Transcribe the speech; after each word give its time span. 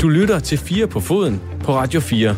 Du 0.00 0.08
lytter 0.08 0.38
til 0.38 0.58
4 0.58 0.86
på 0.86 1.00
foden 1.00 1.42
på 1.64 1.74
Radio 1.74 2.00
4. 2.00 2.36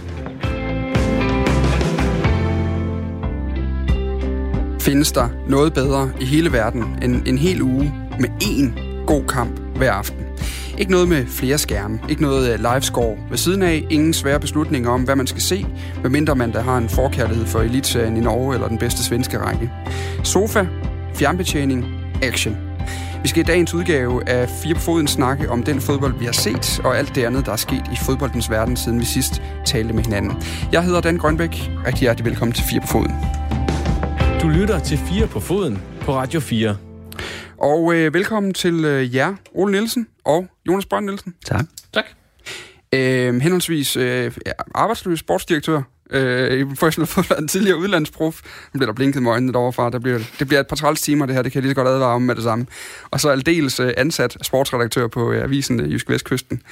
Findes 4.80 5.12
der 5.12 5.28
noget 5.48 5.74
bedre 5.74 6.10
i 6.20 6.24
hele 6.24 6.52
verden 6.52 6.84
end 7.02 7.26
en 7.26 7.38
hel 7.38 7.62
uge 7.62 7.94
med 8.20 8.28
én 8.42 8.80
god 9.06 9.24
kamp 9.24 9.60
hver 9.76 9.92
aften? 9.92 10.24
Ikke 10.78 10.90
noget 10.90 11.08
med 11.08 11.26
flere 11.26 11.58
skærme, 11.58 12.00
ikke 12.08 12.22
noget 12.22 12.52
øh, 12.52 12.58
livescore 12.58 13.16
ved 13.30 13.38
siden 13.38 13.62
af, 13.62 13.84
ingen 13.90 14.12
svære 14.12 14.40
beslutninger 14.40 14.90
om, 14.90 15.02
hvad 15.02 15.16
man 15.16 15.26
skal 15.26 15.42
se, 15.42 15.66
medmindre 16.02 16.36
man 16.36 16.52
der 16.52 16.62
har 16.62 16.78
en 16.78 16.88
forkærlighed 16.88 17.46
for 17.46 17.60
elitserien 17.60 18.16
i 18.16 18.20
Norge 18.20 18.54
eller 18.54 18.68
den 18.68 18.78
bedste 18.78 19.04
svenske 19.04 19.38
række. 19.38 19.70
Sofa, 20.24 20.66
fjernbetjening, 21.14 21.84
action. 22.22 22.67
Vi 23.22 23.28
skal 23.28 23.40
i 23.40 23.44
dagens 23.44 23.74
udgave 23.74 24.28
af 24.28 24.48
Fire 24.62 24.74
på 24.74 24.80
Foden 24.80 25.06
snakke 25.06 25.50
om 25.50 25.62
den 25.62 25.80
fodbold, 25.80 26.18
vi 26.18 26.24
har 26.24 26.32
set, 26.32 26.80
og 26.84 26.98
alt 26.98 27.14
det 27.14 27.24
andet, 27.24 27.46
der 27.46 27.52
er 27.52 27.56
sket 27.56 27.84
i 27.92 27.96
fodboldens 28.06 28.50
verden, 28.50 28.76
siden 28.76 29.00
vi 29.00 29.04
sidst 29.04 29.42
talte 29.66 29.92
med 29.92 30.04
hinanden. 30.04 30.42
Jeg 30.72 30.84
hedder 30.84 31.00
Dan 31.00 31.16
Grønbæk. 31.16 31.70
Rigtig 31.86 32.00
hjertelig 32.00 32.24
velkommen 32.24 32.52
til 32.52 32.64
Fire 32.70 32.80
på 32.80 32.86
Foden. 32.86 33.14
Du 34.42 34.48
lytter 34.48 34.78
til 34.78 34.98
4 34.98 35.26
på 35.26 35.40
foden 35.40 35.82
på 36.00 36.14
Radio 36.14 36.40
4. 36.40 36.76
Og 37.58 37.94
øh, 37.94 38.14
velkommen 38.14 38.54
til 38.54 38.84
øh, 38.84 39.14
jer, 39.14 39.34
Ole 39.54 39.72
Nielsen 39.72 40.06
og 40.24 40.46
Jonas 40.68 40.86
Brønd 40.86 41.06
Nielsen. 41.06 41.34
Tak. 41.44 41.64
Tak. 41.94 42.04
Øh, 42.92 43.40
henholdsvis 43.40 43.96
øh, 43.96 44.32
arbejdsløs 44.74 45.18
sportsdirektør 45.18 45.82
øh, 46.10 46.60
i 46.60 46.64
professionel 46.64 47.06
fodbold, 47.06 47.38
en 47.38 47.48
tidligere 47.48 47.78
udlandsprof. 47.78 48.40
Nu 48.74 48.78
bliver 48.78 48.86
der 48.86 48.94
blinket 48.94 49.22
med 49.22 49.30
øjnene 49.30 49.52
derovre 49.52 49.72
fra. 49.72 49.90
Det 49.90 50.02
bliver, 50.02 50.18
det 50.38 50.48
bliver 50.48 50.60
et 50.60 50.66
par 50.66 50.76
træls 50.76 51.02
timer, 51.02 51.26
det 51.26 51.34
her. 51.34 51.42
Det 51.42 51.52
kan 51.52 51.58
jeg 51.58 51.62
lige 51.62 51.70
så 51.70 51.74
godt 51.74 51.88
advare 51.88 52.14
om 52.14 52.22
med 52.22 52.34
det 52.34 52.42
samme. 52.42 52.66
Og 53.10 53.20
så 53.20 53.28
aldeles 53.28 53.80
øh, 53.80 53.92
ansat 53.96 54.36
sportsredaktør 54.42 55.06
på 55.06 55.32
øh, 55.32 55.44
avisen 55.44 55.80
øh, 55.80 55.92
Jysk 55.92 56.10
Vestkysten. 56.10 56.62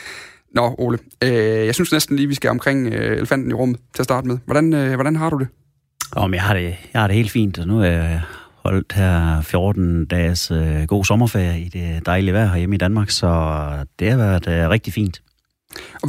Nå, 0.55 0.75
Ole. 0.79 0.99
Øh, 1.25 1.31
jeg 1.67 1.75
synes 1.75 1.93
næsten 1.93 2.17
lige, 2.17 2.29
vi 2.29 2.35
skal 2.35 2.51
omkring 2.51 2.87
øh, 2.87 3.17
elefanten 3.17 3.51
i 3.51 3.55
rummet 3.55 3.81
til 3.95 4.03
at 4.03 4.05
starte 4.05 4.27
med. 4.27 4.39
Hvordan, 4.45 4.73
øh, 4.73 4.95
hvordan 4.95 5.17
har 5.17 5.31
du 5.31 5.39
det? 5.39 5.49
Om 6.13 6.35
jeg 6.35 6.43
har 6.43 6.55
det, 6.55 6.77
jeg 6.93 7.01
har 7.01 7.07
det 7.07 7.17
helt 7.17 7.31
fint, 7.31 7.59
og 7.59 7.67
nu 7.67 7.81
er 7.81 7.85
jeg 7.85 8.23
holdt 8.63 8.93
her 8.93 9.41
14 9.41 10.07
dages 10.07 10.51
øh, 10.51 10.83
god 10.87 11.05
sommerferie 11.05 11.61
i 11.61 11.69
det 11.69 12.07
dejlige 12.07 12.35
vejr 12.35 12.47
herhjemme 12.47 12.75
i 12.75 12.79
Danmark, 12.79 13.11
så 13.11 13.29
det 13.99 14.11
har 14.11 14.17
været 14.17 14.49
øh, 14.49 14.71
rigtig 14.71 14.93
fint. 14.93 15.23
Og 16.03 16.09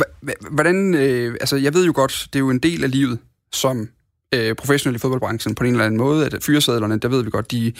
hvordan, 0.51 0.95
øh, 0.95 1.33
altså 1.33 1.55
jeg 1.55 1.73
ved 1.73 1.85
jo 1.85 1.91
godt, 1.95 2.27
det 2.33 2.35
er 2.35 2.39
jo 2.39 2.49
en 2.49 2.59
del 2.59 2.83
af 2.83 2.91
livet 2.91 3.19
som 3.51 3.89
øh, 4.33 4.55
professionel 4.55 4.95
i 4.95 4.99
fodboldbranchen 4.99 5.55
på 5.55 5.63
en 5.63 5.71
eller 5.71 5.85
anden 5.85 5.97
måde, 5.97 6.25
at 6.25 6.43
fyresedlerne, 6.43 6.99
der 6.99 7.07
ved 7.07 7.23
vi 7.23 7.29
godt, 7.29 7.51
de, 7.51 7.73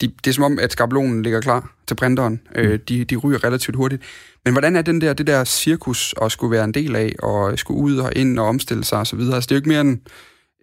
de, 0.00 0.06
det 0.06 0.26
er 0.26 0.32
som 0.32 0.44
om, 0.44 0.58
at 0.58 0.72
skabelonen 0.72 1.22
ligger 1.22 1.40
klar 1.40 1.70
til 1.86 1.94
printeren. 1.94 2.40
Øh, 2.54 2.78
de, 2.88 3.04
de 3.04 3.16
ryger 3.16 3.44
relativt 3.44 3.76
hurtigt. 3.76 4.02
Men 4.44 4.54
hvordan 4.54 4.76
er 4.76 4.82
den 4.82 5.00
der, 5.00 5.12
det 5.12 5.26
der 5.26 5.44
cirkus 5.44 6.14
at 6.22 6.32
skulle 6.32 6.50
være 6.50 6.64
en 6.64 6.74
del 6.74 6.96
af, 6.96 7.12
og 7.22 7.58
skulle 7.58 7.80
ud 7.80 7.96
og 7.96 8.12
ind 8.16 8.38
og 8.38 8.46
omstille 8.46 8.84
sig 8.84 8.98
osv.? 8.98 9.20
Altså, 9.20 9.40
det 9.40 9.50
er 9.50 9.54
jo 9.54 9.58
ikke 9.58 9.68
mere 9.68 9.80
end 9.80 9.98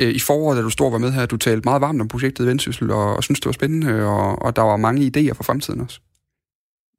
øh, 0.02 0.16
i 0.16 0.20
foråret, 0.20 0.58
da 0.58 0.62
du 0.62 0.70
stod 0.70 0.88
og 0.88 0.94
var 0.94 0.98
med 0.98 1.12
her, 1.12 1.26
du 1.26 1.38
talte 1.38 1.66
meget 1.66 1.82
varmt 1.82 2.02
om 2.02 2.08
projektet 2.08 2.48
Vendsyssel, 2.48 2.92
og, 2.92 3.16
og 3.16 3.24
synes 3.24 3.40
det 3.40 3.46
var 3.46 3.52
spændende, 3.52 4.06
og, 4.06 4.42
og 4.42 4.56
der 4.56 4.62
var 4.62 4.78
mange 4.78 5.12
idéer 5.18 5.34
for 5.34 5.44
fremtiden 5.44 5.82
også. 5.82 6.00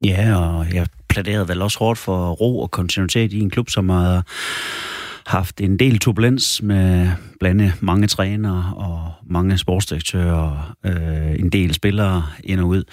Ja, 0.03 0.35
og 0.37 0.73
jeg 0.73 0.87
plæderede 1.09 1.47
vel 1.47 1.61
også 1.61 1.79
hårdt 1.79 1.99
for 1.99 2.31
ro 2.31 2.59
og 2.59 2.71
kontinuitet 2.71 3.33
i 3.33 3.39
en 3.39 3.49
klub, 3.49 3.69
som 3.69 3.89
har 3.89 4.23
haft 5.25 5.61
en 5.61 5.79
del 5.79 5.99
turbulens 5.99 6.61
med 6.61 7.09
blandt 7.39 7.81
mange 7.81 8.07
trænere 8.07 8.73
og 8.75 9.11
mange 9.29 9.57
sportsdirektører, 9.57 10.75
øh, 10.85 11.39
en 11.39 11.49
del 11.49 11.73
spillere 11.73 12.25
ind 12.43 12.59
og 12.59 12.67
ud. 12.67 12.83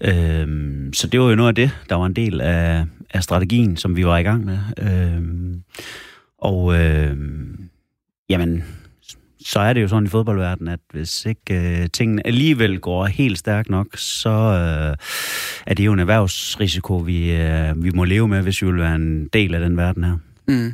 Øh, 0.00 0.46
så 0.92 1.06
det 1.06 1.20
var 1.20 1.30
jo 1.30 1.34
noget 1.34 1.48
af 1.48 1.54
det, 1.54 1.70
der 1.88 1.94
var 1.94 2.06
en 2.06 2.16
del 2.16 2.40
af, 2.40 2.84
af 3.10 3.22
strategien, 3.22 3.76
som 3.76 3.96
vi 3.96 4.06
var 4.06 4.18
i 4.18 4.22
gang 4.22 4.44
med. 4.44 4.58
Øh, 4.78 5.22
og 6.38 6.80
øh, 6.80 7.16
jamen, 8.28 8.64
så 9.44 9.60
er 9.60 9.72
det 9.72 9.82
jo 9.82 9.88
sådan 9.88 10.04
i 10.04 10.08
fodboldverdenen, 10.08 10.72
at 10.72 10.80
hvis 10.92 11.26
ikke 11.26 11.80
øh, 11.82 11.88
tingene 11.92 12.26
alligevel 12.26 12.80
går 12.80 13.06
helt 13.06 13.38
stærkt 13.38 13.70
nok, 13.70 13.86
så 13.96 14.30
øh, 14.30 14.96
er 15.66 15.74
det 15.74 15.86
jo 15.86 15.92
en 15.92 15.98
erhvervsrisiko, 15.98 16.96
vi, 16.96 17.32
øh, 17.32 17.84
vi 17.84 17.90
må 17.90 18.04
leve 18.04 18.28
med, 18.28 18.42
hvis 18.42 18.62
vi 18.62 18.66
vil 18.66 18.80
være 18.80 18.94
en 18.94 19.28
del 19.32 19.54
af 19.54 19.60
den 19.60 19.76
verden 19.76 20.04
her. 20.04 20.16
Mm. 20.48 20.72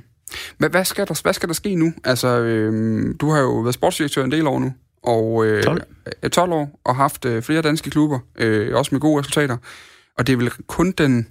Hvad, 0.58 0.70
hvad, 0.70 0.84
skal 0.84 1.08
der, 1.08 1.20
hvad 1.22 1.32
skal 1.32 1.48
der 1.48 1.54
ske 1.54 1.74
nu? 1.74 1.92
Altså, 2.04 2.28
øh, 2.28 3.14
du 3.20 3.30
har 3.30 3.40
jo 3.40 3.60
været 3.60 3.74
sportsdirektør 3.74 4.24
en 4.24 4.32
del 4.32 4.46
år 4.46 4.58
nu, 4.58 4.72
og 5.02 5.46
øh, 5.46 5.62
12. 5.62 5.82
øh, 6.22 6.30
12 6.30 6.52
år, 6.52 6.80
og 6.84 6.96
haft 6.96 7.24
øh, 7.24 7.42
flere 7.42 7.62
danske 7.62 7.90
klubber, 7.90 8.18
øh, 8.38 8.76
også 8.76 8.94
med 8.94 9.00
gode 9.00 9.18
resultater. 9.20 9.56
Og 10.18 10.26
det 10.26 10.32
er 10.32 10.36
vel 10.36 10.50
kun 10.66 10.90
den, 10.90 11.28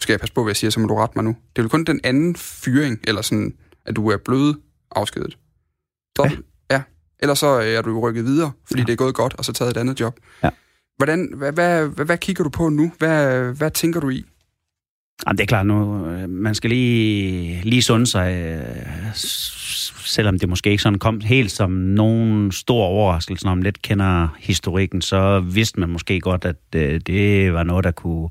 skal 0.00 0.12
jeg 0.12 0.20
passe 0.20 0.34
på, 0.34 0.42
hvad 0.42 0.50
jeg 0.50 0.56
siger, 0.56 0.70
så 0.70 0.80
må 0.80 0.86
du 0.86 0.94
rette 0.94 1.12
mig 1.16 1.24
nu, 1.24 1.36
det 1.56 1.58
er 1.58 1.62
vel 1.62 1.70
kun 1.70 1.84
den 1.84 2.00
anden 2.04 2.36
fyring, 2.36 3.00
eller 3.04 3.22
sådan, 3.22 3.54
at 3.86 3.96
du 3.96 4.08
er 4.08 4.16
blevet 4.16 4.56
afskedet. 4.90 5.38
Så, 6.16 6.22
Ja. 6.24 6.30
ja. 6.74 6.82
Ellers 7.18 7.38
så 7.38 7.60
øh, 7.60 7.66
er 7.66 7.82
du 7.82 8.00
rykket 8.00 8.24
videre, 8.24 8.52
fordi. 8.68 8.80
Ja. 8.80 8.86
det 8.86 8.92
er 8.92 8.96
gået 8.96 9.14
godt, 9.14 9.34
og 9.38 9.44
så 9.44 9.52
taget 9.52 9.70
et 9.70 9.76
andet 9.76 10.00
job. 10.00 10.20
Ja. 10.42 10.50
Hvordan, 10.96 11.32
hvad, 11.36 11.52
hvad, 11.52 11.86
hvad, 11.88 12.06
hvad 12.06 12.18
kigger 12.18 12.44
du 12.44 12.50
på 12.50 12.68
nu? 12.68 12.92
Hvad, 12.98 13.42
hvad 13.52 13.70
tænker 13.70 14.00
du 14.00 14.10
i? 14.10 14.24
Jamen, 15.26 15.38
det 15.38 15.42
er 15.42 15.46
klart 15.46 15.66
nu, 15.66 16.06
øh, 16.06 16.28
man 16.28 16.54
skal 16.54 16.70
lige, 16.70 17.60
lige 17.62 17.82
sunde 17.82 18.06
sig, 18.06 18.34
øh, 18.34 19.14
selvom 20.04 20.38
det 20.38 20.48
måske 20.48 20.70
ikke 20.70 20.82
sådan 20.82 20.98
kom 20.98 21.20
helt 21.20 21.50
som 21.50 21.70
nogen 21.70 22.52
stor 22.52 22.84
overraskelse, 22.84 23.46
når 23.46 23.54
man 23.54 23.62
lidt 23.62 23.82
kender 23.82 24.28
historikken, 24.38 25.02
så 25.02 25.40
vidste 25.40 25.80
man 25.80 25.88
måske 25.88 26.20
godt, 26.20 26.44
at 26.44 26.56
øh, 26.74 27.00
det 27.06 27.52
var 27.52 27.62
noget, 27.62 27.84
der 27.84 27.90
kunne 27.90 28.28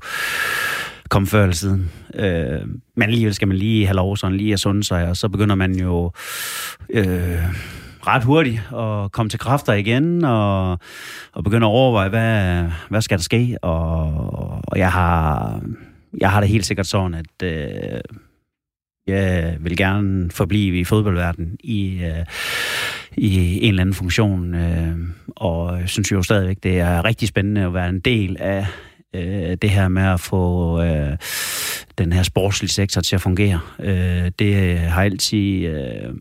komme 1.08 1.28
før 1.28 1.42
eller 1.42 1.54
siden. 1.54 1.90
Øh, 2.14 2.60
men 2.96 3.02
alligevel 3.02 3.34
skal 3.34 3.48
man 3.48 3.56
lige 3.56 3.86
have 3.86 3.96
lov 3.96 4.16
sådan 4.16 4.36
lige 4.36 4.52
at 4.52 4.60
sunde 4.60 4.84
sig, 4.84 5.08
og 5.08 5.16
så 5.16 5.28
begynder 5.28 5.54
man 5.54 5.74
jo 5.74 6.12
øh, 6.90 7.42
ret 8.06 8.24
hurtigt 8.24 8.62
at 8.76 9.12
komme 9.12 9.30
til 9.30 9.38
kræfter 9.38 9.72
igen, 9.72 10.24
og, 10.24 10.78
og 11.32 11.44
begynde 11.44 11.66
at 11.66 11.70
overveje, 11.70 12.08
hvad, 12.08 12.64
hvad 12.88 13.00
skal 13.00 13.18
der 13.18 13.22
ske, 13.22 13.56
og, 13.62 14.60
og 14.64 14.78
jeg 14.78 14.92
har 14.92 15.60
jeg 16.20 16.30
har 16.30 16.40
det 16.40 16.48
helt 16.48 16.66
sikkert 16.66 16.86
sådan, 16.86 17.14
at 17.14 17.42
øh, 17.42 18.00
jeg 19.06 19.56
vil 19.60 19.76
gerne 19.76 20.30
forblive 20.30 20.80
i 20.80 20.84
fodboldverdenen 20.84 21.56
i, 21.60 22.04
øh, 22.04 22.26
i 23.16 23.58
en 23.62 23.68
eller 23.68 23.80
anden 23.80 23.94
funktion. 23.94 24.54
Øh, 24.54 24.98
og 25.36 25.80
jeg 25.80 25.88
synes 25.88 26.12
jo 26.12 26.22
stadigvæk, 26.22 26.56
det 26.62 26.80
er 26.80 27.04
rigtig 27.04 27.28
spændende 27.28 27.64
at 27.64 27.74
være 27.74 27.88
en 27.88 28.00
del 28.00 28.36
af 28.40 28.66
øh, 29.14 29.56
det 29.62 29.70
her 29.70 29.88
med 29.88 30.02
at 30.02 30.20
få 30.20 30.82
øh, 30.82 31.16
den 31.98 32.12
her 32.12 32.22
sportslige 32.22 32.70
sektor 32.70 33.00
til 33.00 33.14
at 33.14 33.20
fungere. 33.20 33.60
Øh, 33.80 34.30
det 34.38 34.72
øh, 34.72 34.78
har 34.78 35.02
altid 35.02 35.66
øh, 35.66 36.14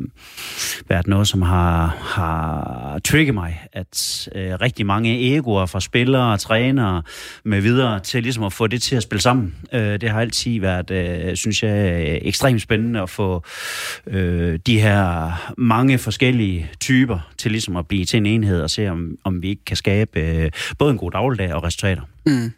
været 0.89 1.07
noget, 1.07 1.27
som 1.27 1.41
har, 1.41 1.87
har 1.87 2.99
trigget 3.05 3.33
mig, 3.33 3.59
at 3.73 4.27
øh, 4.35 4.53
rigtig 4.61 4.85
mange 4.85 5.35
egoer 5.35 5.65
fra 5.65 5.79
spillere 5.79 6.33
og 6.33 6.39
trænere 6.39 7.03
med 7.45 7.61
videre 7.61 7.99
til 7.99 8.23
ligesom 8.23 8.43
at 8.43 8.53
få 8.53 8.67
det 8.67 8.81
til 8.81 8.95
at 8.95 9.03
spille 9.03 9.21
sammen. 9.21 9.55
Øh, 9.73 10.01
det 10.01 10.09
har 10.09 10.21
altid 10.21 10.59
været, 10.59 10.91
øh, 10.91 11.35
synes 11.35 11.63
jeg, 11.63 12.03
ekstremt 12.21 12.61
spændende 12.61 13.01
at 13.01 13.09
få 13.09 13.43
øh, 14.07 14.59
de 14.65 14.79
her 14.79 15.31
mange 15.57 15.97
forskellige 15.97 16.69
typer 16.79 17.19
til 17.37 17.51
ligesom 17.51 17.75
at 17.75 17.87
blive 17.87 18.05
til 18.05 18.17
en 18.17 18.25
enhed 18.25 18.61
og 18.61 18.69
se, 18.69 18.87
om, 18.87 19.17
om 19.23 19.41
vi 19.41 19.49
ikke 19.49 19.65
kan 19.65 19.77
skabe 19.77 20.19
øh, 20.19 20.51
både 20.77 20.91
en 20.91 20.97
god 20.97 21.11
dagligdag 21.11 21.53
og 21.53 21.63
resultater. 21.63 22.01
Mm. 22.25 22.51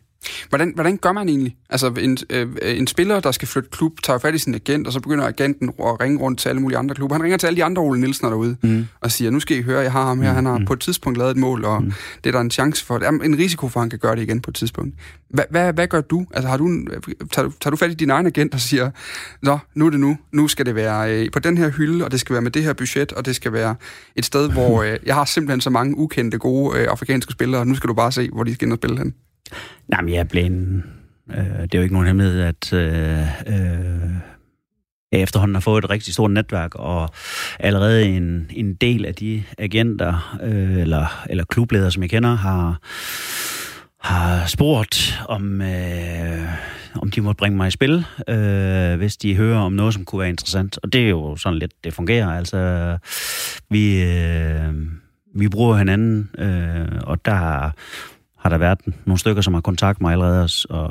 Hvordan, 0.50 0.72
hvordan 0.76 0.98
gør 0.98 1.12
man 1.12 1.30
egentlig? 1.30 1.56
Altså, 1.70 1.88
en, 2.00 2.18
øh, 2.30 2.48
en 2.64 2.88
spiller, 2.88 3.20
der 3.20 3.32
skal 3.32 3.48
flytte 3.48 3.70
klub, 3.70 4.02
tager 4.04 4.20
fat 4.20 4.36
i 4.36 4.38
sin 4.38 4.56
agent, 4.56 4.88
og 4.88 4.94
så 4.94 5.00
begynder 5.00 5.26
agenten 5.26 5.70
at 5.70 6.02
ringe 6.02 6.20
rundt 6.20 6.40
til 6.40 6.50
alle 6.50 6.62
mulige 6.62 6.78
andre 6.78 6.96
klubber. 6.96 7.16
Han 7.16 7.24
ringer 7.24 7.38
til 7.38 7.48
alle 7.48 7.58
de 7.58 7.64
andre 7.64 7.82
Ole 7.82 8.00
Nielsen 8.02 8.28
derude, 8.28 8.58
mm. 8.62 8.86
og 9.02 9.12
siger, 9.12 9.32
nu 9.32 9.40
skal 9.40 9.58
I 9.58 9.62
høre, 9.62 9.82
jeg 9.82 9.92
har 9.92 10.06
ham 10.06 10.22
her, 10.22 10.34
han 10.34 10.46
har 10.46 10.62
på 10.68 10.74
et 10.74 10.80
tidspunkt 10.80 11.18
lavet 11.18 11.32
et 11.32 11.38
mål, 11.38 11.66
og 11.66 11.84
mm. 11.84 11.94
det 12.24 12.30
er 12.30 12.32
der 12.32 12.42
en 12.42 12.52
chance 12.52 12.86
for. 12.86 12.98
Der 12.98 13.06
er 13.06 13.12
en 13.12 13.38
risiko 13.38 13.70
for, 13.70 13.80
at 13.80 13.84
han 13.84 13.90
kan 13.90 14.00
gøre 14.00 14.16
det 14.16 14.22
igen 14.22 14.42
på 14.42 14.52
et 14.52 14.56
tidspunkt. 14.56 14.96
Hvad, 15.30 15.44
hvad, 15.50 15.74
hvad 15.74 15.88
gør 15.88 16.02
du? 16.02 16.26
Altså, 16.34 16.50
har 16.50 16.58
du, 16.58 16.66
en- 16.66 16.88
tager, 17.32 17.48
du, 17.48 17.54
tager 17.62 17.72
du 17.72 17.78
fat 17.78 17.92
i 17.92 17.94
din 17.94 18.10
egen 18.10 18.26
agent 18.26 18.54
og 18.54 18.60
siger, 18.60 18.92
Nå, 19.42 19.58
nu 19.76 19.86
er 19.86 19.90
det 19.90 20.00
nu. 20.00 20.18
Nu 20.32 20.48
skal 20.48 20.66
det 20.66 20.76
være 20.76 21.14
øh, 21.14 21.32
på 21.32 21.40
den 21.40 21.58
her 21.58 21.70
hylde, 21.70 22.06
og 22.06 22.12
det 22.12 22.20
skal 22.20 22.34
være 22.34 22.42
med 22.42 22.52
det 22.52 22.64
her 22.64 22.74
budget, 22.74 23.12
og 23.12 23.26
det 23.26 23.36
skal 23.36 23.54
være 23.54 23.76
et 24.16 24.26
sted, 24.26 24.52
hvor 24.52 24.82
øh, 24.84 24.98
jeg 25.06 25.16
har 25.16 25.26
simpelthen 25.26 25.62
så 25.62 25.70
mange 25.70 25.98
ukendte, 25.98 26.38
gode 26.38 26.80
øh, 26.80 26.88
afrikanske 26.90 27.32
spillere, 27.32 27.62
og 27.62 27.68
nu 27.68 27.76
skal 27.76 27.88
du 27.88 27.94
bare 27.94 28.12
se, 28.12 28.30
hvor 28.34 28.44
de 28.44 28.54
skal 28.54 28.66
ind 28.66 28.74
og 28.74 28.78
spille 28.78 28.98
hen. 28.98 29.14
Nej, 29.88 30.02
men 30.02 30.14
jeg 30.14 30.20
er. 30.20 30.82
Øh, 31.32 31.62
det 31.62 31.74
er 31.74 31.78
jo 31.78 31.82
ikke 31.82 31.94
nogen 31.94 32.08
hemmelighed, 32.08 32.42
at 32.42 32.74
øh, 32.74 33.20
øh, 33.48 34.12
jeg 35.12 35.22
efterhånden 35.22 35.56
har 35.56 35.62
fået 35.62 35.84
et 35.84 35.90
rigtig 35.90 36.14
stort 36.14 36.32
netværk, 36.32 36.76
og 36.76 37.10
allerede 37.60 38.06
en, 38.06 38.52
en 38.54 38.74
del 38.74 39.06
af 39.06 39.16
de 39.16 39.44
agenter 39.58 40.38
øh, 40.44 40.78
eller, 40.78 41.26
eller 41.30 41.44
klubledere, 41.44 41.92
som 41.92 42.04
jeg 42.04 42.10
kender, 42.10 42.36
har, 42.36 42.80
har 44.08 44.48
spurgt, 44.48 45.20
om, 45.30 45.62
øh, 45.62 46.50
om 46.96 47.12
de 47.12 47.22
måtte 47.22 47.40
bringe 47.40 47.58
mig 47.58 47.68
i 47.68 47.72
spil, 47.72 48.06
øh, 48.28 48.96
hvis 48.96 49.18
de 49.18 49.36
hører 49.36 49.60
om 49.60 49.74
noget, 49.74 49.94
som 49.94 50.06
kunne 50.06 50.20
være 50.20 50.30
interessant. 50.30 50.80
Og 50.84 50.94
det 50.94 51.06
er 51.06 51.10
jo 51.10 51.36
sådan 51.36 51.60
lidt, 51.60 51.72
det 51.84 51.94
fungerer. 51.94 52.32
Altså, 52.32 52.98
vi, 53.70 54.04
øh, 54.04 54.74
vi 55.36 55.50
bruger 55.50 55.78
hinanden, 55.78 56.30
øh, 56.38 57.02
og 57.04 57.26
der 57.26 57.72
har 58.46 58.50
der 58.50 58.58
været 58.58 58.80
nogle 59.06 59.20
stykker, 59.20 59.42
som 59.42 59.54
har 59.54 59.62
kontaktet 59.62 60.02
mig 60.02 60.12
allerede 60.12 60.50
og, 60.70 60.90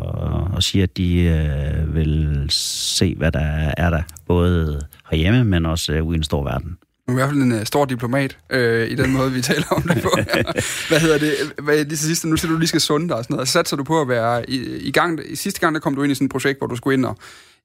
og 0.54 0.62
siger, 0.62 0.82
at 0.82 0.96
de 0.96 1.20
øh, 1.20 1.94
vil 1.94 2.46
se, 2.50 3.14
hvad 3.14 3.32
der 3.32 3.72
er 3.76 3.90
der, 3.90 4.02
både 4.26 4.80
herhjemme, 5.10 5.44
men 5.44 5.66
også 5.66 5.92
øh, 5.92 6.06
ude 6.06 6.16
i 6.16 6.18
en 6.18 6.24
stor 6.24 6.44
verden. 6.44 6.76
Du 7.06 7.12
er 7.12 7.12
i 7.12 7.14
hvert 7.14 7.28
fald 7.28 7.42
en 7.42 7.52
uh, 7.52 7.64
stor 7.64 7.84
diplomat 7.84 8.38
øh, 8.50 8.90
i 8.90 8.94
den 8.94 9.12
måde, 9.12 9.32
vi 9.32 9.42
taler 9.42 9.66
om 9.70 9.82
det 9.82 10.02
på. 10.02 10.10
Hvad 10.88 11.00
hedder 11.00 11.18
det? 11.18 11.34
Hvad, 11.62 11.76
lige 11.76 11.88
til 11.88 11.98
sidst, 11.98 12.24
nu 12.24 12.36
siger 12.36 12.52
du, 12.52 12.58
lige 12.58 12.68
skal 12.68 12.80
sunde 12.80 13.08
dig 13.08 13.16
og 13.16 13.24
sådan 13.24 13.34
noget. 13.34 13.48
Satser 13.48 13.76
du 13.76 13.84
på 13.84 14.00
at 14.00 14.08
være 14.08 14.50
i, 14.50 14.56
i 14.76 14.90
gang? 14.90 15.20
I 15.28 15.36
sidste 15.36 15.60
gang, 15.60 15.74
der 15.74 15.80
kom 15.80 15.94
du 15.94 16.02
ind 16.02 16.12
i 16.12 16.14
sådan 16.14 16.24
et 16.24 16.30
projekt, 16.30 16.58
hvor 16.58 16.66
du 16.66 16.76
skulle 16.76 16.94
ind 16.94 17.04
og... 17.04 17.16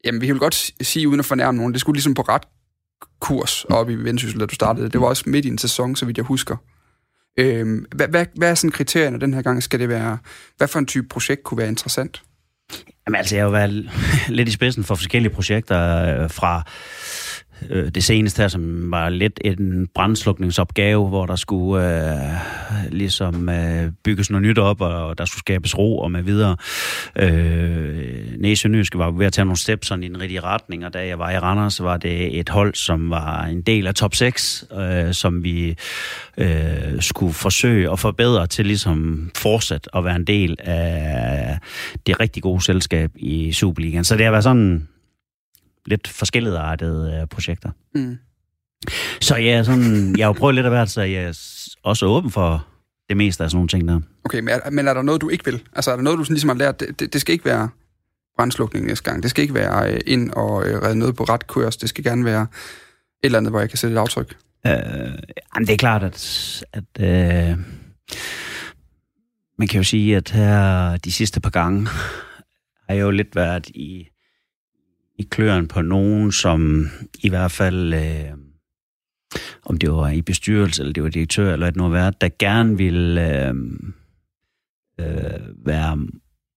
Jamen, 0.05 0.21
vi 0.21 0.27
kan 0.27 0.37
godt 0.37 0.71
sige, 0.81 1.07
uden 1.07 1.19
at 1.19 1.25
fornærme 1.25 1.57
nogen, 1.57 1.73
det 1.73 1.81
skulle 1.81 1.95
ligesom 1.95 2.13
på 2.13 2.21
ret 2.21 2.43
kurs 3.21 3.65
op 3.65 3.89
i 3.89 3.95
Vendsyssel, 3.95 4.39
da 4.39 4.45
du 4.45 4.55
startede. 4.55 4.89
Det 4.89 5.01
var 5.01 5.07
også 5.07 5.23
midt 5.27 5.45
i 5.45 5.47
en 5.47 5.57
sæson, 5.57 5.95
så 5.95 6.05
vidt 6.05 6.17
jeg 6.17 6.25
husker. 6.25 6.55
Øh, 7.37 7.81
hvad, 7.95 8.07
hvad, 8.07 8.25
hvad 8.35 8.49
er 8.49 8.55
sådan 8.55 8.71
kriterierne 8.71 9.19
den 9.19 9.33
her 9.33 9.41
gang? 9.41 9.63
Skal 9.63 9.79
det 9.79 9.89
være... 9.89 10.17
Hvad 10.57 10.67
for 10.67 10.79
en 10.79 10.85
type 10.85 11.07
projekt 11.07 11.43
kunne 11.43 11.57
være 11.57 11.67
interessant? 11.67 12.23
Jamen 13.07 13.17
altså, 13.17 13.35
jeg 13.35 13.43
har 13.43 13.47
jo 13.47 13.51
været 13.51 13.91
lidt 14.37 14.49
i 14.49 14.51
spidsen 14.51 14.83
for 14.83 14.95
forskellige 14.95 15.33
projekter 15.33 16.05
øh, 16.23 16.29
fra 16.29 16.63
øh, 17.69 17.91
det 17.95 18.03
seneste 18.03 18.41
her, 18.41 18.47
som 18.47 18.91
var 18.91 19.09
lidt 19.09 19.39
en 19.45 19.87
brandslukningsopgave, 19.95 21.07
hvor 21.07 21.25
der 21.25 21.35
skulle 21.35 22.03
øh, 22.11 22.91
ligesom 22.91 23.49
øh, 23.49 23.91
bygges 24.03 24.29
noget 24.29 24.47
nyt 24.47 24.57
op, 24.57 24.81
og 24.81 25.17
der 25.17 25.25
skulle 25.25 25.39
skabes 25.39 25.77
ro 25.77 25.99
og 25.99 26.11
med 26.11 26.21
videre. 26.21 26.55
Øh, 27.15 28.39
Næsjønyske 28.39 28.97
var 28.97 29.11
ved 29.11 29.25
at 29.25 29.33
tage 29.33 29.45
nogle 29.45 29.57
steps 29.57 29.87
sådan 29.87 30.03
i 30.03 30.07
den 30.07 30.21
rigtige 30.21 30.41
retning, 30.41 30.85
og 30.85 30.93
da 30.93 31.07
jeg 31.07 31.19
var 31.19 31.31
i 31.31 31.39
Randers, 31.39 31.83
var 31.83 31.97
det 31.97 32.39
et 32.39 32.49
hold, 32.49 32.75
som 32.75 33.09
var 33.09 33.43
en 33.43 33.61
del 33.61 33.87
af 33.87 33.95
top 33.95 34.15
6, 34.15 34.65
øh, 34.79 35.13
som 35.13 35.43
vi 35.43 35.75
øh, 36.37 37.01
skulle 37.01 37.33
forsøge 37.33 37.91
at 37.91 37.99
forbedre 37.99 38.47
til 38.47 38.65
ligesom 38.65 39.31
fortsat 39.35 39.89
at 39.95 40.05
være 40.05 40.15
en 40.15 40.25
del 40.25 40.55
af 40.59 41.57
det 42.07 42.19
rigtig 42.19 42.43
gode 42.43 42.63
selskab 42.63 43.11
i 43.15 43.51
Superligaen. 43.51 44.03
Så 44.03 44.15
det 44.15 44.25
har 44.25 44.31
været 44.31 44.43
sådan 44.43 44.87
lidt 45.85 46.07
forskelligartede 46.07 47.19
øh, 47.21 47.27
projekter. 47.27 47.69
Mm. 47.95 48.17
Så 49.21 49.35
ja, 49.35 49.63
sådan, 49.63 50.15
jeg 50.17 50.25
har 50.25 50.29
jo 50.29 50.37
prøvet 50.39 50.55
lidt 50.55 50.65
af 50.65 50.71
hvert, 50.71 50.89
så 50.89 51.01
jeg 51.01 51.23
er 51.23 51.39
også 51.83 52.05
åben 52.05 52.31
for 52.31 52.67
det 53.09 53.17
meste 53.17 53.43
af 53.43 53.49
sådan 53.49 53.57
nogle 53.57 53.67
ting 53.67 53.87
der. 53.87 53.99
Okay, 54.25 54.39
men 54.39 54.49
er, 54.49 54.69
men 54.69 54.87
er 54.87 54.93
der 54.93 55.01
noget, 55.01 55.21
du 55.21 55.29
ikke 55.29 55.45
vil? 55.45 55.63
Altså 55.75 55.91
er 55.91 55.95
der 55.95 56.03
noget, 56.03 56.19
du 56.19 56.23
sådan 56.23 56.33
ligesom 56.33 56.49
har 56.49 56.55
lært, 56.55 56.79
det, 56.79 56.99
det, 56.99 57.13
det 57.13 57.21
skal 57.21 57.33
ikke 57.33 57.45
være 57.45 57.69
brændslukning 58.37 58.85
næste 58.85 59.09
gang. 59.09 59.23
Det 59.23 59.31
skal 59.31 59.41
ikke 59.41 59.53
være 59.53 59.93
øh, 59.93 59.99
ind 60.07 60.31
og 60.31 60.67
øh, 60.67 60.81
redde 60.81 60.99
noget 60.99 61.15
på 61.15 61.23
ret 61.23 61.47
kurs. 61.47 61.77
Det 61.77 61.89
skal 61.89 62.03
gerne 62.03 62.25
være 62.25 62.41
et 62.41 62.47
eller 63.23 63.37
andet, 63.37 63.51
hvor 63.51 63.59
jeg 63.59 63.69
kan 63.69 63.77
sætte 63.77 63.93
et 63.93 63.99
aftryk. 63.99 64.37
Øh, 64.67 64.73
jamen, 65.55 65.67
det 65.67 65.69
er 65.69 65.77
klart, 65.77 66.03
at, 66.03 66.63
at 66.73 66.83
øh, 66.99 67.57
man 69.57 69.67
kan 69.67 69.77
jo 69.77 69.83
sige, 69.83 70.17
at 70.17 70.29
her 70.29 70.97
de 70.97 71.11
sidste 71.11 71.41
par 71.41 71.49
gange 71.49 71.87
har 72.87 72.95
jeg 72.95 73.01
jo 73.01 73.11
lidt 73.11 73.35
været 73.35 73.69
i 73.69 74.07
i 75.19 75.23
kløren 75.23 75.67
på 75.67 75.81
nogen, 75.81 76.31
som 76.31 76.89
i 77.19 77.29
hvert 77.29 77.51
fald, 77.51 77.93
øh, 77.93 78.31
om 79.65 79.77
det 79.77 79.91
var 79.91 80.09
i 80.09 80.21
bestyrelse, 80.21 80.81
eller 80.81 80.93
det 80.93 81.03
var 81.03 81.09
direktør, 81.09 81.53
eller 81.53 81.71
noget 81.75 81.93
værd, 81.93 82.13
der 82.21 82.29
gerne 82.39 82.77
ville 82.77 83.47
øh, 83.47 83.53
øh, 84.99 85.65
være 85.65 85.97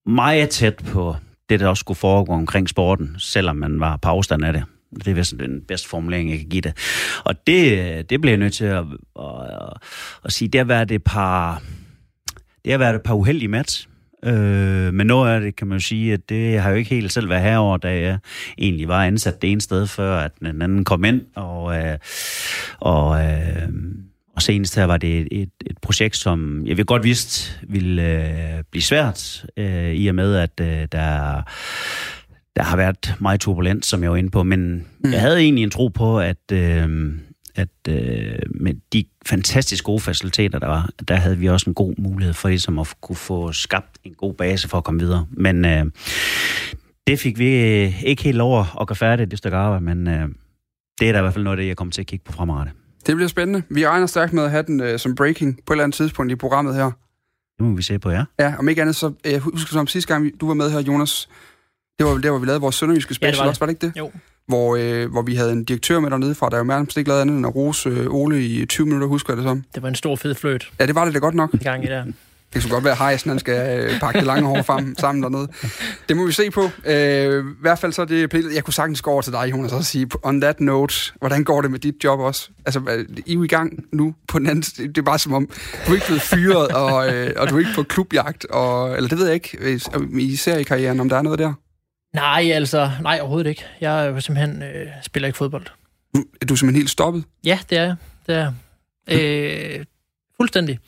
meget 0.05 0.49
tæt 0.49 0.75
på 0.75 1.15
det, 1.49 1.59
der 1.59 1.67
også 1.67 1.79
skulle 1.79 1.97
foregå 1.97 2.33
omkring 2.33 2.69
sporten, 2.69 3.15
selvom 3.17 3.55
man 3.55 3.79
var 3.79 3.97
på 3.97 4.09
afstand 4.09 4.45
af 4.45 4.53
det. 4.53 4.63
Det 4.95 5.07
er 5.07 5.13
vist 5.13 5.39
den 5.39 5.61
bedste 5.67 5.89
formulering, 5.89 6.29
jeg 6.29 6.39
kan 6.39 6.49
give 6.49 6.61
det. 6.61 6.73
Og 7.25 7.47
det, 7.47 7.71
øh, 7.71 8.03
det 8.09 8.21
blev 8.21 8.31
jeg 8.31 8.39
nødt 8.39 8.53
til 8.53 8.65
at, 8.65 8.85
at, 9.19 9.25
at, 9.41 9.73
at 10.25 10.31
sige, 10.31 10.49
det 10.49 10.59
har 10.59 10.65
været 10.65 10.91
et 10.91 11.03
par, 11.03 11.63
det 12.63 12.71
har 12.71 12.77
været 12.77 12.95
et 12.95 13.01
par 13.01 13.13
uheldige 13.13 13.47
match. 13.47 13.87
Øh, 14.25 14.93
men 14.93 15.07
noget 15.07 15.35
af 15.35 15.41
det 15.41 15.55
kan 15.55 15.67
man 15.67 15.77
jo 15.77 15.83
sige, 15.83 16.13
at 16.13 16.29
det 16.29 16.59
har 16.59 16.69
jo 16.69 16.75
ikke 16.75 16.89
helt 16.89 17.13
selv 17.13 17.29
været 17.29 17.43
herover, 17.43 17.77
da 17.77 17.99
jeg 17.99 18.17
egentlig 18.57 18.87
var 18.87 19.05
ansat 19.05 19.41
det 19.41 19.51
ene 19.51 19.61
sted, 19.61 19.87
før 19.87 20.17
at 20.17 20.31
den 20.39 20.61
anden 20.61 20.83
kom 20.83 21.03
ind, 21.03 21.21
og, 21.35 21.77
øh, 21.77 21.97
og, 22.79 23.25
øh, 23.25 23.69
og 24.35 24.41
senest 24.41 24.75
her 24.75 24.85
var 24.85 24.97
det 24.97 25.19
et, 25.19 25.27
et, 25.31 25.49
et 25.65 25.77
projekt, 25.81 26.15
som 26.15 26.65
jeg 26.65 26.77
vil 26.77 26.85
godt 26.85 27.03
vidst 27.03 27.59
ville 27.67 28.01
øh, 28.01 28.63
blive 28.71 28.83
svært, 28.83 29.45
øh, 29.57 29.93
i 29.93 30.07
og 30.07 30.15
med, 30.15 30.35
at 30.35 30.59
øh, 30.61 30.87
der 30.91 31.41
der 32.55 32.63
har 32.63 32.77
været 32.77 33.15
meget 33.19 33.39
turbulent, 33.39 33.85
som 33.85 34.03
jeg 34.03 34.11
var 34.11 34.17
inde 34.17 34.29
på, 34.29 34.43
men 34.43 34.85
mm. 35.03 35.11
jeg 35.11 35.21
havde 35.21 35.39
egentlig 35.39 35.63
en 35.63 35.69
tro 35.69 35.87
på, 35.87 36.19
at, 36.19 36.51
øh, 36.51 37.13
at 37.55 37.69
øh, 37.89 38.35
med 38.49 38.73
de 38.93 39.05
fantastisk 39.25 39.83
gode 39.83 39.99
faciliteter, 39.99 40.59
der 40.59 40.67
var, 40.67 40.89
der 41.07 41.15
havde 41.15 41.37
vi 41.37 41.49
også 41.49 41.69
en 41.69 41.73
god 41.73 41.93
mulighed 41.97 42.33
for 42.33 42.49
ligesom 42.49 42.79
at 42.79 42.93
kunne 43.01 43.15
få 43.15 43.51
skabt 43.51 43.97
en 44.03 44.13
god 44.13 44.33
base 44.33 44.69
for 44.69 44.77
at 44.77 44.83
komme 44.83 44.99
videre. 44.99 45.25
Men 45.31 45.65
øh, 45.65 45.85
det 47.07 47.19
fik 47.19 47.39
vi 47.39 47.55
øh, 47.55 48.03
ikke 48.03 48.23
helt 48.23 48.41
over 48.41 48.81
at 48.81 48.87
gøre 48.87 48.95
færdigt, 48.95 49.31
det 49.31 49.37
stykke 49.37 49.57
arbejde, 49.57 49.85
men 49.85 50.07
øh, 50.07 50.29
det 50.99 51.09
er 51.09 51.11
da 51.11 51.17
i 51.17 51.21
hvert 51.21 51.33
fald 51.33 51.43
noget 51.43 51.57
af 51.57 51.61
det, 51.61 51.67
jeg 51.67 51.77
kommer 51.77 51.91
til 51.91 52.01
at 52.01 52.07
kigge 52.07 52.25
på 52.25 52.31
fremadrettet. 52.31 52.75
Det 53.05 53.15
bliver 53.15 53.29
spændende. 53.29 53.63
Vi 53.69 53.87
regner 53.87 54.07
stærkt 54.07 54.33
med 54.33 54.43
at 54.43 54.51
have 54.51 54.63
den 54.63 54.81
øh, 54.81 54.99
som 54.99 55.15
breaking 55.15 55.59
på 55.65 55.73
et 55.73 55.75
eller 55.75 55.83
andet 55.83 55.95
tidspunkt 55.95 56.31
i 56.31 56.35
programmet 56.35 56.75
her. 56.75 56.91
Det 57.57 57.65
må 57.65 57.75
vi 57.75 57.81
se 57.81 57.99
på, 57.99 58.09
ja. 58.09 58.23
Ja, 58.39 58.55
om 58.59 58.69
ikke 58.69 58.81
andet, 58.81 58.95
så 58.95 59.13
jeg 59.25 59.39
husker 59.39 59.71
som 59.71 59.87
sidste 59.87 60.13
gang, 60.13 60.41
du 60.41 60.47
var 60.47 60.53
med 60.53 60.71
her, 60.71 60.81
Jonas. 60.81 61.29
Det 61.99 62.05
var 62.05 62.13
vel 62.13 62.23
der, 62.23 62.29
hvor 62.29 62.39
vi 62.39 62.45
lavede 62.45 62.61
vores 62.61 62.75
sønderjyske 62.75 63.13
special, 63.13 63.35
ja, 63.35 63.37
det 63.37 63.45
var, 63.45 63.51
det. 63.51 63.61
var 63.61 63.67
det 63.67 63.73
ikke 63.73 63.87
det? 63.87 63.99
Jo 63.99 64.11
hvor, 64.47 64.75
øh, 64.75 65.11
hvor 65.11 65.21
vi 65.21 65.35
havde 65.35 65.51
en 65.51 65.63
direktør 65.63 65.99
med 65.99 66.09
dernede 66.11 66.35
fra, 66.35 66.49
der 66.49 66.57
jo 66.57 66.63
nærmest 66.63 66.97
ikke 66.97 67.07
lavede 67.07 67.21
andet 67.21 67.37
end 67.37 67.47
at 67.47 67.55
rose 67.55 67.89
øh, 67.89 68.13
Ole 68.13 68.45
i 68.45 68.65
20 68.65 68.85
minutter, 68.85 69.07
husker 69.07 69.33
jeg 69.33 69.37
det 69.37 69.43
som. 69.43 69.63
Det 69.75 69.83
var 69.83 69.89
en 69.89 69.95
stor 69.95 70.15
fed 70.15 70.35
fløjt. 70.35 70.69
Ja, 70.79 70.85
det 70.85 70.95
var 70.95 71.05
det 71.05 71.13
da 71.13 71.19
godt 71.19 71.35
nok. 71.35 71.53
I 71.53 71.57
gang 71.57 71.83
i 71.83 71.87
der. 71.87 72.03
Det 72.53 72.61
kan 72.61 72.71
godt 72.71 72.83
være, 72.83 72.91
at 72.91 72.97
Heisen 72.97 73.29
han 73.29 73.39
skal 73.39 73.79
øh, 73.79 73.99
pakke 73.99 74.17
det 74.17 74.27
lange 74.27 74.47
hår 74.47 74.61
frem, 74.61 74.95
sammen 74.99 75.23
dernede. 75.23 75.47
Det 76.09 76.17
må 76.17 76.25
vi 76.25 76.31
se 76.31 76.51
på. 76.51 76.69
Øh, 76.85 77.45
I 77.45 77.55
hvert 77.61 77.79
fald 77.79 77.93
så 77.93 78.01
er 78.01 78.05
det... 78.05 78.33
Jeg 78.53 78.63
kunne 78.63 78.73
sagtens 78.73 79.01
gå 79.01 79.11
over 79.11 79.21
til 79.21 79.33
dig, 79.33 79.51
Jonas, 79.51 79.71
og 79.71 79.83
sige, 79.83 80.07
on 80.23 80.41
that 80.41 80.59
note, 80.59 80.95
hvordan 81.19 81.43
går 81.43 81.61
det 81.61 81.71
med 81.71 81.79
dit 81.79 82.03
job 82.03 82.19
også? 82.19 82.49
Altså, 82.65 82.79
I 83.25 83.31
er 83.31 83.35
jo 83.35 83.43
i 83.43 83.47
gang 83.47 83.83
nu 83.91 84.15
på 84.27 84.39
den 84.39 84.47
anden... 84.47 84.61
Det 84.61 84.97
er 84.97 85.01
bare 85.01 85.19
som 85.19 85.33
om, 85.33 85.49
du 85.87 85.91
er 85.91 85.93
ikke 85.93 86.05
blevet 86.05 86.21
fyret, 86.21 86.67
og, 86.67 87.13
øh, 87.13 87.31
og 87.37 87.49
du 87.49 87.55
er 87.55 87.59
ikke 87.59 87.71
på 87.75 87.83
klubjagt, 87.83 88.45
og, 88.45 88.95
eller 88.95 89.09
det 89.09 89.17
ved 89.17 89.25
jeg 89.25 89.33
ikke, 89.33 89.79
i 90.19 90.35
seriekarrieren, 90.35 90.99
om 90.99 91.09
der 91.09 91.17
er 91.17 91.21
noget 91.21 91.39
der? 91.39 91.53
Nej, 92.13 92.51
altså, 92.53 92.91
nej, 93.01 93.17
overhovedet 93.21 93.49
ikke. 93.49 93.65
Jeg 93.81 94.07
er 94.07 94.19
simpelthen 94.19 94.63
øh, 94.63 94.87
spiller 95.01 95.27
ikke 95.27 95.37
fodbold. 95.37 95.65
Du, 96.15 96.25
er 96.41 96.45
du 96.45 96.55
simpelthen 96.55 96.81
helt 96.81 96.89
stoppet? 96.89 97.23
Ja, 97.45 97.59
det 97.69 97.77
er 97.77 97.83
jeg. 97.83 97.95
Det 98.27 98.35
er 98.35 98.51
øh, 99.79 99.85
fuldstændig. 100.37 100.79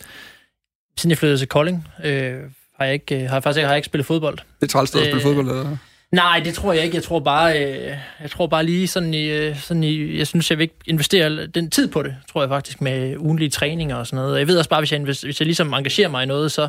Siden 0.97 1.09
jeg 1.09 1.17
flyttede 1.17 1.39
til 1.39 1.47
Kolding, 1.47 1.87
øh, 2.03 2.41
har 2.79 2.85
jeg 2.85 2.93
ikke, 2.93 3.15
øh, 3.15 3.29
har 3.29 3.35
jeg 3.35 3.43
faktisk 3.43 3.57
ikke, 3.57 3.65
har 3.67 3.73
jeg 3.73 3.77
ikke 3.77 3.85
spillet 3.85 4.05
fodbold. 4.05 4.37
Det 4.37 4.45
er 4.61 4.67
træls 4.67 4.95
at 4.95 5.01
spille 5.01 5.15
øh, 5.15 5.21
fodbold, 5.21 5.47
eller? 5.49 5.77
Nej, 6.11 6.41
det 6.45 6.53
tror 6.53 6.73
jeg 6.73 6.83
ikke. 6.83 6.95
Jeg 6.95 7.03
tror 7.03 7.19
bare, 7.19 7.63
øh, 7.63 7.97
jeg 8.21 8.31
tror 8.31 8.47
bare 8.47 8.63
lige 8.65 8.87
sådan 8.87 9.13
i, 9.13 9.25
øh, 9.25 9.59
sådan 9.59 9.83
i, 9.83 10.17
jeg 10.17 10.27
synes, 10.27 10.49
jeg 10.49 10.57
vil 10.57 10.63
ikke 10.63 10.75
investere 10.85 11.47
den 11.47 11.69
tid 11.69 11.87
på 11.87 12.03
det, 12.03 12.15
tror 12.31 12.41
jeg 12.41 12.49
faktisk, 12.49 12.81
med 12.81 13.17
ugenlige 13.17 13.49
træninger 13.49 13.95
og 13.95 14.07
sådan 14.07 14.23
noget. 14.23 14.39
Jeg 14.39 14.47
ved 14.47 14.57
også 14.57 14.69
bare, 14.69 14.81
hvis 14.81 14.91
jeg, 14.91 15.01
hvis 15.01 15.41
jeg 15.41 15.45
ligesom 15.45 15.73
engagerer 15.73 16.09
mig 16.09 16.23
i 16.23 16.25
noget, 16.25 16.51
så, 16.51 16.67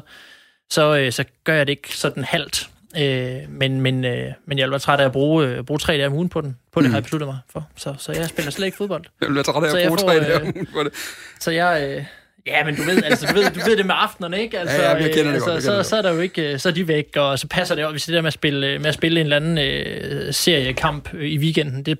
så, 0.71 0.97
øh, 0.97 1.13
så 1.13 1.25
gør 1.45 1.55
jeg 1.55 1.67
det 1.67 1.71
ikke 1.71 1.97
sådan 1.97 2.25
halvt. 2.25 2.71
Øh, 2.99 3.37
men, 3.49 3.81
men, 3.81 4.05
øh, 4.05 4.33
men 4.47 4.59
jeg 4.59 4.65
vil 4.65 4.71
være 4.71 4.81
træt 4.81 5.01
af 5.01 5.05
at 5.05 5.13
bruge, 5.13 5.47
øh, 5.47 5.63
bruge 5.63 5.79
tre 5.79 5.93
dage 5.93 6.07
om 6.07 6.13
ugen 6.13 6.29
på 6.29 6.41
den. 6.41 6.57
På 6.73 6.81
det 6.81 6.87
mm. 6.87 6.93
har 6.93 6.99
jeg 6.99 7.03
besluttet 7.03 7.29
mig 7.29 7.39
for. 7.53 7.69
Så, 7.77 7.95
så 7.99 8.13
jeg 8.13 8.29
spiller 8.29 8.51
slet 8.51 8.67
ikke 8.67 8.77
fodbold. 8.77 9.05
Jeg 9.21 9.29
vil 9.29 9.35
være 9.35 9.45
træt 9.45 9.65
af 9.65 9.81
at 9.81 9.87
bruge 9.87 9.99
tre 9.99 10.21
dage 10.21 10.37
om 10.37 10.43
ugen 10.43 10.67
på 10.75 10.83
det. 10.83 10.93
Så 11.41 11.51
jeg... 11.51 11.89
Øh, 11.91 12.05
Ja, 12.47 12.65
men 12.65 12.77
du 12.77 12.83
ved, 12.83 13.03
altså, 13.05 13.27
du 13.27 13.35
ved, 13.35 13.51
du 13.51 13.61
ved 13.67 13.77
det 13.77 13.87
med 13.87 13.95
aftenerne, 13.99 14.41
ikke? 14.41 14.59
Altså, 14.59 14.77
ja, 14.77 14.91
ja, 14.91 14.97
jeg 14.97 15.13
kender 15.13 15.25
det 15.25 15.35
altså, 15.35 15.51
godt, 15.51 15.63
så, 15.63 15.83
så, 15.83 15.97
er 15.97 16.03
der 16.03 16.13
jo 16.13 16.21
ikke, 16.21 16.53
øh, 16.53 16.59
så 16.59 16.69
er 16.69 16.73
de 16.73 16.89
væk, 16.89 17.17
og 17.17 17.39
så 17.39 17.47
passer 17.49 17.75
det 17.75 17.83
jo, 17.83 17.91
hvis 17.91 18.05
det 18.05 18.15
der 18.15 18.21
med 18.21 18.27
at 18.27 18.33
spille, 18.33 18.79
med 18.79 18.87
at 18.87 18.95
spille 18.95 19.21
en 19.21 19.27
eller 19.27 19.37
anden 19.37 19.59
øh, 19.59 20.35
seriekamp 20.35 21.15
øh, 21.15 21.29
i 21.29 21.39
weekenden, 21.39 21.83
det 21.83 21.99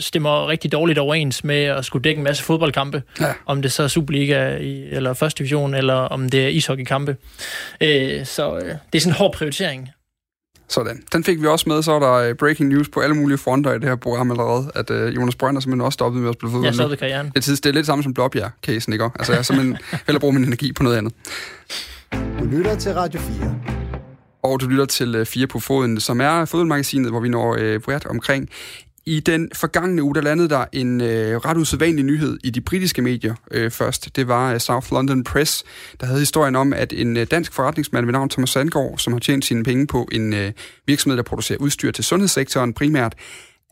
stemmer 0.00 0.48
rigtig 0.48 0.72
dårligt 0.72 0.98
overens 0.98 1.44
med 1.44 1.64
at 1.64 1.84
skulle 1.84 2.02
dække 2.02 2.18
en 2.18 2.24
masse 2.24 2.44
fodboldkampe, 2.44 3.02
ja. 3.20 3.32
om 3.46 3.62
det 3.62 3.72
så 3.72 3.82
er 3.82 3.88
Superliga 3.88 4.56
i, 4.56 4.88
eller 4.90 5.14
første 5.14 5.38
division, 5.38 5.74
eller 5.74 5.94
om 5.94 6.28
det 6.28 6.44
er 6.44 6.48
ishockeykampe. 6.48 7.16
Øh, 7.80 8.26
så 8.26 8.56
øh, 8.56 8.62
det 8.62 8.98
er 8.98 9.00
sådan 9.00 9.12
en 9.12 9.16
hård 9.16 9.32
prioritering. 9.32 9.90
Sådan. 10.68 11.02
Den 11.12 11.24
fik 11.24 11.42
vi 11.42 11.46
også 11.46 11.68
med, 11.68 11.82
så 11.82 11.92
er 11.92 11.98
der 11.98 12.12
øh, 12.12 12.34
breaking 12.34 12.68
news 12.68 12.88
på 12.88 13.00
alle 13.00 13.14
mulige 13.14 13.38
fronter 13.38 13.72
i 13.72 13.78
det 13.78 13.84
her 13.84 13.96
program 13.96 14.30
allerede, 14.30 14.70
at 14.74 14.90
uh, 14.90 15.16
Jonas 15.16 15.34
Brønder 15.34 15.60
simpelthen 15.60 15.80
også 15.80 15.94
stoppet 15.94 16.22
med 16.22 16.28
at 16.28 16.34
spille 16.34 16.50
fodbold. 16.50 16.64
Jeg 16.64 16.74
stoppede 16.74 16.98
karrieren. 16.98 17.32
Det, 17.34 17.46
det 17.46 17.66
er 17.66 17.72
lidt 17.72 17.86
samme 17.86 18.02
som 18.02 18.14
Blåbjerg-casen, 18.14 18.92
ikke? 18.92 19.04
Altså, 19.04 19.32
jeg 19.32 19.44
simpelthen 19.44 19.78
hellere 20.06 20.20
bruge 20.20 20.32
min 20.32 20.44
energi 20.44 20.72
på 20.72 20.82
noget 20.82 20.96
andet. 20.96 21.12
Du 22.12 22.44
lytter 22.44 22.76
til 22.76 22.94
Radio 22.94 23.20
4. 23.20 23.54
Og 24.42 24.60
du 24.60 24.66
lytter 24.66 24.84
til 24.84 25.26
4 25.26 25.42
øh, 25.42 25.48
på 25.48 25.60
foden, 25.60 26.00
som 26.00 26.20
er 26.20 26.44
fodboldmagasinet, 26.44 27.10
hvor 27.10 27.20
vi 27.20 27.28
når 27.28 27.56
øh, 27.58 27.80
bredt 27.80 28.06
omkring 28.06 28.48
i 29.08 29.20
den 29.20 29.50
forgangne 29.54 30.02
uge, 30.02 30.14
der 30.14 30.20
landede 30.20 30.48
der 30.48 30.64
en 30.72 31.00
øh, 31.00 31.36
ret 31.36 31.56
usædvanlig 31.56 32.04
nyhed 32.04 32.38
i 32.44 32.50
de 32.50 32.60
britiske 32.60 33.02
medier 33.02 33.34
øh, 33.50 33.70
først. 33.70 34.16
Det 34.16 34.28
var 34.28 34.52
øh, 34.52 34.60
South 34.60 34.92
London 34.92 35.24
Press, 35.24 35.64
der 36.00 36.06
havde 36.06 36.20
historien 36.20 36.56
om, 36.56 36.72
at 36.72 36.92
en 36.92 37.16
øh, 37.16 37.26
dansk 37.30 37.52
forretningsmand 37.52 38.06
ved 38.06 38.12
navn 38.12 38.28
Thomas 38.28 38.50
Sandgaard, 38.50 38.98
som 38.98 39.12
har 39.12 39.20
tjent 39.20 39.44
sine 39.44 39.64
penge 39.64 39.86
på 39.86 40.08
en 40.12 40.34
øh, 40.34 40.52
virksomhed, 40.86 41.16
der 41.16 41.22
producerer 41.22 41.58
udstyr 41.58 41.90
til 41.90 42.04
sundhedssektoren 42.04 42.72
primært, 42.72 43.14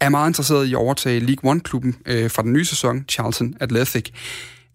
er 0.00 0.09
meget 0.09 0.31
interesseret 0.31 0.66
i 0.66 0.73
at 0.73 0.76
overtage 0.76 1.21
League 1.21 1.50
One-klubben 1.50 1.97
øh, 2.07 2.31
fra 2.31 2.43
den 2.43 2.52
nye 2.52 2.64
sæson, 2.64 3.05
Charlton 3.09 3.55
Athletic. 3.61 4.11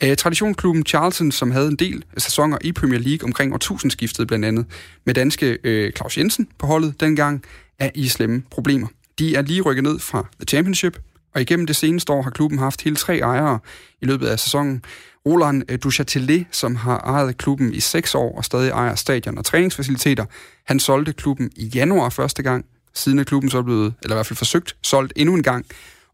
Øh, 0.04 0.16
traditionsklubben 0.16 0.86
Charlton, 0.86 1.32
som 1.32 1.52
havde 1.52 1.68
en 1.68 1.76
del 1.76 2.04
sæsoner 2.18 2.58
i 2.62 2.72
Premier 2.72 3.00
League 3.00 3.26
omkring 3.28 3.54
årtusindskiftet 3.54 4.28
blandt 4.28 4.46
andet, 4.46 4.66
med 5.06 5.14
danske 5.14 5.58
øh, 5.64 5.92
Claus 5.94 6.18
Jensen 6.18 6.48
på 6.60 6.68
holdet 6.68 7.00
dengang, 7.00 7.44
er 7.80 7.90
i 7.96 8.08
slemme 8.08 8.44
problemer. 8.52 8.88
De 9.20 9.36
er 9.36 9.42
lige 9.42 9.62
rykket 9.62 9.84
ned 9.84 10.00
fra 10.00 10.26
The 10.40 10.46
Championship, 10.46 10.98
og 11.36 11.42
igennem 11.42 11.66
det 11.68 11.76
seneste 11.76 12.14
år 12.14 12.22
har 12.22 12.30
klubben 12.30 12.60
haft 12.60 12.82
hele 12.82 12.96
tre 12.96 13.18
ejere 13.18 13.60
i 14.02 14.06
løbet 14.06 14.28
af 14.28 14.40
sæsonen. 14.40 14.84
Roland 15.26 15.72
eh, 15.72 15.80
Duchatelet, 15.84 16.46
som 16.52 16.76
har 16.76 16.98
ejet 17.00 17.38
klubben 17.38 17.74
i 17.74 17.80
seks 17.80 18.16
år 18.16 18.38
og 18.38 18.46
stadig 18.46 18.70
ejer 18.70 18.96
stadion 18.96 19.38
og 19.38 19.46
træningsfaciliteter, 19.46 20.26
han 20.66 20.80
solgte 20.80 21.14
klubben 21.14 21.52
i 21.56 21.66
januar 21.66 22.10
første 22.10 22.44
gang. 22.44 22.66
Siden 22.94 23.20
er 23.20 23.24
klubben 23.24 23.50
så 23.50 23.62
blevet, 23.62 23.94
eller 24.04 24.16
i 24.16 24.18
hvert 24.18 24.26
fald 24.26 24.38
forsøgt, 24.38 24.76
solgt 24.84 25.14
endnu 25.16 25.36
en 25.36 25.44
gang, 25.44 25.66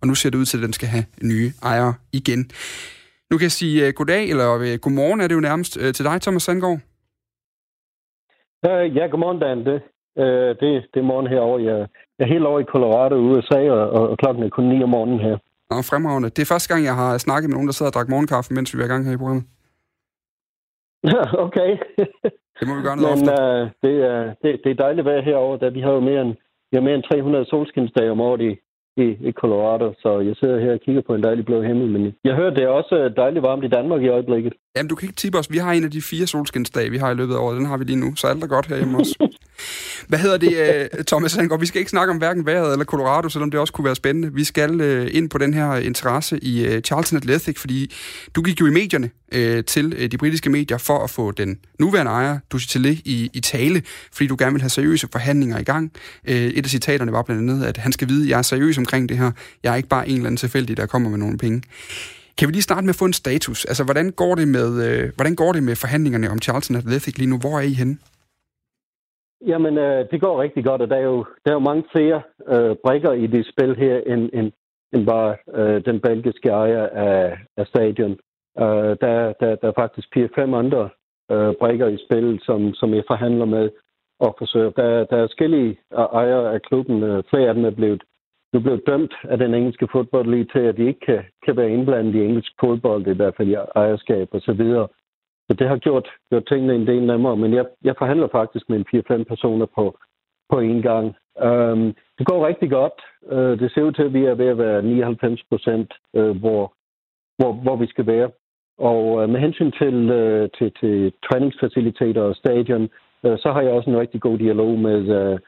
og 0.01 0.08
nu 0.08 0.16
ser 0.16 0.30
det 0.30 0.38
ud 0.38 0.46
til, 0.46 0.58
at 0.58 0.63
den 0.63 0.74
skal 0.74 0.88
have 0.88 1.06
nye 1.22 1.54
ejere 1.63 1.94
igen. 2.13 2.51
Nu 3.32 3.38
kan 3.38 3.44
jeg 3.44 3.51
sige 3.51 3.88
uh, 3.88 3.94
goddag, 3.94 4.30
eller 4.30 4.56
uh, 4.56 4.80
godmorgen 4.82 5.22
er 5.22 5.27
det 5.27 5.36
jo 5.36 5.39
nærmest 5.39 5.77
uh, 5.77 5.92
til 5.92 6.06
dig, 6.06 6.22
Thomas 6.22 6.44
Sandgaard. 6.44 6.80
Uh, 8.68 8.96
ja, 8.96 9.08
godmorgen, 9.08 9.39
Dan. 9.39 9.58
Det, 9.58 9.82
uh, 10.24 10.50
det, 10.62 10.71
det 10.91 11.00
er 11.00 11.09
morgen 11.12 11.27
herovre. 11.27 11.63
Jeg, 11.63 11.77
jeg 12.17 12.24
er 12.25 12.33
helt 12.33 12.45
over 12.45 12.59
i 12.59 12.71
Colorado, 12.74 13.15
USA, 13.15 13.62
og, 13.71 13.89
og, 13.97 14.09
og 14.09 14.17
klokken 14.17 14.43
er 14.43 14.50
kun 14.50 14.65
9 14.65 14.83
om 14.83 14.89
morgenen 14.89 15.19
her. 15.19 15.38
Nå, 15.69 15.75
fremragende. 15.81 16.29
Det 16.29 16.41
er 16.41 16.53
første 16.53 16.69
gang, 16.74 16.83
jeg 16.89 16.95
har 16.95 17.17
snakket 17.17 17.50
med 17.50 17.55
nogen, 17.55 17.67
der 17.67 17.74
sidder 17.74 17.91
og 17.91 17.93
drak 17.93 18.09
morgenkaffe, 18.09 18.53
mens 18.53 18.75
vi 18.75 18.81
er 18.81 18.86
i 18.86 18.93
gang 18.93 19.05
her 19.05 19.13
i 19.13 19.21
programmet. 19.21 19.45
okay. 21.45 21.71
det 22.59 22.67
må 22.67 22.74
vi 22.77 22.81
gøre 22.88 22.97
noget 22.97 23.19
Men, 23.19 23.29
ofte. 23.29 23.33
uh, 23.43 23.62
det, 23.83 23.95
er, 24.12 24.19
det, 24.41 24.50
det 24.63 24.69
er 24.71 24.83
dejligt 24.86 25.05
vejr 25.05 25.21
herovre, 25.21 25.57
da 25.63 25.67
vi 25.69 25.81
har 25.81 25.91
jo 25.91 26.00
mere 26.00 26.21
end, 26.21 26.33
vi 26.69 26.74
har 26.77 26.81
mere 26.88 26.95
end 26.95 27.03
300 27.03 27.45
solskinsdage 27.45 28.12
om 28.12 28.21
året 28.21 28.41
i, 28.50 28.51
i, 29.03 29.07
i 29.29 29.31
Colorado, 29.31 29.93
så 30.03 30.19
jeg 30.19 30.36
sidder 30.39 30.59
her 30.59 30.74
og 30.74 30.79
kigger 30.86 31.01
på 31.07 31.15
en 31.15 31.24
dejlig 31.24 31.45
blå 31.45 31.62
himmel. 31.62 31.88
Men 31.95 32.13
jeg 32.24 32.36
hører, 32.36 32.53
det 32.57 32.63
er 32.63 32.67
også 32.67 33.13
dejligt 33.17 33.43
varmt 33.43 33.63
i 33.63 33.67
Danmark 33.67 34.01
i 34.01 34.07
øjeblikket. 34.07 34.53
Jamen, 34.75 34.89
du 34.89 34.95
kan 34.95 35.05
ikke 35.07 35.21
tippe 35.21 35.38
os. 35.38 35.51
Vi 35.51 35.57
har 35.57 35.71
en 35.71 35.83
af 35.83 35.91
de 35.91 36.01
fire 36.01 36.27
solskinsdage, 36.27 36.89
vi 36.89 36.97
har 36.97 37.12
i 37.12 37.19
løbet 37.21 37.33
af 37.36 37.39
året. 37.39 37.57
Den 37.57 37.65
har 37.65 37.77
vi 37.77 37.83
lige 37.83 38.03
nu, 38.05 38.15
så 38.15 38.27
alt 38.27 38.43
er 38.43 38.47
godt 38.47 38.67
herhjemme 38.67 38.97
også. 38.97 39.15
Hvad 40.08 40.20
hedder 40.20 40.38
det, 40.38 40.90
øh, 40.98 41.04
Thomas 41.08 41.32
Sandgaard? 41.32 41.60
Vi 41.60 41.66
skal 41.66 41.80
ikke 41.80 41.90
snakke 41.90 42.12
om 42.12 42.18
hverken 42.18 42.46
vejret 42.46 42.72
eller 42.72 42.86
Colorado, 42.86 43.30
selvom 43.30 43.52
det 43.52 43.60
også 43.60 43.74
kunne 43.74 43.86
være 43.86 43.96
spændende. 43.96 44.34
Vi 44.34 44.44
skal 44.44 44.82
øh, 44.82 45.10
ind 45.12 45.30
på 45.30 45.38
den 45.38 45.54
her 45.54 45.76
interesse 45.76 46.44
i 46.44 46.68
uh, 46.68 46.82
Charlton 46.82 47.18
Athletic, 47.18 47.58
fordi 47.58 47.96
du 48.36 48.42
gik 48.42 48.62
jo 48.62 48.66
i 48.66 48.70
medierne 48.70 49.10
til 49.62 50.12
de 50.12 50.18
britiske 50.18 50.50
medier 50.50 50.78
for 50.78 51.04
at 51.04 51.10
få 51.10 51.32
den 51.32 51.60
nuværende 51.80 52.12
ejer, 52.12 52.40
Duchatelet, 52.52 53.02
i, 53.06 53.30
i 53.34 53.40
tale, 53.40 53.84
fordi 54.14 54.28
du 54.28 54.36
gerne 54.40 54.52
vil 54.52 54.62
have 54.62 54.70
seriøse 54.70 55.08
forhandlinger 55.12 55.60
i 55.60 55.64
gang. 55.64 55.92
Et 56.26 56.66
af 56.66 56.70
citaterne 56.70 57.12
var 57.12 57.22
blandt 57.22 57.52
andet, 57.52 57.66
at 57.66 57.78
han 57.78 57.92
skal 57.92 58.10
vide, 58.10 58.24
at 58.24 58.30
jeg 58.30 58.38
er 58.38 58.42
seriøs 58.42 58.78
omkring 58.78 59.10
det 59.10 59.18
her. 59.18 59.32
Jeg 59.64 59.72
er 59.72 59.76
ikke 59.76 59.90
bare 59.90 60.10
en 60.10 60.16
eller 60.16 60.28
anden 60.28 60.38
tilfældig, 60.38 60.78
der 60.78 60.86
kommer 60.86 61.10
med 61.10 61.18
nogle 61.18 61.38
penge. 61.38 61.62
Kan 62.38 62.48
vi 62.48 62.54
lige 62.54 62.62
starte 62.62 62.82
med 62.82 62.90
at 62.90 62.96
få 62.96 63.06
en 63.06 63.14
status? 63.14 63.66
Altså, 63.66 63.84
hvordan 63.84 64.12
går 64.12 64.36
det 64.36 64.48
med, 64.48 64.88
øh, 64.88 65.12
hvordan 65.16 65.36
går 65.36 65.52
det 65.54 65.64
med 65.64 65.76
forhandlingerne 65.76 66.30
om 66.30 66.42
Charlton 66.42 66.76
Athletic 66.76 67.18
lige 67.18 67.30
nu? 67.30 67.38
Hvor 67.38 67.58
er 67.58 67.62
I 67.62 67.74
henne? 67.74 67.98
Jamen, 69.46 69.77
øh, 69.77 70.06
det 70.12 70.22
går 70.22 70.41
rigtig 70.41 70.65
godt, 70.65 70.82
og 70.82 70.89
der 70.89 70.96
er 70.96 71.08
jo, 71.13 71.25
der 71.46 71.51
er 71.51 71.56
jo 71.56 71.70
mange 71.70 71.84
flere 71.91 72.22
øh, 72.48 72.75
brikker 72.86 73.12
i 73.12 73.27
det 73.27 73.48
spil 73.48 73.75
her, 73.75 73.98
end, 73.98 74.29
end, 74.34 74.51
end 74.94 75.08
bare 75.08 75.36
øh, 75.53 75.86
den 75.86 76.00
belgiske 76.00 76.50
ejer 76.50 76.88
af, 76.88 77.38
af 77.58 77.67
stadion. 77.67 78.12
Øh, 78.60 78.91
der, 79.03 79.34
der, 79.39 79.56
der 79.56 79.67
er 79.67 79.79
faktisk 79.79 80.08
fire-fem 80.13 80.53
andre 80.53 80.89
øh, 81.32 81.53
brikker 81.60 81.88
i 81.88 81.98
spil, 82.06 82.39
som, 82.44 82.74
som 82.74 82.94
jeg 82.94 83.03
forhandler 83.08 83.46
med 83.46 83.70
og 84.20 84.36
forsøger. 84.38 84.70
Der, 84.70 85.03
der 85.03 85.17
er 85.17 85.27
forskellige 85.27 85.77
ejere 85.91 86.53
af 86.53 86.62
klubben. 86.62 87.03
Øh, 87.03 87.24
flere 87.29 87.48
af 87.50 87.56
dem 87.56 87.65
er 87.65 87.75
blevet, 87.79 88.03
nu 88.53 88.60
blevet 88.60 88.88
dømt 88.88 89.13
af 89.24 89.38
den 89.38 89.53
engelske 89.53 89.88
fodbold 89.91 90.27
lige 90.29 90.48
til, 90.53 90.60
at 90.60 90.77
de 90.77 90.88
ikke 90.88 91.00
kan, 91.00 91.24
kan 91.46 91.58
være 91.58 91.72
indblandet 91.72 92.15
i 92.15 92.24
engelsk 92.24 92.51
fodbold, 92.60 93.08
i 93.08 93.15
hvert 93.15 93.36
fald 93.38 93.48
i 93.50 93.53
ejerskab 93.53 94.27
og 94.32 94.41
så 94.41 94.53
videre. 94.53 94.88
Så 95.48 95.54
det 95.54 95.68
har 95.68 95.77
gjort, 95.77 96.08
gjort 96.30 96.46
tingene 96.46 96.75
en 96.75 96.88
del 96.88 97.04
nemmere, 97.06 97.38
men 97.38 97.54
jeg, 97.54 97.66
jeg 97.84 97.96
forhandler 97.98 98.27
faktisk 98.27 98.70
med 98.70 98.77
en 98.77 99.04
4-5 99.22 99.24
personer 99.24 99.66
på, 99.66 99.98
på 100.50 100.60
en 100.60 100.82
gang. 100.82 101.16
Um, 101.44 101.96
det 102.18 102.27
går 102.27 102.48
rigtig 102.48 102.70
godt. 102.70 102.98
Uh, 103.22 103.60
det 103.60 103.72
ser 103.72 103.84
ud 103.84 103.92
til, 103.92 104.04
at 104.04 104.13
vi 104.13 104.25
er 104.25 104.36
ved 104.36 104.48
at 104.48 104.58
være 104.58 104.82
99 104.82 105.44
procent, 105.50 105.94
uh, 106.13 106.38
hvor, 106.39 106.74
hvor, 107.38 107.54
hvor 107.54 107.75
vi 107.75 107.88
skal 107.88 108.08
være. 108.08 108.30
Og 108.77 109.04
uh, 109.13 109.30
med 109.30 109.39
hensyn 109.39 109.72
til, 109.72 109.96
uh, 110.20 110.50
til, 110.58 110.72
til 110.80 111.13
træningsfaciliteter 111.30 112.22
og 112.22 112.36
stadion, 112.36 112.89
uh, 113.24 113.36
så 113.38 113.51
har 113.54 113.62
jeg 113.62 113.72
også 113.72 113.89
en 113.89 114.00
rigtig 114.00 114.22
god 114.22 114.38
dialog 114.38 114.80
med 114.80 115.00
uh, 115.20 115.39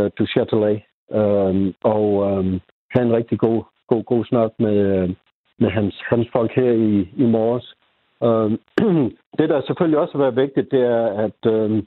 uh, 0.00 0.10
Du 0.18 0.24
Châtelet. 0.24 0.80
Øhm, 1.12 1.74
og 1.82 2.30
øhm, 2.30 2.38
um, 2.38 2.60
har 2.90 3.02
en 3.02 3.12
rigtig 3.12 3.38
god, 3.38 3.62
god, 3.88 4.04
god 4.04 4.24
snak 4.24 4.50
med, 4.58 5.02
uh, 5.02 5.10
med 5.58 5.70
hans, 5.70 5.94
hans 6.10 6.28
folk 6.32 6.52
her 6.54 6.72
i, 6.72 7.08
i 7.16 7.26
morges. 7.26 7.74
Øh, 8.24 8.50
det, 9.38 9.48
der 9.48 9.62
selvfølgelig 9.66 9.98
også 9.98 10.12
har 10.12 10.24
været 10.24 10.36
vigtigt, 10.36 10.70
det 10.70 10.80
er, 10.80 11.06
at, 11.06 11.40
øh, 11.46 11.82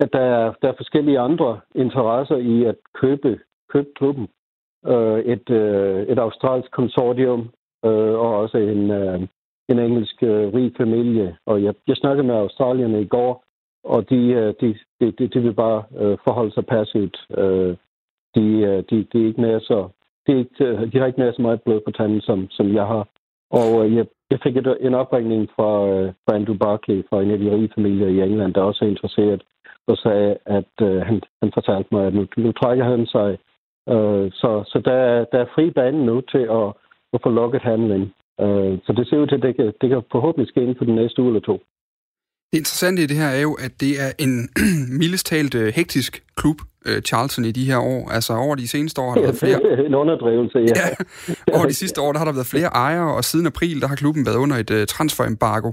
at 0.00 0.12
der, 0.12 0.20
er, 0.20 0.52
der 0.62 0.68
er 0.68 0.76
forskellige 0.76 1.18
andre 1.18 1.60
interesser 1.74 2.36
i 2.36 2.64
at 2.64 2.76
købe, 2.94 3.40
købe 3.72 3.88
klubben. 3.96 4.28
Øh, 4.86 5.18
et, 5.18 5.50
øh, 5.50 6.02
et 6.02 6.18
australsk 6.18 6.70
konsortium 6.70 7.40
øh, 7.84 8.14
og 8.24 8.36
også 8.36 8.58
en, 8.58 8.90
øh, 8.90 9.20
en 9.68 9.78
engelsk 9.78 10.22
øh, 10.22 10.54
rig 10.54 10.72
familie. 10.76 11.36
Og 11.46 11.62
jeg, 11.62 11.74
jeg 11.86 11.96
snakkede 11.96 12.26
med 12.26 12.34
australierne 12.34 13.02
i 13.02 13.06
går, 13.06 13.44
og 13.84 14.10
de, 14.10 14.16
øh, 14.16 14.54
de, 14.60 14.78
de, 15.00 15.12
de, 15.12 15.28
de 15.28 15.40
vil 15.40 15.54
bare 15.54 15.84
øh, 15.98 16.18
forholde 16.24 16.52
sig 16.54 16.66
passivt. 16.66 17.26
Øh, 17.38 17.76
de, 18.34 18.46
øh, 18.68 18.84
de, 18.90 19.04
de, 19.12 19.22
er 19.22 19.26
ikke 19.26 19.40
mere 19.40 19.60
så, 19.60 19.88
de, 20.26 20.32
er 20.32 20.38
ikke, 20.38 20.64
øh, 20.64 20.92
de 20.92 20.98
har 20.98 21.06
ikke 21.06 21.20
mere 21.20 21.32
så 21.32 21.42
meget 21.42 21.62
blod 21.62 21.80
på 21.80 21.90
tanden, 21.90 22.20
som, 22.20 22.50
som 22.50 22.74
jeg 22.74 22.86
har. 22.86 23.08
Og 23.50 23.94
jeg, 23.94 24.06
jeg 24.30 24.38
fik 24.42 24.56
et, 24.56 24.76
en 24.80 24.94
opringning 24.94 25.48
fra, 25.56 25.70
øh, 25.88 26.12
fra 26.24 26.34
Andrew 26.36 26.56
Barkley 26.56 27.02
fra 27.08 27.22
en 27.22 27.30
af 27.30 27.38
de 27.38 27.50
rige 27.54 27.72
familier 27.76 28.08
i 28.08 28.20
England, 28.28 28.54
der 28.54 28.62
også 28.62 28.84
er 28.84 28.88
interesseret, 28.88 29.42
og 29.86 29.96
sagde, 29.96 30.36
at 30.46 30.74
øh, 30.82 31.00
han, 31.08 31.20
han 31.42 31.50
fortalte 31.54 31.88
mig, 31.92 32.06
at 32.06 32.14
nu, 32.14 32.26
nu 32.36 32.52
trækker 32.52 32.84
han 32.84 33.06
sig. 33.06 33.30
Øh, 33.94 34.26
så 34.40 34.50
så 34.72 34.78
der, 34.88 35.00
der 35.32 35.38
er 35.40 35.52
fri 35.54 35.70
bane 35.70 36.06
nu 36.06 36.20
til 36.20 36.44
at, 36.60 36.68
at 37.14 37.18
få 37.24 37.30
lukket 37.30 37.62
handlen. 37.62 38.02
Øh, 38.44 38.72
så 38.84 38.90
det 38.96 39.04
ser 39.06 39.18
ud 39.22 39.26
til, 39.26 39.40
at 39.40 39.42
det 39.42 39.56
kan, 39.56 39.72
det 39.80 39.88
kan 39.90 40.02
forhåbentlig 40.12 40.48
ske 40.48 40.60
inden 40.60 40.78
for 40.78 40.84
den 40.84 40.94
næste 40.94 41.22
uge 41.22 41.30
eller 41.30 41.40
to. 41.40 41.56
Det 42.50 42.58
interessante 42.58 43.02
i 43.02 43.06
det 43.06 43.16
her 43.16 43.32
er 43.38 43.42
jo, 43.48 43.54
at 43.66 43.72
det 43.80 43.92
er 44.04 44.10
en 44.24 44.32
mildest 45.00 45.26
talt 45.26 45.54
øh, 45.54 45.68
hektisk 45.78 46.12
klub, 46.36 46.58
Charlton 47.04 47.44
i 47.44 47.52
de 47.52 47.64
her 47.64 47.78
år. 47.78 48.10
Altså 48.10 48.32
over 48.32 48.54
de 48.54 48.68
seneste 48.68 49.00
år 49.00 49.08
har 49.08 49.14
der 49.14 49.22
været 49.22 49.38
flere... 49.38 49.86
en 49.86 49.94
underdrivelse, 49.94 50.58
ja. 50.58 50.88
ja. 50.88 51.54
Over 51.56 51.66
de 51.66 51.74
sidste 51.74 52.00
år 52.00 52.12
der 52.12 52.18
har 52.18 52.24
der 52.24 52.32
været 52.32 52.46
flere 52.46 52.66
ejere, 52.66 53.14
og 53.14 53.24
siden 53.24 53.46
april 53.46 53.80
der 53.80 53.86
har 53.86 53.96
klubben 53.96 54.26
været 54.26 54.36
under 54.36 54.56
et 54.56 54.70
uh, 54.70 54.84
transferembargo, 54.88 55.72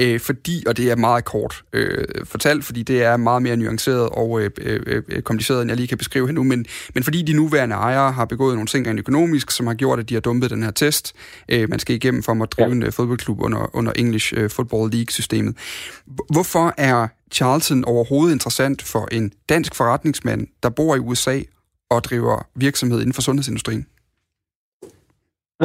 øh, 0.00 0.20
fordi, 0.20 0.64
og 0.66 0.76
det 0.76 0.90
er 0.90 0.96
meget 0.96 1.24
kort 1.24 1.62
øh, 1.72 2.04
fortalt, 2.24 2.64
fordi 2.64 2.82
det 2.82 3.04
er 3.04 3.16
meget 3.16 3.42
mere 3.42 3.56
nuanceret 3.56 4.08
og 4.08 4.40
øh, 4.40 4.50
øh, 4.86 5.22
kompliceret, 5.22 5.62
end 5.62 5.70
jeg 5.70 5.76
lige 5.76 5.88
kan 5.88 5.98
beskrive 5.98 6.26
her 6.26 6.34
nu, 6.34 6.42
men, 6.42 6.66
men 6.94 7.04
fordi 7.04 7.22
de 7.22 7.32
nuværende 7.32 7.74
ejere 7.74 8.12
har 8.12 8.24
begået 8.24 8.54
nogle 8.54 8.66
ting 8.66 8.86
rent 8.86 8.98
økonomisk, 8.98 9.50
som 9.50 9.66
har 9.66 9.74
gjort, 9.74 9.98
at 9.98 10.08
de 10.08 10.14
har 10.14 10.20
dumpet 10.20 10.50
den 10.50 10.62
her 10.62 10.70
test, 10.70 11.14
øh, 11.48 11.70
man 11.70 11.78
skal 11.78 11.96
igennem 11.96 12.22
for 12.22 12.42
at 12.42 12.52
drive 12.52 12.68
ja. 12.68 12.74
en 12.74 12.82
uh, 12.82 12.92
fodboldklub 12.92 13.42
under, 13.42 13.76
under 13.76 13.92
English 13.96 14.34
uh, 14.38 14.50
Football 14.50 14.90
League-systemet. 14.90 15.56
Hvorfor 16.30 16.74
er 16.76 17.08
Charlton 17.36 17.84
overhovedet 17.84 18.32
interessant 18.32 18.80
for 18.92 19.04
en 19.16 19.32
dansk 19.48 19.72
forretningsmand, 19.76 20.42
der 20.62 20.70
bor 20.76 20.94
i 20.96 20.98
USA 20.98 21.36
og 21.90 22.04
driver 22.04 22.36
virksomhed 22.54 22.98
inden 23.00 23.16
for 23.16 23.22
sundhedsindustrien? 23.22 23.86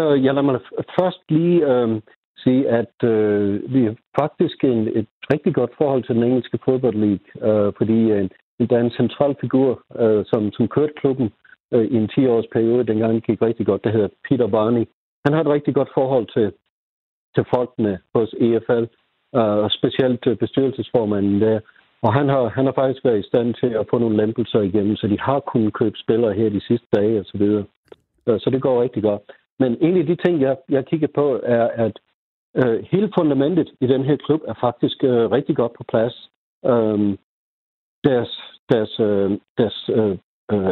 Øh, 0.02 0.26
ja, 0.26 0.32
lad 0.32 0.44
mig 0.44 0.60
først 1.00 1.22
lige 1.30 1.60
øh, 1.72 2.02
sige, 2.44 2.70
at 2.70 2.96
øh, 3.04 3.74
vi 3.74 3.84
har 3.84 3.96
faktisk 4.22 4.64
en, 4.64 4.80
et 5.00 5.08
rigtig 5.34 5.54
godt 5.56 5.72
forhold 5.78 6.04
til 6.04 6.16
den 6.16 6.24
engelske 6.24 6.60
fodboldliga, 6.66 7.18
øh, 7.48 7.74
fordi 7.78 8.00
øh, 8.12 8.30
der 8.70 8.78
er 8.78 8.86
en 8.86 9.00
central 9.02 9.36
figur, 9.42 9.70
øh, 10.02 10.26
som, 10.32 10.52
som 10.52 10.68
kørte 10.68 10.94
klubben 11.02 11.30
øh, 11.74 11.86
i 11.94 11.96
en 11.96 12.10
10-års 12.14 12.50
periode, 12.54 12.88
dengang 12.88 13.22
gik 13.22 13.42
rigtig 13.42 13.66
godt, 13.66 13.84
der 13.84 13.92
hedder 13.92 14.08
Peter 14.30 14.48
Barney. 14.48 14.86
Han 15.26 15.34
har 15.34 15.42
et 15.42 15.54
rigtig 15.56 15.74
godt 15.76 15.90
forhold 15.94 16.28
til, 16.36 16.48
til 17.36 17.44
folkene 17.56 18.00
hos 18.16 18.36
EFL, 18.40 18.86
Øh, 19.36 19.58
og 19.66 19.72
specielt 19.72 20.28
øh, 20.28 20.38
bestyrelsesformanden 20.38 21.42
der. 21.42 21.60
Og 22.02 22.14
han 22.14 22.30
har, 22.30 22.48
han 22.48 22.66
har 22.66 22.74
faktisk 22.74 23.06
været 23.06 23.20
i 23.20 23.28
stand 23.28 23.54
til 23.54 23.68
at 23.68 23.88
få 23.90 23.98
nogle 23.98 24.18
lempelser 24.18 24.62
igennem, 24.62 24.96
så 24.96 25.08
de 25.08 25.20
har 25.20 25.40
kunnet 25.40 25.74
købe 25.74 25.98
spillere 25.98 26.34
her 26.34 26.50
de 26.50 26.62
sidste 26.62 26.88
dage 26.96 27.20
og 27.20 27.26
så 27.26 27.38
videre. 27.38 27.66
Øh, 28.28 28.40
så 28.40 28.50
det 28.50 28.62
går 28.62 28.82
rigtig 28.82 29.04
godt. 29.04 29.22
Men 29.60 29.78
en 29.82 29.98
af 29.98 30.06
de 30.06 30.16
ting, 30.16 30.42
jeg, 30.42 30.58
jeg 30.70 30.86
kigger 30.86 31.08
på, 31.16 31.40
er, 31.44 31.68
at 31.86 32.00
øh, 32.58 32.86
hele 32.92 33.12
fundamentet 33.18 33.70
i 33.82 33.88
den 33.88 34.04
her 34.04 34.16
klub 34.16 34.42
er 34.48 34.54
faktisk 34.62 35.04
øh, 35.04 35.32
rigtig 35.32 35.56
godt 35.56 35.74
på 35.74 35.84
plads. 35.84 36.30
Øh, 36.66 37.18
deres 38.04 38.32
deres, 38.72 39.00
øh, 39.00 39.32
deres 39.58 39.90
øh, 39.90 40.18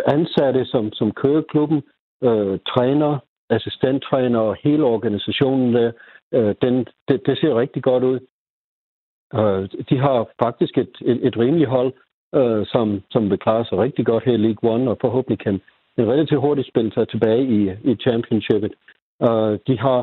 ansatte, 0.08 0.66
som, 0.66 0.94
som 0.94 1.12
kører 1.12 1.42
klubben, 1.42 1.84
øh, 2.24 2.60
træner, 2.68 3.18
assistenttræner 3.50 4.40
og 4.40 4.58
hele 4.64 4.84
organisationen 4.84 5.74
der, 5.74 5.92
øh, 6.34 6.56
den, 6.62 6.88
det, 7.08 7.22
det 7.26 7.38
ser 7.38 7.60
rigtig 7.60 7.84
godt 7.84 8.04
ud. 8.04 8.20
Øh, 9.40 9.70
de 9.90 9.98
har 9.98 10.28
faktisk 10.44 10.78
et, 10.78 10.94
et, 11.02 11.28
et 11.28 11.38
rimeligt 11.38 11.70
hold, 11.70 11.94
øh, 12.36 12.66
som, 12.66 13.02
som 13.12 13.30
vil 13.30 13.40
klare 13.40 13.66
sig 13.66 13.78
rigtig 13.78 14.06
godt 14.06 14.24
her 14.24 14.34
i 14.34 14.38
League 14.38 14.72
One, 14.74 14.92
og 14.92 14.98
forhåbentlig 15.02 15.40
kan 15.40 15.62
en 15.98 16.12
relativt 16.12 16.42
hurtigt 16.42 16.68
spille 16.68 16.92
sig 16.94 17.08
tilbage 17.08 17.44
i, 17.58 17.60
i 17.92 17.96
championshipet. 17.96 18.74
Øh, 19.22 19.60
de 19.68 19.80
har 19.80 20.00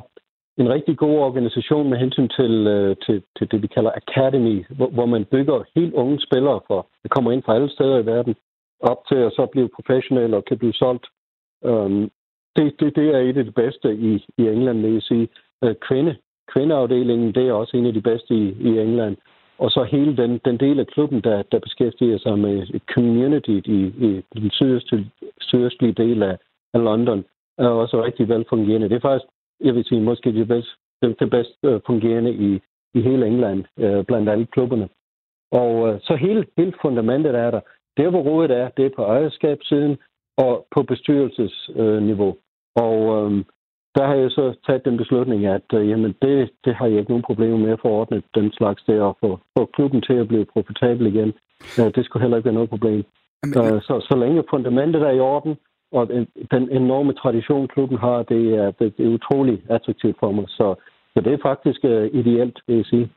en 0.59 0.69
rigtig 0.69 0.97
god 0.97 1.19
organisation 1.19 1.91
med 1.91 1.99
hensyn 1.99 2.29
til, 2.29 2.67
øh, 2.67 2.97
til, 3.07 3.23
til 3.39 3.51
det, 3.51 3.63
vi 3.63 3.67
kalder 3.67 3.91
academy, 4.03 4.67
hvor, 4.77 4.89
hvor 4.89 5.07
man 5.07 5.25
bygger 5.25 5.65
helt 5.77 5.95
unge 5.95 6.21
spillere 6.21 6.61
for. 6.67 6.87
der 7.03 7.09
kommer 7.09 7.33
ind 7.33 7.43
fra 7.43 7.55
alle 7.55 7.71
steder 7.71 7.99
i 7.99 8.07
verden, 8.07 8.35
op 8.81 9.01
til 9.09 9.17
at 9.17 9.33
så 9.33 9.47
blive 9.53 9.69
professionelle 9.77 10.37
og 10.37 10.45
kan 10.45 10.59
blive 10.59 10.73
solgt. 10.73 11.07
Um, 11.63 12.11
det, 12.57 12.81
det, 12.81 12.97
det 12.97 13.09
er 13.15 13.19
et 13.19 13.37
af 13.37 13.45
de 13.45 13.53
bedste 13.53 13.95
i, 13.95 14.25
i 14.39 14.43
England, 14.49 14.81
vil 14.81 14.93
jeg 14.93 15.03
sige. 15.03 15.29
Øh, 15.65 15.75
kvinde, 15.75 16.17
kvindeafdelingen, 16.53 17.35
det 17.35 17.49
er 17.49 17.53
også 17.53 17.77
en 17.77 17.87
af 17.87 17.93
de 17.93 18.01
bedste 18.01 18.35
i, 18.35 18.57
i 18.61 18.79
England. 18.79 19.17
Og 19.59 19.71
så 19.71 19.83
hele 19.83 20.17
den, 20.17 20.41
den 20.45 20.57
del 20.57 20.81
af 20.81 20.87
klubben, 20.87 21.21
der, 21.21 21.43
der 21.53 21.59
beskæftiger 21.59 22.19
sig 22.19 22.39
med 22.39 22.67
community 22.95 23.61
i, 23.65 23.81
i 24.07 24.23
den 24.35 24.51
sydøstlige, 24.51 25.11
sydøstlige 25.41 25.93
del 25.93 26.23
af, 26.23 26.39
af 26.75 26.85
London, 26.85 27.25
er 27.59 27.69
også 27.69 28.05
rigtig 28.05 28.29
velfungerende. 28.29 28.89
Det 28.89 28.97
er 28.97 29.01
faktisk 29.01 29.27
jeg 29.61 29.75
vil 29.75 29.85
sige, 29.85 30.01
måske 30.01 30.33
det 30.33 30.49
bedst, 30.49 30.69
det, 31.03 31.21
det 31.21 31.31
bedst 31.31 31.59
øh, 31.65 31.81
fungerende 31.87 32.33
i, 32.33 32.61
i 32.95 33.01
hele 33.03 33.27
England, 33.27 33.65
øh, 33.79 34.05
blandt 34.05 34.29
alle 34.29 34.47
klubberne. 34.47 34.89
Og 35.53 35.89
øh, 35.89 36.01
så 36.01 36.17
hele, 36.17 36.47
hele 36.57 36.73
fundamentet 36.83 37.35
er 37.35 37.51
der. 37.51 37.61
Der, 37.97 38.11
hvor 38.11 38.23
rådet 38.23 38.51
er, 38.51 38.69
det 38.69 38.87
er 38.87 38.91
på 38.97 39.03
ejerskabssiden 39.03 39.99
og 40.37 40.67
på 40.75 40.83
bestyrelsesniveau. 40.83 42.37
Og 42.77 42.97
øh, 43.17 43.45
der 43.99 44.07
har 44.11 44.17
jeg 44.23 44.31
så 44.31 44.45
taget 44.67 44.85
den 44.85 44.97
beslutning, 45.03 45.41
at 45.47 45.69
øh, 45.79 45.89
jamen 45.91 46.13
det, 46.23 46.51
det 46.65 46.75
har 46.79 46.87
jeg 46.87 46.99
ikke 46.99 47.13
nogen 47.13 47.29
problemer 47.31 47.59
med 47.65 47.73
at 47.73 47.83
få 47.83 47.89
ordnet 47.89 48.25
den 48.35 48.53
slags 48.59 48.83
der, 48.89 49.01
og 49.11 49.17
få, 49.23 49.31
få 49.57 49.63
klubben 49.77 50.01
til 50.03 50.17
at 50.23 50.29
blive 50.29 50.47
profitabel 50.55 51.07
igen. 51.13 51.31
Øh, 51.79 51.89
det 51.97 52.03
skulle 52.05 52.23
heller 52.23 52.37
ikke 52.37 52.51
være 52.51 52.61
noget 52.61 52.75
problem. 52.75 53.01
Jamen, 53.41 53.75
øh, 53.75 53.83
så, 53.89 53.95
så 54.09 54.15
længe 54.23 54.51
fundamentet 54.53 55.03
er 55.03 55.15
i 55.19 55.21
orden, 55.21 55.55
og 55.93 56.03
den 56.55 56.65
enorme 56.81 57.13
tradition, 57.23 57.69
klubben 57.75 57.99
har, 57.99 58.23
det 58.33 58.43
er, 58.63 58.71
det 58.71 59.05
er 59.07 59.15
utrolig 59.19 59.57
attraktivt 59.71 60.17
for 60.21 60.31
mig. 60.33 60.45
Så, 60.49 60.75
så 61.13 61.19
det 61.25 61.33
er 61.33 61.47
faktisk 61.51 61.81
uh, 61.85 62.05
ideelt, 62.21 62.57
vil 62.67 62.77
jeg 62.77 62.85
sige. 62.85 63.11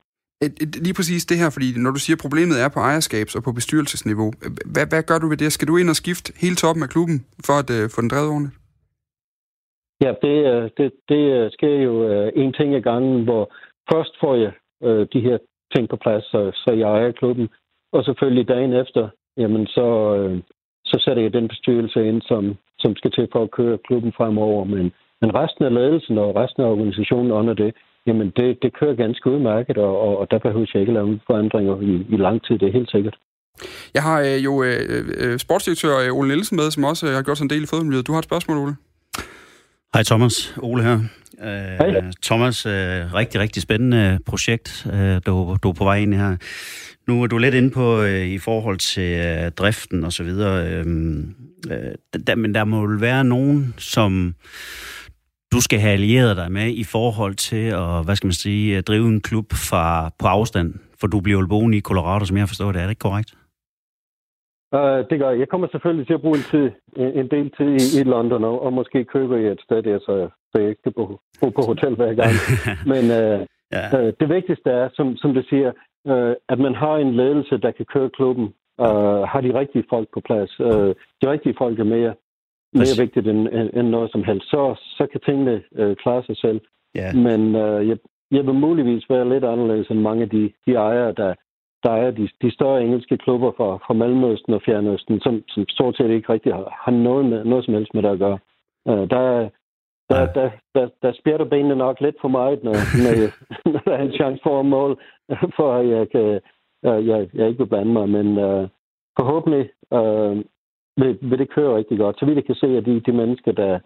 Lige 0.85 0.93
præcis 0.93 1.25
det 1.25 1.37
her, 1.37 1.49
fordi 1.49 1.67
når 1.77 1.91
du 1.91 1.99
siger, 1.99 2.15
at 2.15 2.21
problemet 2.21 2.61
er 2.63 2.69
på 2.69 2.79
ejerskabs- 2.79 3.35
og 3.37 3.43
på 3.43 3.51
bestyrelsesniveau, 3.51 4.33
hvad, 4.65 4.85
hvad 4.89 5.03
gør 5.03 5.17
du 5.19 5.27
ved 5.27 5.37
det? 5.37 5.53
Skal 5.53 5.67
du 5.67 5.77
ind 5.77 5.89
og 5.89 5.95
skifte 5.95 6.33
hele 6.41 6.55
toppen 6.55 6.83
af 6.83 6.89
klubben 6.89 7.25
for 7.45 7.53
at 7.53 7.69
uh, 7.69 7.89
få 7.93 8.01
den 8.01 8.09
drevet 8.09 8.29
ordentligt? 8.29 8.60
Ja, 10.01 10.11
det, 10.21 10.37
øh, 10.53 10.69
det, 10.77 10.91
det 11.09 11.23
øh, 11.37 11.51
sker 11.51 11.75
jo 11.87 11.93
øh, 12.09 12.31
en 12.35 12.53
ting 12.53 12.75
ad 12.75 12.81
gangen, 12.81 13.23
hvor 13.23 13.53
først 13.93 14.13
får 14.21 14.35
jeg 14.35 14.51
de 15.13 15.19
her 15.27 15.37
ting 15.75 15.89
på 15.89 15.95
plads, 15.95 16.23
så, 16.23 16.51
så 16.53 16.73
jeg 16.73 16.89
ejer 16.89 17.11
klubben, 17.11 17.49
og 17.93 18.03
selvfølgelig 18.03 18.47
dagen 18.47 18.73
efter, 18.73 19.09
jamen 19.37 19.67
så, 19.67 19.87
så 20.85 20.97
sætter 21.05 21.23
jeg 21.23 21.33
den 21.33 21.47
bestyrelse 21.47 22.07
ind, 22.07 22.21
som, 22.21 22.55
som 22.79 22.95
skal 22.95 23.11
til 23.11 23.27
for 23.31 23.43
at 23.43 23.51
køre 23.51 23.77
klubben 23.87 24.13
fremover. 24.17 24.63
Men, 24.63 24.91
men 25.21 25.35
resten 25.35 25.65
af 25.65 25.73
ledelsen 25.73 26.17
og 26.17 26.35
resten 26.35 26.63
af 26.63 26.67
organisationen 26.67 27.31
under 27.31 27.53
det, 27.53 27.75
jamen 28.07 28.29
det, 28.37 28.57
det 28.61 28.77
kører 28.79 28.95
ganske 28.95 29.29
udmærket, 29.29 29.77
og, 29.77 29.99
og, 29.99 30.17
og 30.17 30.31
der 30.31 30.39
behøver 30.39 30.71
jeg 30.73 30.81
ikke 30.81 30.93
lave 30.93 31.19
forandringer 31.27 31.81
i, 31.81 31.93
i 32.15 32.17
lang 32.17 32.43
tid, 32.45 32.59
det 32.59 32.67
er 32.67 32.77
helt 32.79 32.91
sikkert. 32.91 33.17
Jeg 33.93 34.03
har 34.03 34.17
øh, 34.21 34.45
jo 34.47 34.63
øh, 34.63 35.37
sportsdirektør 35.37 36.11
Ole 36.11 36.27
Nielsen 36.27 36.55
med, 36.57 36.71
som 36.71 36.83
også 36.83 37.07
øh, 37.07 37.13
har 37.13 37.23
gjort 37.23 37.37
sig 37.37 37.45
en 37.45 37.49
del 37.49 37.63
i 37.63 37.69
fodboldmiljøet. 37.69 38.07
Du 38.07 38.11
har 38.11 38.19
et 38.19 38.29
spørgsmål, 38.31 38.57
Ole? 38.57 38.75
Hej 39.93 40.03
Thomas, 40.03 40.53
Ole 40.57 40.83
her. 40.83 40.99
Uh, 41.33 41.47
Hej. 41.47 42.11
Thomas, 42.21 42.65
uh, 42.65 42.71
rigtig, 42.71 43.39
rigtig 43.39 43.63
spændende 43.63 44.19
projekt, 44.25 44.87
uh, 44.93 45.17
du, 45.25 45.57
du 45.63 45.69
er 45.69 45.73
på 45.73 45.83
vej 45.83 45.97
ind 45.97 46.13
her. 46.13 46.37
Nu 47.07 47.23
er 47.23 47.27
du 47.27 47.37
lidt 47.37 47.55
inde 47.55 47.69
på 47.69 48.01
øh, 48.01 48.27
i 48.27 48.37
forhold 48.37 48.77
til 48.77 49.19
øh, 49.19 49.51
driften 49.51 50.03
og 50.03 50.13
så 50.13 50.23
videre, 50.23 50.67
øh, 50.67 50.85
øh, 51.71 52.21
der, 52.27 52.35
men 52.35 52.55
der 52.55 52.63
må 52.63 52.81
jo 52.81 52.97
være 52.99 53.23
nogen, 53.23 53.73
som 53.77 54.35
du 55.51 55.61
skal 55.61 55.79
have 55.79 55.93
allieret 55.93 56.37
dig 56.37 56.51
med 56.51 56.73
i 56.73 56.83
forhold 56.83 57.35
til 57.35 57.65
at, 57.65 58.05
hvad 58.05 58.15
skal 58.15 58.27
man 58.27 58.33
sige, 58.33 58.81
drive 58.81 59.07
en 59.07 59.21
klub 59.21 59.53
fra, 59.53 60.11
på 60.19 60.27
afstand, 60.27 60.73
for 60.99 61.07
du 61.07 61.19
bliver 61.19 61.39
jo 61.39 61.47
boende 61.47 61.77
i 61.77 61.81
Colorado, 61.81 62.25
som 62.25 62.37
jeg 62.37 62.47
forstår 62.47 62.71
det. 62.71 62.79
Er 62.79 62.85
det 62.85 62.91
ikke 62.91 62.99
korrekt? 62.99 63.33
Uh, 64.75 64.99
det 65.09 65.19
gør 65.19 65.29
jeg. 65.29 65.39
Jeg 65.39 65.49
kommer 65.49 65.67
selvfølgelig 65.71 66.07
til 66.07 66.13
at 66.13 66.21
bruge 66.21 66.37
en, 66.37 66.47
tid, 66.51 66.71
en 67.21 67.27
del 67.27 67.51
tid 67.57 67.71
i, 67.81 67.99
i 67.99 68.03
London, 68.03 68.43
og, 68.43 68.61
og 68.61 68.73
måske 68.73 69.03
køber 69.05 69.37
jeg 69.37 69.51
et 69.51 69.61
sted 69.61 69.83
der, 69.83 69.99
så, 69.99 70.29
så 70.51 70.57
jeg 70.59 70.69
ikke 70.69 70.79
skal 70.79 70.91
bo, 70.91 71.05
bo 71.41 71.49
på 71.49 71.61
hotel 71.61 71.95
hver 71.95 72.13
gang. 72.13 72.33
Men 72.91 73.03
uh, 73.19 73.39
ja. 73.75 73.85
uh, 73.93 74.13
det 74.19 74.29
vigtigste 74.29 74.69
er, 74.69 74.89
som, 74.93 75.17
som 75.17 75.33
du 75.33 75.41
siger, 75.49 75.71
øh, 76.07 76.35
at 76.49 76.59
man 76.59 76.75
har 76.75 76.95
en 76.97 77.13
ledelse, 77.13 77.57
der 77.57 77.71
kan 77.71 77.85
køre 77.85 78.09
klubben, 78.09 78.53
øh, 78.81 79.21
har 79.31 79.41
de 79.41 79.59
rigtige 79.59 79.85
folk 79.89 80.07
på 80.13 80.21
plads. 80.25 80.59
Øh, 80.59 80.95
de 81.21 81.31
rigtige 81.31 81.55
folk 81.57 81.79
er 81.79 81.83
mere, 81.83 82.13
mere 82.73 82.95
vigtigt 82.99 83.27
end, 83.27 83.47
end 83.73 83.87
noget 83.87 84.11
som 84.11 84.23
helst. 84.23 84.49
Så, 84.49 84.75
så 84.97 85.07
kan 85.11 85.21
tingene 85.21 85.63
øh, 85.75 85.95
klare 85.95 86.23
sig 86.23 86.37
selv. 86.37 86.61
Ja. 86.95 87.13
Men 87.13 87.55
øh, 87.55 87.87
jeg, 87.89 87.97
jeg 88.31 88.45
vil 88.45 88.53
muligvis 88.53 89.09
være 89.09 89.29
lidt 89.29 89.43
anderledes 89.43 89.87
end 89.87 89.99
mange 89.99 90.23
af 90.23 90.29
de, 90.29 90.51
de 90.65 90.73
ejere, 90.73 91.11
der, 91.11 91.33
der 91.83 91.91
er 91.91 92.11
de, 92.11 92.29
de 92.41 92.51
større 92.51 92.83
engelske 92.83 93.17
klubber 93.17 93.51
fra, 93.57 93.77
fra 93.85 93.93
Mellemøsten 93.93 94.53
og 94.53 94.61
Fjernøsten, 94.65 95.19
som, 95.19 95.43
som 95.47 95.65
stort 95.69 95.97
set 95.97 96.09
ikke 96.09 96.33
rigtig 96.33 96.53
har, 96.53 96.77
har 96.85 96.91
noget, 96.91 97.25
med, 97.25 97.45
noget 97.45 97.65
som 97.65 97.73
helst 97.73 97.93
med 97.93 98.03
det 98.03 98.09
at 98.09 98.19
gøre. 98.19 98.39
Øh, 98.87 99.09
der, 99.09 99.49
der, 100.09 100.25
der, 100.35 100.49
der, 100.75 100.87
der 101.01 101.11
spjætter 101.13 101.45
benene 101.45 101.75
nok 101.75 102.01
lidt 102.01 102.15
for 102.21 102.27
meget, 102.27 102.63
når, 102.63 102.75
når, 103.03 103.13
jeg, 103.21 103.31
når 103.73 103.81
der 103.85 103.91
er 103.91 104.03
en 104.03 104.17
chance 104.19 104.39
for 104.43 104.59
at 104.59 104.65
måle, 104.65 104.95
for 105.57 105.73
at 105.73 105.87
jeg, 105.89 106.09
kan, 106.09 106.41
jeg, 106.83 107.29
jeg 107.33 107.47
ikke 107.47 107.59
vil 107.59 107.69
blande 107.69 107.93
mig. 107.93 108.09
Men 108.09 108.27
uh, 108.37 108.67
forhåbentlig 109.19 109.69
uh, 109.91 110.37
vil, 110.97 111.17
vil 111.21 111.39
det 111.39 111.49
køre 111.49 111.75
rigtig 111.77 111.97
godt. 111.97 112.19
Så 112.19 112.25
vi 112.25 112.41
kan 112.41 112.55
se, 112.55 112.77
at 112.77 112.85
de, 112.85 112.99
de 112.99 113.11
mennesker, 113.11 113.51
der, 113.51 113.79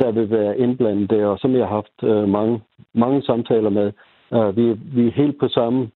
der 0.00 0.10
vil 0.10 0.30
være 0.30 0.58
indblandet 0.58 1.10
der, 1.10 1.26
og 1.26 1.38
som 1.38 1.52
jeg 1.52 1.66
har 1.66 1.74
haft 1.74 2.02
uh, 2.02 2.28
mange, 2.28 2.60
mange 2.94 3.22
samtaler 3.22 3.70
med, 3.70 3.92
uh, 4.30 4.56
vi, 4.56 4.72
vi 4.72 5.06
er 5.06 5.12
helt 5.12 5.38
på 5.40 5.48
samme 5.48 5.90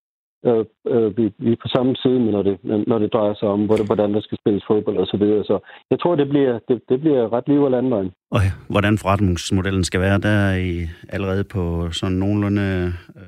øh, 0.46 0.64
øh, 0.92 1.16
vi, 1.16 1.24
vi 1.38 1.52
er 1.52 1.62
på 1.62 1.68
samme 1.68 1.96
side, 1.96 2.30
når 2.30 2.42
det, 2.42 2.56
når 2.86 2.98
det 2.98 3.12
drejer 3.12 3.34
sig 3.34 3.48
om, 3.48 3.60
hvordan 3.66 4.14
der 4.14 4.20
skal 4.20 4.38
spilles 4.38 4.64
fodbold 4.66 4.96
og 4.96 5.06
så 5.06 5.16
videre. 5.16 5.44
Så 5.44 5.58
jeg 5.90 6.00
tror, 6.00 6.14
det 6.14 6.28
bliver, 6.28 6.58
det, 6.68 6.80
det 6.88 7.00
bliver 7.00 7.32
ret 7.32 7.48
liv 7.48 7.62
og 7.62 7.70
landvejen. 7.70 8.10
Og 8.30 8.40
hvordan 8.68 8.98
forretningsmodellen 8.98 9.84
skal 9.84 10.00
være, 10.00 10.18
der 10.18 10.28
er 10.28 10.56
I 10.56 10.86
allerede 11.08 11.44
på 11.44 11.90
sådan 11.90 12.16
nogenlunde 12.16 12.92
øh, 13.16 13.22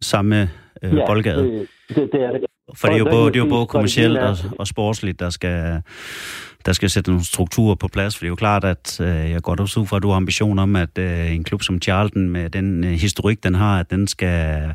samme 0.00 0.42
øh, 0.82 0.96
ja, 0.96 1.06
boldgade? 1.06 1.42
Det, 1.44 1.68
det, 1.88 2.12
det 2.12 2.22
er 2.22 2.30
det. 2.32 2.44
For 2.74 2.88
det 2.88 2.94
er 2.94 2.98
jo 2.98 3.04
både, 3.10 3.32
det 3.32 3.40
er 3.40 3.44
jo 3.44 3.50
både 3.50 3.66
kommercielt 3.66 4.18
og, 4.18 4.36
og 4.58 4.66
sportsligt, 4.66 5.20
der 5.20 5.30
skal, 5.30 5.82
der 6.66 6.72
skal 6.72 6.90
sætte 6.90 7.10
nogle 7.10 7.24
strukturer 7.24 7.74
på 7.74 7.88
plads. 7.88 8.16
For 8.16 8.20
det 8.20 8.26
er 8.26 8.30
jo 8.30 8.34
klart, 8.34 8.64
at 8.64 9.00
øh, 9.00 9.30
jeg 9.30 9.42
går 9.42 9.56
også 9.60 9.80
ud 9.80 9.86
fra, 9.86 9.96
at 9.96 10.02
du 10.02 10.08
har 10.08 10.16
ambition 10.16 10.58
om, 10.58 10.76
at 10.76 10.98
øh, 10.98 11.34
en 11.34 11.44
klub 11.44 11.62
som 11.62 11.82
Charlton, 11.82 12.28
med 12.28 12.50
den 12.50 12.84
øh, 12.84 12.90
historik, 12.90 13.42
den 13.42 13.54
har, 13.54 13.80
at 13.80 13.90
den 13.90 14.08
skal 14.08 14.74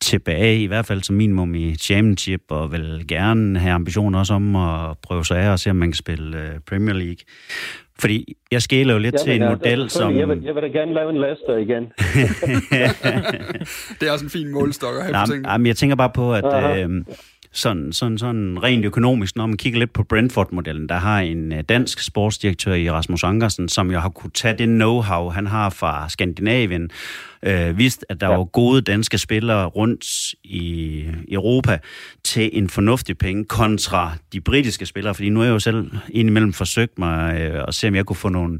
tilbage, 0.00 0.62
i 0.62 0.66
hvert 0.66 0.86
fald 0.86 1.02
som 1.02 1.16
minimum 1.16 1.54
i 1.54 1.74
championship, 1.74 2.40
og 2.50 2.72
vil 2.72 3.04
gerne 3.08 3.58
have 3.58 3.72
ambitioner 3.72 4.18
også 4.18 4.34
om 4.34 4.56
at 4.56 4.98
prøve 5.02 5.24
sig 5.24 5.38
af 5.38 5.50
og 5.50 5.58
se, 5.58 5.70
om 5.70 5.76
man 5.76 5.88
kan 5.88 5.96
spille 5.96 6.38
øh, 6.38 6.60
Premier 6.66 6.94
League. 6.94 7.16
Fordi 7.98 8.36
jeg 8.50 8.62
skæler 8.62 8.92
jo 8.92 8.98
lidt 8.98 9.12
jeg 9.12 9.20
til 9.20 9.36
en 9.36 9.42
altså, 9.42 9.56
model, 9.56 9.90
som... 9.90 10.16
Jeg 10.16 10.28
vil, 10.28 10.42
jeg 10.42 10.54
vil 10.54 10.62
da 10.62 10.68
gerne 10.68 10.94
lave 10.94 11.10
en 11.10 11.20
Leicester 11.20 11.56
igen. 11.56 11.82
det 14.00 14.08
er 14.08 14.12
også 14.12 14.24
en 14.24 14.30
fin 14.30 14.52
målstok 14.52 14.96
at 14.96 15.02
have 15.02 15.12
nej, 15.12 15.38
nej, 15.38 15.58
men 15.58 15.66
jeg 15.66 15.76
tænker 15.76 15.96
bare 15.96 16.10
på, 16.14 16.34
at 16.34 16.78
øh, 16.78 17.04
sådan, 17.52 17.92
sådan, 17.92 18.18
sådan 18.18 18.62
rent 18.62 18.84
økonomisk, 18.84 19.36
når 19.36 19.46
man 19.46 19.56
kigger 19.56 19.78
lidt 19.78 19.92
på 19.92 20.02
Brentford-modellen, 20.02 20.88
der 20.88 20.94
har 20.94 21.20
en 21.20 21.52
øh, 21.52 21.62
dansk 21.68 22.00
sportsdirektør 22.00 22.74
i 22.74 22.90
Rasmus 22.90 23.24
Ankersen, 23.24 23.68
som 23.68 23.90
jo 23.90 23.98
har 23.98 24.08
kunne 24.08 24.30
tage 24.30 24.58
det 24.58 24.82
know-how, 24.82 25.28
han 25.28 25.46
har 25.46 25.70
fra 25.70 26.08
Skandinavien, 26.08 26.90
øh, 27.44 27.78
vist, 27.78 28.06
at 28.08 28.20
der 28.20 28.30
ja. 28.30 28.36
var 28.36 28.44
gode 28.44 28.80
danske 28.80 29.18
spillere 29.18 29.66
rundt 29.66 30.34
i 30.44 31.04
Europa 31.28 31.78
til 32.24 32.50
en 32.52 32.68
fornuftig 32.68 33.18
penge 33.18 33.44
kontra 33.44 34.12
de 34.32 34.40
britiske 34.40 34.86
spillere, 34.86 35.14
fordi 35.14 35.28
nu 35.28 35.40
er 35.40 35.44
jeg 35.44 35.52
jo 35.52 35.58
selv 35.58 35.90
indimellem 36.08 36.52
forsøgt 36.52 36.98
mig 36.98 37.40
øh, 37.40 37.64
at 37.68 37.74
se, 37.74 37.88
om 37.88 37.94
jeg 37.94 38.06
kunne 38.06 38.16
få 38.16 38.28
nogle, 38.28 38.58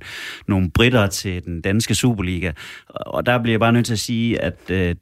nogle 0.49 0.71
britter 0.71 1.07
til 1.07 1.45
den 1.45 1.61
danske 1.61 1.95
Superliga. 1.95 2.53
Og 2.89 3.27
der 3.27 3.39
bliver 3.43 3.53
jeg 3.53 3.61
bare 3.61 3.73
nødt 3.73 3.87
til 3.87 3.93
at 3.93 3.99
sige, 3.99 4.41
at 4.41 4.71
øh, 4.71 4.95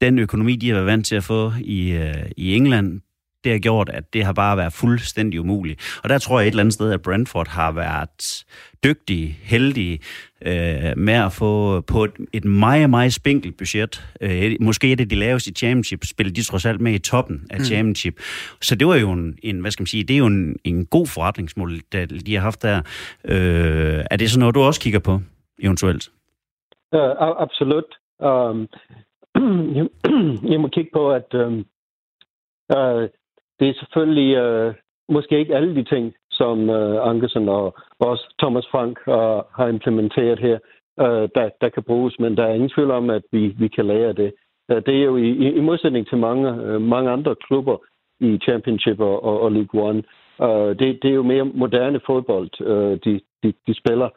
den 0.00 0.18
økonomi, 0.18 0.56
de 0.56 0.68
har 0.68 0.74
været 0.74 0.86
vant 0.86 1.06
til 1.06 1.16
at 1.16 1.24
få 1.24 1.52
i, 1.60 1.90
øh, 1.90 2.30
i 2.36 2.54
England, 2.56 3.00
det 3.44 3.52
har 3.52 3.58
gjort, 3.58 3.88
at 3.88 4.14
det 4.14 4.24
har 4.24 4.32
bare 4.32 4.56
været 4.56 4.72
fuldstændig 4.72 5.40
umuligt. 5.40 6.00
Og 6.02 6.08
der 6.08 6.18
tror 6.18 6.40
jeg 6.40 6.46
et 6.46 6.50
eller 6.50 6.62
andet 6.62 6.74
sted, 6.74 6.92
at 6.92 7.02
Brentford 7.02 7.48
har 7.48 7.72
været 7.72 8.44
dygtige, 8.84 9.38
heldige 9.42 9.98
øh, 10.42 10.92
med 10.96 11.14
at 11.14 11.32
få 11.32 11.80
på 11.80 12.04
et, 12.04 12.12
et 12.32 12.44
meget, 12.44 12.90
meget 12.90 13.12
spinkelt 13.12 13.56
budget. 13.56 14.04
Øh, 14.20 14.56
måske 14.60 14.92
er 14.92 14.96
det 14.96 15.10
de 15.10 15.14
laveste 15.14 15.50
i 15.50 15.54
Championship, 15.54 16.04
spiller 16.04 16.32
de 16.32 16.42
trods 16.42 16.66
alt 16.66 16.80
med 16.80 16.92
i 16.92 16.98
toppen 16.98 17.46
af 17.50 17.58
mm. 17.58 17.64
Championship. 17.64 18.14
Så 18.60 18.74
det 18.74 18.86
var 18.86 18.96
jo 18.96 19.12
en, 19.12 19.38
en, 19.42 19.60
hvad 19.60 19.70
skal 19.70 19.82
man 19.82 19.86
sige, 19.86 20.04
det 20.04 20.14
er 20.14 20.18
jo 20.18 20.26
en, 20.26 20.56
en 20.64 20.86
god 20.86 21.06
forretningsmål, 21.06 21.80
der 21.92 22.06
de 22.06 22.34
har 22.34 22.42
haft 22.42 22.62
der. 22.62 22.76
Øh, 23.24 24.04
er 24.10 24.16
det 24.16 24.30
sådan 24.30 24.40
noget, 24.40 24.54
du 24.54 24.60
også 24.60 24.80
kigger 24.80 25.00
på, 25.00 25.20
eventuelt? 25.62 26.10
Uh, 26.92 27.42
absolut. 27.42 27.84
Um, 28.18 28.68
jeg 30.52 30.60
må 30.60 30.68
kigge 30.68 30.90
på, 30.92 31.12
at 31.12 31.34
um, 31.34 31.64
uh, 32.76 33.08
det 33.60 33.68
er 33.68 33.74
selvfølgelig 33.74 34.36
øh, 34.36 34.74
måske 35.08 35.38
ikke 35.38 35.56
alle 35.56 35.74
de 35.74 35.84
ting, 35.84 36.14
som 36.30 36.70
øh, 36.70 37.08
Ankersen 37.10 37.48
og 37.48 37.74
også 37.98 38.34
Thomas 38.38 38.66
Frank 38.70 38.98
øh, 39.08 39.40
har 39.56 39.68
implementeret 39.68 40.38
her. 40.38 40.58
øh, 41.00 41.28
der, 41.34 41.50
der 41.60 41.68
kan 41.68 41.82
bruges, 41.82 42.18
men 42.18 42.36
der 42.36 42.44
er 42.44 42.54
ingen 42.54 42.74
tvivl 42.74 42.90
om, 42.90 43.10
at 43.10 43.22
vi, 43.32 43.54
vi 43.58 43.68
kan 43.68 43.86
lære 43.86 44.12
det. 44.12 44.32
Øh, 44.70 44.82
det 44.86 44.94
er 44.94 45.04
jo 45.04 45.16
i, 45.16 45.30
i 45.58 45.60
modsætning 45.60 46.08
til 46.08 46.18
mange, 46.18 46.48
øh, 46.50 46.80
mange 46.80 47.10
andre 47.10 47.34
klubber 47.34 47.76
i 48.20 48.38
Championship 48.42 49.00
og, 49.00 49.24
og, 49.24 49.40
og 49.40 49.52
League 49.52 49.82
One. 49.82 50.02
Uh, 50.38 50.68
det, 50.78 50.98
det 51.02 51.10
er 51.10 51.14
jo 51.14 51.22
mere 51.22 51.44
moderne 51.44 52.00
fodbold, 52.06 52.50
uh, 52.60 52.98
de, 53.04 53.20
de, 53.42 53.52
de 53.66 53.74
spiller. 53.74 54.08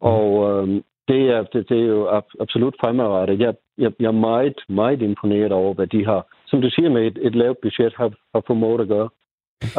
Og 0.00 0.50
øh, 0.50 0.82
det, 1.08 1.30
er, 1.30 1.42
det, 1.42 1.68
det 1.68 1.80
er 1.80 1.86
jo 1.86 2.22
absolut 2.40 2.74
fremadrettet. 2.80 3.40
Jeg, 3.40 3.54
jeg, 3.78 3.92
jeg 4.00 4.06
er 4.06 4.20
meget, 4.30 4.60
meget 4.68 5.02
imponeret 5.02 5.52
over, 5.52 5.74
hvad 5.74 5.86
de 5.86 6.04
har, 6.04 6.26
som 6.46 6.60
du 6.60 6.70
siger 6.70 6.90
med 6.90 7.06
et, 7.06 7.18
et 7.22 7.34
lavt 7.34 7.58
budget, 7.62 7.94
har, 7.96 8.10
har 8.34 8.42
formået 8.46 8.80
at 8.80 8.88
gøre. 8.88 9.08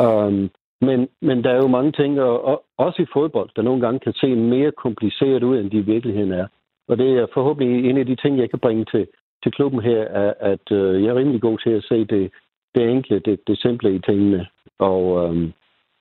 Um, 0.05 0.49
men, 0.81 1.07
men 1.21 1.43
der 1.43 1.49
er 1.51 1.55
jo 1.63 1.67
mange 1.67 1.91
ting, 1.91 2.21
og, 2.21 2.63
også 2.77 3.01
i 3.01 3.11
fodbold, 3.13 3.49
der 3.55 3.61
nogle 3.61 3.81
gange 3.81 3.99
kan 3.99 4.13
se 4.13 4.35
mere 4.35 4.71
kompliceret 4.71 5.43
ud, 5.43 5.59
end 5.59 5.71
de 5.71 5.77
i 5.77 5.89
virkeligheden 5.93 6.31
er. 6.31 6.47
Og 6.87 6.97
det 6.97 7.09
er 7.17 7.27
forhåbentlig 7.33 7.89
en 7.89 7.97
af 7.97 8.05
de 8.05 8.15
ting, 8.15 8.37
jeg 8.37 8.49
kan 8.49 8.59
bringe 8.59 8.85
til, 8.85 9.07
til 9.43 9.51
klubben 9.51 9.81
her, 9.81 10.01
er, 10.01 10.33
at 10.39 10.71
øh, 10.71 11.03
jeg 11.03 11.09
er 11.09 11.15
rimelig 11.15 11.41
god 11.41 11.57
til 11.57 11.69
at 11.69 11.83
se 11.83 12.05
det, 12.05 12.31
det 12.75 12.89
enkle, 12.89 13.19
det, 13.19 13.39
det 13.47 13.57
simple 13.59 13.95
i 13.95 13.99
tingene, 13.99 14.47
og, 14.79 15.23
øhm, 15.23 15.53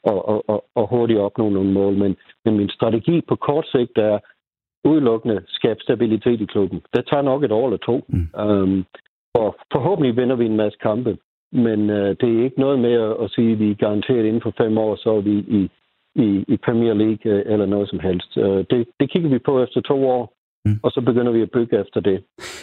og, 0.05 0.29
og, 0.29 0.44
og, 0.48 0.64
og 0.74 0.88
hurtigt 0.88 1.18
opnå 1.18 1.48
nogle 1.48 1.72
mål. 1.72 1.94
Men, 1.94 2.16
men 2.44 2.57
min 2.57 2.68
strategi 2.68 3.20
på 3.20 3.37
kort 3.37 3.66
sigt 3.66 3.98
er 3.98 4.18
udelukkende 4.85 5.42
skabe 5.48 5.81
stabilitet 5.81 6.40
i 6.40 6.44
klubben. 6.44 6.83
Det 6.94 7.07
tager 7.07 7.22
nok 7.22 7.42
et 7.44 7.52
år 7.52 7.66
eller 7.66 7.79
to. 7.79 8.05
Mm. 8.09 8.40
Øhm, 8.40 8.85
og 9.40 9.57
forhåbentlig 9.72 10.16
vinder 10.16 10.37
vi 10.37 10.46
en 10.46 10.57
masse 10.57 10.79
kampe. 10.79 11.18
Men 11.53 11.90
øh, 11.90 12.16
det 12.20 12.29
er 12.29 12.44
ikke 12.44 12.61
noget 12.61 12.79
med 12.79 12.92
at, 12.92 13.14
at 13.25 13.31
sige, 13.31 13.53
at 13.53 13.59
vi 13.59 13.70
er 13.70 13.75
garanteret 13.75 14.25
inden 14.25 14.42
for 14.42 14.55
fem 14.59 14.79
år, 14.79 14.96
så 14.96 15.11
er 15.11 15.20
vi 15.20 15.37
i, 15.59 15.70
i, 16.14 16.44
i 16.49 16.57
Premier 16.57 16.94
League 16.94 17.33
øh, 17.33 17.42
eller 17.53 17.66
noget 17.66 17.88
som 17.88 18.01
helst. 18.01 18.37
Øh, 18.37 18.64
det, 18.70 18.88
det 19.01 19.11
kigger 19.11 19.31
vi 19.31 19.38
på 19.38 19.62
efter 19.62 19.81
to 19.81 20.09
år, 20.09 20.33
mm. 20.64 20.81
og 20.83 20.90
så 20.90 21.01
begynder 21.01 21.33
vi 21.33 21.42
at 21.42 21.51
bygge 21.51 21.81
efter 21.81 22.01
det. 22.01 22.18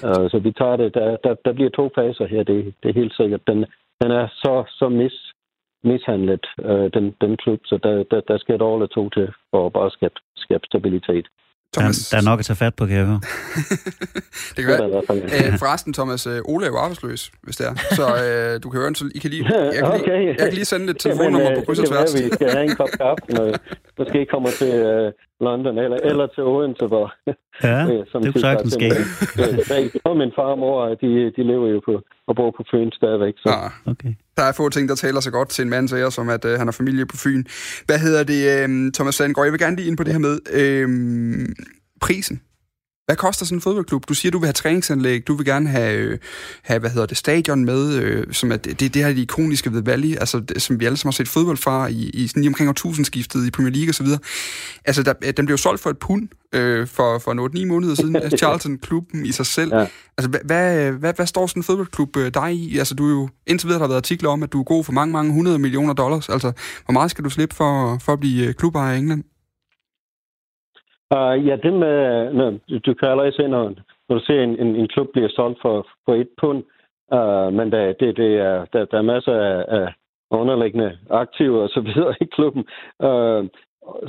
Uh, 0.07 0.25
så 0.31 0.39
vi 0.43 0.51
tager 0.51 0.75
det. 0.75 0.93
Der, 0.93 1.17
der, 1.23 1.35
der 1.45 1.53
bliver 1.53 1.69
to 1.69 1.89
faser 1.95 2.25
her, 2.25 2.43
det, 2.43 2.73
det 2.83 2.89
er 2.89 2.99
helt 3.01 3.15
sikkert. 3.15 3.47
Den, 3.47 3.65
den 4.01 4.11
er 4.11 4.27
så, 4.27 4.63
så 4.67 4.89
mis, 4.89 5.15
mishandlet, 5.83 6.45
uh, 6.57 6.87
den, 6.95 7.15
den 7.21 7.37
klub, 7.37 7.59
så 7.65 7.79
der, 7.83 8.03
der, 8.11 8.21
der 8.21 8.37
skal 8.37 8.55
et 8.55 8.61
år 8.61 8.75
eller 8.75 8.87
to 8.87 9.09
til 9.09 9.33
for 9.51 9.65
at 9.65 9.73
bare 9.73 9.91
skabe, 9.91 10.15
skabe 10.35 10.65
stabilitet. 10.65 11.27
Thomas... 11.73 12.09
Der, 12.09 12.17
der 12.17 12.21
er 12.23 12.29
nok 12.31 12.39
at 12.39 12.45
tage 12.45 12.57
fat 12.57 12.75
på, 12.75 12.85
kan 12.85 12.97
jeg 12.97 13.05
høre. 13.05 13.21
det 14.55 14.59
kan 14.63 14.67
være. 14.67 14.83
Æ, 15.35 15.57
forresten, 15.63 15.93
Thomas, 15.93 16.27
øh, 16.27 16.39
Ole 16.51 16.65
er 16.65 16.69
jo 16.69 16.77
arbejdsløs, 16.77 17.31
hvis 17.43 17.55
det 17.55 17.65
er. 17.67 17.75
Så 17.99 18.05
øh, 18.23 18.63
du 18.63 18.69
kan 18.69 18.77
høre 18.79 18.89
en, 18.93 19.11
I 19.15 19.19
kan 19.19 19.29
lige, 19.29 19.45
jeg, 19.55 19.73
kan 19.73 19.83
okay. 19.83 20.17
lige, 20.19 20.27
jeg 20.39 20.45
kan 20.49 20.53
lige 20.53 20.65
sende 20.65 20.85
et 20.91 20.99
telefonnummer 20.99 21.49
Jamen, 21.49 21.59
på 21.59 21.65
kryds 21.65 21.79
og 21.79 21.87
tværs. 21.87 22.13
Være, 22.13 22.23
vi 22.23 22.29
skal 22.37 22.49
have 22.49 22.63
en 22.63 22.75
kop 22.75 22.89
kaffe, 23.01 23.23
når 23.29 23.45
måske 23.99 24.19
kommer 24.33 24.49
til 24.61 24.73
uh, 24.91 25.11
London, 25.47 25.77
eller, 25.77 25.97
eller 26.09 26.27
til 26.35 26.43
Odense, 26.43 26.85
hvor... 26.85 27.05
Ja, 27.63 27.79
som 28.11 28.21
det 28.21 28.33
kunne 28.33 28.41
sagtens 28.41 28.73
ske. 28.73 28.89
Og 30.03 30.17
min 30.17 30.31
far 30.35 30.51
og 30.55 30.59
mor, 30.59 30.87
de, 30.87 31.31
de 31.35 31.43
lever 31.51 31.67
jo 31.67 31.81
på 31.85 32.01
og 32.27 32.35
bor 32.35 32.51
på 32.57 32.63
Fyn 32.71 32.91
stadigvæk. 32.91 33.33
Så. 33.37 33.49
Ah, 33.49 33.91
okay. 33.91 34.13
Der 34.37 34.43
er 34.43 34.51
få 34.51 34.69
ting, 34.69 34.89
der 34.89 34.95
taler 34.95 35.19
så 35.19 35.31
godt 35.31 35.49
til 35.49 35.61
en 35.61 35.69
mand 35.69 35.87
så 35.87 36.09
som 36.09 36.29
at 36.29 36.45
øh, 36.45 36.57
han 36.57 36.67
har 36.67 36.71
familie 36.71 37.05
på 37.05 37.17
Fyn. 37.17 37.43
Hvad 37.85 37.99
hedder 37.99 38.23
det, 38.23 38.69
øh, 38.69 38.91
Thomas 38.91 39.15
Sandgaard? 39.15 39.45
Jeg 39.45 39.51
vil 39.51 39.59
gerne 39.59 39.75
lige 39.75 39.87
ind 39.87 39.97
på 39.97 40.03
det 40.03 40.13
her 40.13 40.19
med 40.19 40.39
øh, 40.51 41.49
prisen. 42.01 42.41
Hvad 43.05 43.15
koster 43.15 43.45
sådan 43.45 43.57
en 43.57 43.61
fodboldklub? 43.61 44.07
Du 44.09 44.13
siger, 44.13 44.31
du 44.31 44.37
vil 44.39 44.45
have 44.45 44.53
træningsanlæg, 44.53 45.27
du 45.27 45.35
vil 45.35 45.45
gerne 45.45 45.69
have, 45.69 45.97
øh, 45.97 46.19
have 46.61 46.79
hvad 46.79 46.89
hedder 46.89 47.05
det, 47.05 47.17
stadion 47.17 47.65
med, 47.65 47.95
øh, 47.95 48.33
som 48.33 48.51
er 48.51 48.57
det, 48.57 48.79
det 48.79 48.95
her 48.95 49.07
det 49.07 49.17
ikoniske 49.17 49.73
ved 49.73 49.81
Valley, 49.81 50.15
altså 50.15 50.39
det, 50.39 50.61
som 50.61 50.79
vi 50.79 50.85
alle 50.85 50.97
sammen 50.97 51.11
har 51.11 51.15
set 51.15 51.27
fodbold 51.27 51.57
fra 51.57 51.87
i, 51.87 52.09
i 52.13 52.27
sådan 52.27 52.41
lige 52.41 52.49
omkring 52.49 52.69
årtusindskiftet 52.69 53.47
i 53.47 53.51
Premier 53.51 53.73
League 53.73 53.89
osv. 53.89 54.07
Altså, 54.85 55.03
der, 55.03 55.31
den 55.31 55.45
blev 55.45 55.57
solgt 55.57 55.81
for 55.81 55.89
et 55.89 55.97
pund 55.97 56.27
øh, 56.53 56.87
for, 56.87 57.19
for 57.19 57.57
8-9 57.57 57.65
måneder 57.65 57.95
siden, 57.95 58.17
Charlton-klubben 58.37 59.25
i 59.29 59.31
sig 59.31 59.45
selv. 59.45 59.73
Ja. 59.73 59.87
Altså, 60.17 60.39
hvad, 60.45 60.91
hvad, 60.91 61.13
hvad 61.13 61.27
står 61.27 61.47
sådan 61.47 61.59
en 61.59 61.63
fodboldklub 61.63 62.17
øh, 62.17 62.33
dig 62.33 62.53
i? 62.53 62.77
Altså, 62.77 62.95
du 62.95 63.05
er 63.07 63.11
jo, 63.11 63.29
indtil 63.47 63.67
videre 63.67 63.79
der 63.79 63.83
har 63.83 63.87
været 63.87 63.97
artikler 63.97 64.29
om, 64.29 64.43
at 64.43 64.53
du 64.53 64.59
er 64.59 64.63
god 64.63 64.83
for 64.83 64.91
mange, 64.91 65.11
mange 65.11 65.33
hundrede 65.33 65.59
millioner 65.59 65.93
dollars. 65.93 66.29
Altså, 66.29 66.51
hvor 66.85 66.91
meget 66.93 67.11
skal 67.11 67.23
du 67.23 67.29
slippe 67.29 67.55
for, 67.55 67.97
for 68.01 68.13
at 68.13 68.19
blive 68.19 68.47
øh, 68.47 68.53
klubejer 68.53 68.95
i 68.95 68.97
England? 68.97 69.23
Uh, 71.15 71.47
ja, 71.47 71.55
det 71.55 71.73
med, 71.73 72.33
når, 72.33 72.53
du 72.85 72.93
kan 72.93 73.07
allerede 73.07 73.35
se, 73.35 73.47
når, 73.47 73.73
når 74.09 74.17
du 74.17 74.25
ser 74.25 74.43
en, 74.43 74.59
en, 74.59 74.75
en 74.75 74.87
klub 74.87 75.07
bliver 75.13 75.29
solgt 75.29 75.61
for, 75.61 75.87
for 76.05 76.13
et 76.15 76.29
pund, 76.41 76.63
uh, 77.13 77.53
men 77.53 77.71
der, 77.71 77.93
det, 77.93 78.17
det 78.17 78.37
er, 78.37 78.65
der, 78.73 78.85
der 78.85 78.97
er 78.97 79.11
masser 79.13 79.33
af, 79.33 79.65
af 79.67 79.93
underliggende 80.31 80.97
aktiver 81.09 81.61
og 81.61 81.69
så 81.69 81.81
videre 81.81 82.15
i 82.21 82.25
klubben, 82.25 82.63
uh, 82.99 83.43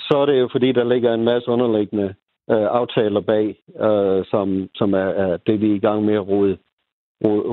så 0.06 0.14
er 0.20 0.26
det 0.26 0.40
jo 0.40 0.48
fordi, 0.52 0.72
der 0.72 0.84
ligger 0.84 1.14
en 1.14 1.24
masse 1.24 1.48
underliggende 1.48 2.14
uh, 2.52 2.66
aftaler 2.80 3.20
bag, 3.20 3.56
uh, 3.68 4.24
som, 4.30 4.68
som 4.74 4.94
er, 4.94 5.08
er 5.24 5.36
det, 5.36 5.60
vi 5.60 5.70
er 5.70 5.74
i 5.74 5.86
gang 5.86 6.04
med 6.04 6.14
at 6.14 6.28
rode, 6.28 6.58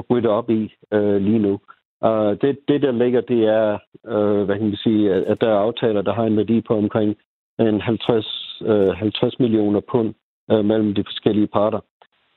rydde 0.09 0.29
op 0.29 0.49
i 0.49 0.73
uh, 0.95 1.15
lige 1.15 1.39
nu. 1.39 1.59
Uh, 2.05 2.31
det, 2.41 2.59
det, 2.67 2.81
der 2.81 2.91
ligger, 2.91 3.21
det 3.21 3.45
er, 3.45 3.79
uh, 4.03 4.43
hvad 4.45 4.55
kan 4.55 4.67
man 4.67 4.75
sige, 4.75 5.13
at 5.13 5.41
der 5.41 5.49
er 5.49 5.59
aftaler, 5.59 6.01
der 6.01 6.13
har 6.13 6.23
en 6.23 6.37
værdi 6.37 6.61
på 6.61 6.77
omkring 6.77 7.15
en 7.59 7.81
50, 7.81 8.50
øh, 8.65 8.88
50 8.88 9.39
millioner 9.39 9.80
pund 9.91 10.13
øh, 10.52 10.65
mellem 10.65 10.93
de 10.93 11.04
forskellige 11.04 11.47
parter. 11.47 11.80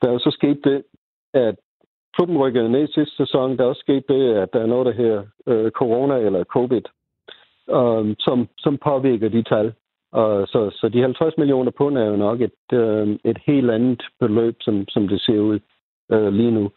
Der 0.03 0.09
er 0.09 0.13
jo 0.13 0.19
så 0.19 0.31
sket 0.31 0.61
det, 0.65 0.83
at 1.35 1.57
klubben 2.15 2.39
rykkede 2.39 2.73
ned 2.73 2.89
sidste 2.89 3.17
sæson. 3.17 3.57
Der 3.57 3.65
er 3.65 3.69
også 3.69 3.81
sket 3.81 4.09
det, 4.09 4.35
at 4.35 4.53
der 4.53 4.61
er 4.61 4.67
noget, 4.67 4.87
der 4.87 4.93
her 4.93 5.23
øh, 5.47 5.71
corona 5.71 6.17
eller 6.17 6.45
covid, 6.45 6.83
øh, 7.71 8.17
som, 8.19 8.49
som 8.59 8.79
påvirker 8.79 9.29
de 9.29 9.43
tal. 9.43 9.73
Og 10.13 10.49
så, 10.49 10.71
så 10.71 10.89
de 10.89 11.01
50 11.01 11.35
millioner 11.39 11.71
pund 11.71 11.99
er 11.99 12.05
jo 12.05 12.17
nok 12.17 12.41
et, 12.41 12.65
øh, 12.73 13.19
et 13.25 13.39
helt 13.47 13.71
andet 13.71 14.03
beløb, 14.21 14.57
som, 14.61 14.89
som 14.89 15.09
det 15.09 15.21
ser 15.21 15.39
ud 15.39 15.61
øh, 16.13 16.33
lige 16.33 16.51
nu. 16.51 16.71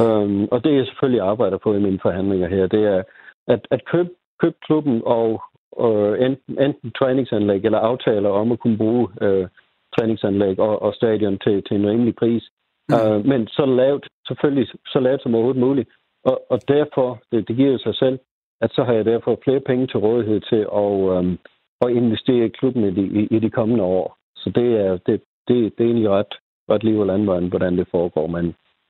Um, 0.00 0.48
og 0.50 0.64
det 0.64 0.76
jeg 0.76 0.86
selvfølgelig 0.86 1.20
arbejder 1.20 1.58
på 1.58 1.74
i 1.74 1.80
mine 1.80 1.98
forhandlinger 2.02 2.48
her, 2.48 2.66
det 2.66 2.84
er 2.84 3.02
at, 3.46 3.66
at 3.70 3.84
købe, 3.84 4.10
købe 4.40 4.56
klubben 4.66 5.02
og 5.04 5.42
øh, 5.80 6.26
enten, 6.26 6.62
enten 6.66 6.92
træningsanlæg 6.98 7.64
eller 7.64 7.78
aftaler 7.78 8.30
om 8.30 8.52
at 8.52 8.58
kunne 8.58 8.76
bruge 8.76 9.08
øh, 9.20 9.48
træningsanlæg 9.96 10.58
og, 10.58 10.82
og 10.82 10.94
stadion 10.94 11.38
til, 11.38 11.62
til 11.62 11.76
en 11.76 11.90
rimelig 11.90 12.14
pris. 12.16 12.44
Mm. 12.88 12.94
Uh, 12.94 13.26
men 13.26 13.48
så 13.48 13.66
lavt, 13.66 14.08
selvfølgelig 14.28 14.68
så 14.86 15.00
lavt 15.00 15.22
som 15.22 15.34
overhovedet 15.34 15.60
muligt. 15.60 15.88
Og, 16.24 16.42
og 16.50 16.68
derfor, 16.68 17.22
det, 17.32 17.48
det 17.48 17.56
giver 17.56 17.72
jo 17.72 17.78
sig 17.78 17.94
selv, 17.94 18.18
at 18.60 18.70
så 18.72 18.84
har 18.84 18.92
jeg 18.92 19.04
derfor 19.04 19.38
flere 19.44 19.60
penge 19.60 19.86
til 19.86 19.98
rådighed 19.98 20.40
til 20.40 20.62
at, 20.82 21.18
um, 21.18 21.38
at 21.80 21.90
investere 21.90 22.44
i 22.46 22.56
klubben 22.58 22.84
i 22.84 22.90
de, 22.90 23.04
i, 23.20 23.36
i 23.36 23.38
de 23.38 23.50
kommende 23.50 23.84
år. 23.84 24.16
Så 24.36 24.50
det 24.50 24.80
er, 24.86 24.90
det, 25.06 25.20
det, 25.48 25.78
det 25.78 25.84
er 25.84 25.90
egentlig 25.90 26.10
ret, 26.10 26.34
ret 26.70 26.84
liv 26.84 26.98
og 26.98 27.06
landvejen, 27.06 27.48
hvordan 27.48 27.78
det 27.78 27.88
foregår. 27.90 28.26
Men, 28.26 28.44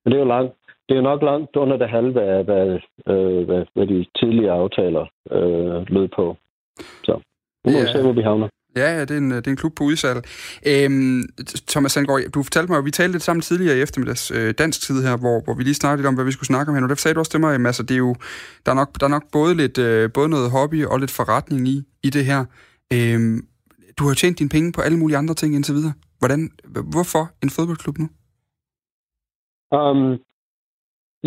men 0.05 0.13
det 0.13 0.15
er 0.15 0.25
jo 0.25 0.29
langt, 0.29 0.55
det 0.89 0.95
er 0.95 0.99
jo 0.99 1.11
nok 1.11 1.23
langt 1.23 1.57
under 1.57 1.77
det 1.77 1.89
halve 1.89 2.23
af, 2.23 2.45
hvad, 2.45 2.81
øh, 3.09 3.45
hvad, 3.47 3.65
hvad 3.75 3.87
de 3.87 4.07
tidligere 4.21 4.55
aftaler 4.55 5.07
øh, 5.31 5.91
lød 5.91 6.09
på. 6.09 6.37
Så 7.05 7.21
nu 7.65 7.73
må 7.73 7.79
ja. 7.79 7.85
vi 7.85 7.93
se, 7.93 8.03
hvor 8.03 8.13
vi 8.13 8.23
havner. 8.23 8.49
Ja, 8.77 8.95
ja, 8.95 9.01
det 9.01 9.11
er 9.11 9.19
en, 9.19 9.31
det 9.31 9.47
er 9.47 9.51
en 9.51 9.57
klub 9.57 9.75
på 9.77 9.85
udsalg. 9.85 10.25
Øhm, 10.67 11.23
Thomas 11.69 11.93
Sandgaard, 11.93 12.21
du 12.35 12.43
fortalte 12.43 12.73
mig, 12.73 12.79
at 12.79 12.85
vi 12.85 12.91
talte 12.91 13.13
lidt 13.13 13.23
sammen 13.23 13.41
tidligere 13.41 13.79
i 13.79 13.81
eftermiddags 13.81 14.31
øh, 14.31 14.55
dansk 14.59 14.81
tid 14.81 15.03
her, 15.03 15.17
hvor, 15.17 15.41
hvor 15.45 15.55
vi 15.55 15.63
lige 15.63 15.75
snakkede 15.75 15.99
lidt 16.03 16.09
om, 16.09 16.15
hvad 16.15 16.25
vi 16.25 16.33
skulle 16.33 16.47
snakke 16.47 16.71
om 16.71 16.75
her. 16.77 16.83
Og 16.83 16.89
derfor 16.89 17.01
sagde 17.01 17.15
du 17.15 17.19
også 17.19 17.31
til 17.31 17.41
mig, 17.41 17.55
at 17.55 17.67
altså, 17.67 17.83
det 17.83 17.95
er 17.95 17.99
jo, 17.99 18.15
der, 18.67 18.73
er 18.73 18.77
nok, 18.77 19.01
der 19.01 19.07
er 19.07 19.11
nok 19.11 19.31
både, 19.33 19.55
lidt, 19.55 19.79
øh, 19.79 20.13
både 20.13 20.29
noget 20.29 20.51
hobby 20.51 20.85
og 20.85 21.01
lidt 21.01 21.11
forretning 21.11 21.69
i, 21.69 21.83
i 22.03 22.11
det 22.11 22.25
her. 22.25 22.45
Øhm, 22.93 23.47
du 23.99 24.07
har 24.07 24.15
tjent 24.15 24.39
dine 24.39 24.51
penge 24.51 24.73
på 24.73 24.81
alle 24.81 24.99
mulige 24.99 25.19
andre 25.19 25.35
ting 25.35 25.55
indtil 25.55 25.75
videre. 25.75 25.93
Hvordan, 26.19 26.51
hvorfor 26.93 27.31
en 27.43 27.51
fodboldklub 27.51 27.99
nu? 27.99 28.09
Um, 29.79 30.19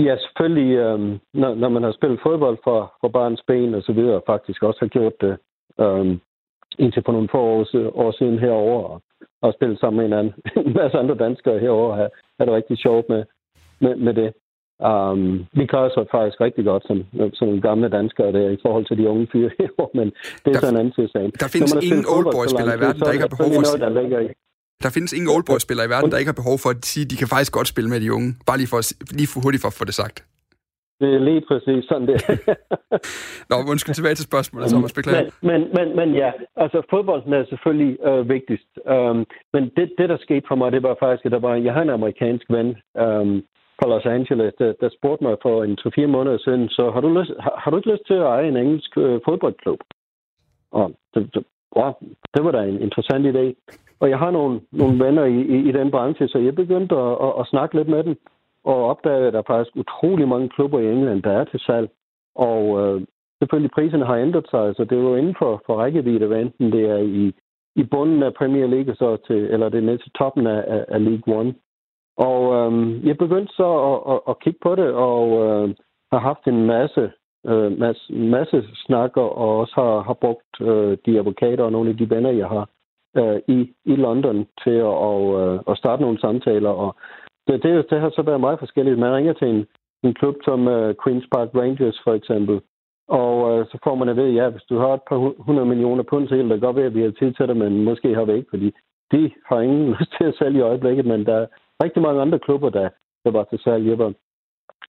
Ja, 0.05 0.17
selvfølgelig. 0.17 0.75
Øh, 0.75 0.99
når, 1.33 1.55
når 1.55 1.69
man 1.69 1.83
har 1.83 1.91
spillet 1.91 2.19
fodbold 2.23 2.57
for, 2.63 2.93
for 3.01 3.07
barns 3.07 3.41
ben 3.47 3.73
og 3.73 3.83
så 3.83 3.93
videre, 3.93 4.21
faktisk 4.27 4.63
også 4.63 4.79
har 4.81 4.88
gjort 4.88 5.21
det 5.21 5.38
øh, 5.79 6.17
indtil 6.79 7.03
på 7.03 7.12
nogle 7.12 7.29
få 7.31 7.38
år, 7.38 7.65
år 7.93 8.12
siden 8.12 8.39
herover 8.39 8.83
og, 8.83 9.01
og 9.41 9.53
spillet 9.53 9.79
sammen 9.79 9.97
med 9.97 10.05
en, 10.05 10.13
anden, 10.19 10.33
en 10.67 10.73
masse 10.73 10.97
andre 10.97 11.15
danskere 11.15 11.60
herover 11.60 11.95
har, 11.95 12.10
har 12.38 12.45
det 12.45 12.53
rigtig 12.53 12.77
sjovt 12.77 13.10
med, 13.10 13.23
med, 13.79 13.95
med 13.95 14.13
det. 14.13 14.33
Um, 14.89 15.45
vi 15.53 15.65
klarer 15.65 15.89
os 15.89 16.10
faktisk 16.12 16.41
rigtig 16.41 16.65
godt 16.65 16.83
som, 16.88 16.97
som 17.33 17.62
gamle 17.62 17.89
danskere 17.89 18.31
der, 18.31 18.49
i 18.49 18.57
forhold 18.62 18.86
til 18.86 18.97
de 18.97 19.10
unge 19.10 19.27
fyre 19.31 19.49
herovre, 19.60 19.89
men 19.93 20.07
det 20.43 20.47
er 20.47 20.51
der, 20.51 20.60
så 20.60 20.69
en 20.69 20.77
anden 20.77 20.93
tilstand. 20.93 21.31
Der 21.31 21.49
findes 21.55 21.73
ingen 21.88 22.05
oldboy-spillere 22.15 22.77
i 22.77 22.81
verden, 22.86 23.01
der 23.01 23.12
ikke 23.12 23.25
har 23.27 23.36
behov 23.36 23.49
for... 23.53 23.62
Noget, 23.67 23.81
der 23.86 24.01
ligger 24.01 24.19
i. 24.19 24.27
Der 24.83 24.89
findes 24.89 25.13
ingen 25.13 25.29
oldboy-spillere 25.35 25.85
i 25.87 25.89
verden, 25.89 26.11
der 26.11 26.17
ikke 26.17 26.31
har 26.33 26.41
behov 26.43 26.57
for 26.63 26.69
at 26.69 26.85
sige, 26.91 27.03
at 27.05 27.11
de 27.11 27.17
kan 27.21 27.27
faktisk 27.27 27.53
godt 27.57 27.67
spille 27.67 27.89
med 27.89 27.99
de 28.01 28.13
unge. 28.13 28.29
Bare 28.47 28.57
lige 28.57 28.71
for, 28.73 28.79
lige 29.19 29.29
for 29.31 29.39
hurtigt 29.43 29.61
for 29.61 29.67
at 29.73 29.77
få 29.79 29.85
det 29.85 29.95
sagt. 30.03 30.17
Det 31.01 31.09
er 31.15 31.19
lige 31.19 31.43
præcis 31.49 31.83
sådan 31.89 32.07
det. 32.07 32.17
Nå, 33.49 33.55
undskyld 33.71 33.95
tilbage 33.95 34.15
til 34.15 34.29
spørgsmålet, 34.31 34.69
Thomas. 34.69 34.93
Beklager. 34.93 35.29
Men, 35.41 35.49
men, 35.49 35.61
men, 35.77 35.95
men 35.99 36.15
ja, 36.15 36.31
altså 36.55 36.81
fodbolden 36.89 37.33
er 37.33 37.45
selvfølgelig 37.49 37.97
øh, 38.09 38.29
vigtigst. 38.29 38.71
Um, 38.95 39.25
men 39.53 39.63
det, 39.77 39.85
det, 39.97 40.09
der 40.09 40.17
skete 40.17 40.45
for 40.47 40.55
mig, 40.55 40.71
det 40.71 40.83
var 40.83 40.95
faktisk, 40.99 41.25
at 41.25 41.31
der 41.31 41.39
var, 41.39 41.55
jeg 41.55 41.73
har 41.73 41.81
en 41.81 41.97
amerikansk 41.99 42.45
ven 42.49 42.67
um, 43.05 43.31
fra 43.79 43.87
Los 43.91 44.05
Angeles, 44.05 44.53
der, 44.59 44.73
der 44.81 44.89
spurgte 44.97 45.23
mig 45.23 45.35
for 45.41 45.63
en 45.63 45.77
2-4 46.05 46.05
måneder 46.05 46.37
siden, 46.37 46.69
så 46.69 46.91
har 46.93 47.01
du, 47.01 47.09
lyst, 47.19 47.31
har, 47.39 47.53
har 47.61 47.71
du 47.71 47.77
ikke 47.77 47.91
lyst 47.91 48.05
til 48.07 48.13
at 48.13 48.29
eje 48.35 48.47
en 48.47 48.57
engelsk 48.57 48.97
øh, 48.97 49.19
fodboldklub? 49.25 49.79
Og 50.71 50.91
det, 51.13 51.21
det, 51.33 51.43
wow, 51.77 51.93
det 52.33 52.43
var 52.45 52.51
da 52.51 52.61
en 52.63 52.81
interessant 52.81 53.25
idé 53.31 53.45
og 53.99 54.10
jeg 54.10 54.19
har 54.19 54.31
nogle, 54.31 54.62
nogle 54.71 55.05
venner 55.05 55.25
i, 55.25 55.41
i, 55.41 55.69
i 55.69 55.71
den 55.71 55.91
branche, 55.91 56.27
så 56.27 56.38
jeg 56.38 56.55
begyndte 56.55 56.95
at, 56.95 57.12
at, 57.12 57.33
at 57.39 57.47
snakke 57.47 57.75
lidt 57.75 57.88
med 57.88 58.03
dem, 58.03 58.15
og 58.63 58.86
opdagede, 58.86 59.27
at 59.27 59.33
der 59.33 59.39
er 59.39 59.53
faktisk 59.53 59.75
utrolig 59.75 60.27
mange 60.27 60.49
klubber 60.49 60.79
i 60.79 60.91
England, 60.91 61.23
der 61.23 61.31
er 61.31 61.43
til 61.43 61.60
salg. 61.60 61.89
Og 62.36 62.62
øh, 62.81 63.01
selvfølgelig 63.39 63.71
priserne 63.71 64.05
har 64.05 64.17
ændret 64.17 64.47
sig, 64.49 64.75
så 64.75 64.83
det 64.83 64.97
er 64.97 65.01
jo 65.01 65.15
inden 65.15 65.36
for, 65.39 65.62
for 65.65 65.75
rækkevidde, 65.75 66.27
hvad 66.27 66.41
enten 66.41 66.71
det 66.71 66.89
er 66.89 66.97
i, 66.97 67.33
i 67.75 67.83
bunden 67.83 68.23
af 68.23 68.33
Premier 68.33 68.67
League, 68.67 68.95
så 68.95 69.17
til, 69.27 69.36
eller 69.36 69.69
det 69.69 69.77
er 69.77 69.89
ned 69.89 69.97
til 69.97 70.12
toppen 70.12 70.47
af, 70.47 70.63
af, 70.67 70.86
af 70.88 71.03
League 71.03 71.36
One. 71.39 71.53
Og 72.17 72.41
øh, 72.55 73.07
jeg 73.07 73.17
begyndte 73.17 73.53
så 73.53 73.69
at, 73.91 74.13
at, 74.13 74.19
at 74.29 74.39
kigge 74.39 74.60
på 74.63 74.75
det, 74.75 74.89
og 74.93 75.25
øh, 75.45 75.75
har 76.12 76.19
haft 76.19 76.47
en 76.47 76.65
masse, 76.65 77.12
øh, 77.45 77.79
masse, 77.79 78.13
masse 78.13 78.63
snakker, 78.86 79.21
og 79.21 79.60
også 79.60 79.73
har, 79.75 80.01
har 80.01 80.13
brugt 80.13 80.53
øh, 80.62 80.97
de 81.05 81.19
advokater 81.19 81.63
og 81.63 81.71
nogle 81.71 81.89
af 81.89 81.97
de 81.97 82.10
venner, 82.10 82.29
jeg 82.29 82.47
har 82.47 82.69
øh, 83.17 83.39
i, 83.47 83.73
i 83.86 83.95
London 83.95 84.47
til 84.63 84.77
at, 84.89 84.95
og, 85.12 85.21
øh, 85.41 85.60
at 85.69 85.77
starte 85.77 86.01
nogle 86.01 86.19
samtaler. 86.19 86.69
Og 86.69 86.95
det, 87.47 87.63
det, 87.63 87.89
det 87.89 87.99
har 88.01 88.10
så 88.10 88.21
været 88.21 88.39
meget 88.39 88.60
forskelligt. 88.60 88.99
Man 88.99 89.15
ringer 89.15 89.34
til 89.34 89.47
en, 89.47 89.65
en 90.03 90.13
klub 90.13 90.36
som 90.43 90.67
øh, 90.67 90.95
Queen's 91.01 91.27
Park 91.32 91.49
Rangers 91.56 92.01
for 92.03 92.13
eksempel, 92.13 92.62
og 93.08 93.34
øh, 93.51 93.65
så 93.65 93.77
får 93.84 93.95
man 93.95 94.10
at 94.10 94.15
vide, 94.15 94.34
ja, 94.34 94.49
hvis 94.49 94.63
du 94.69 94.77
har 94.77 94.93
et 94.93 95.01
par 95.10 95.17
hundrede 95.43 95.67
millioner 95.67 96.03
pund 96.03 96.27
til, 96.27 96.38
det 96.38 96.49
kan 96.49 96.60
godt 96.60 96.75
være, 96.75 96.86
at 96.86 96.95
vi 96.95 97.01
har 97.01 97.12
tid 97.12 97.34
til 97.34 97.47
det, 97.47 97.58
men 97.58 97.84
måske 97.84 98.15
har 98.15 98.25
vi 98.25 98.34
ikke, 98.34 98.49
fordi 98.49 98.71
de 99.12 99.32
har 99.45 99.60
ingen 99.60 99.89
lyst 99.99 100.12
til 100.17 100.25
at 100.27 100.36
sælge 100.39 100.60
i 100.60 100.69
øjeblikket, 100.71 101.06
men 101.06 101.25
der 101.25 101.36
er 101.36 101.47
rigtig 101.84 102.01
mange 102.01 102.21
andre 102.21 102.39
klubber, 102.39 102.69
der, 102.69 102.89
der 103.25 103.32
var 103.32 103.43
til 103.43 103.60
salg. 103.60 103.88
Jeg 103.88 103.97
var, 103.97 104.13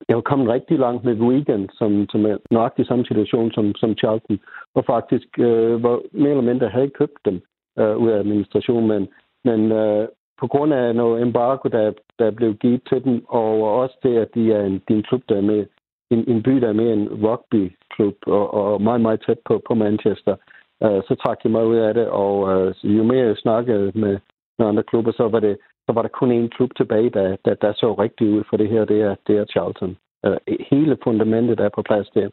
jeg 0.08 0.16
var 0.16 0.22
kommet 0.22 0.48
rigtig 0.48 0.78
langt 0.78 1.04
med 1.04 1.14
Wigan, 1.14 1.68
som, 1.72 2.06
som 2.08 2.26
er 2.26 2.36
nøjagtig 2.50 2.86
samme 2.86 3.04
situation 3.04 3.52
som, 3.52 3.74
som 3.74 3.94
Charlton, 3.94 4.38
og 4.74 4.84
faktisk 4.84 5.38
øh, 5.38 5.82
var 5.82 6.00
mere 6.12 6.30
eller 6.30 6.50
mindre 6.50 6.68
havde 6.68 6.90
købt 6.90 7.18
dem 7.24 7.42
øh, 7.80 7.96
ud 7.96 8.10
af 8.10 8.18
administrationen, 8.18 8.88
men, 8.88 9.08
men 9.44 9.72
øh, 9.72 10.08
på 10.40 10.46
grund 10.46 10.72
af 10.74 10.94
noget 10.94 11.22
embargo, 11.22 11.68
der, 11.68 11.92
der 12.18 12.30
blev 12.30 12.54
givet 12.54 12.82
til 12.88 13.04
dem, 13.04 13.24
og 13.28 13.78
også 13.80 13.96
det, 14.02 14.16
at 14.16 14.28
de 14.34 14.52
er 14.52 14.62
en, 14.64 14.82
de 14.88 14.92
er 14.94 14.96
en 14.96 15.02
klub, 15.02 15.22
der 15.28 15.36
er 15.36 15.40
med, 15.52 15.66
en, 16.10 16.24
en 16.28 16.42
by, 16.42 16.50
der 16.50 16.68
er 16.68 16.80
mere 16.82 16.92
en 16.92 17.08
rugby-klub, 17.24 18.16
og, 18.26 18.54
og 18.54 18.82
meget, 18.82 19.00
meget 19.00 19.22
tæt 19.26 19.38
på, 19.46 19.62
på 19.68 19.74
Manchester, 19.74 20.36
øh, 20.82 21.02
så 21.08 21.16
trak 21.22 21.38
jeg 21.44 21.52
mig 21.52 21.66
ud 21.66 21.76
af 21.76 21.94
det, 21.94 22.08
og 22.08 22.34
øh, 22.52 22.74
jo 22.82 23.02
mere 23.02 23.26
jeg 23.26 23.36
snakkede 23.36 23.92
med, 23.94 24.18
med 24.58 24.66
andre 24.66 24.82
klubber, 24.82 25.12
så 25.12 25.28
var, 25.28 25.40
det, 25.40 25.58
så 25.86 25.92
var 25.92 26.02
der 26.02 26.08
kun 26.08 26.44
én 26.44 26.48
klub 26.48 26.70
tilbage, 26.76 27.10
der, 27.10 27.36
der, 27.44 27.54
der 27.54 27.72
så 27.72 27.94
rigtig 27.94 28.28
ud 28.30 28.44
for 28.50 28.56
det 28.56 28.68
her, 28.68 28.84
det 28.84 29.00
er, 29.00 29.14
det 29.26 29.36
er 29.36 29.44
Charlton. 29.44 29.96
Øh, 30.26 30.36
hele 30.70 30.98
fundamentet 31.04 31.60
er 31.60 31.68
på 31.68 31.82
plads 31.82 32.10
der. 32.10 32.28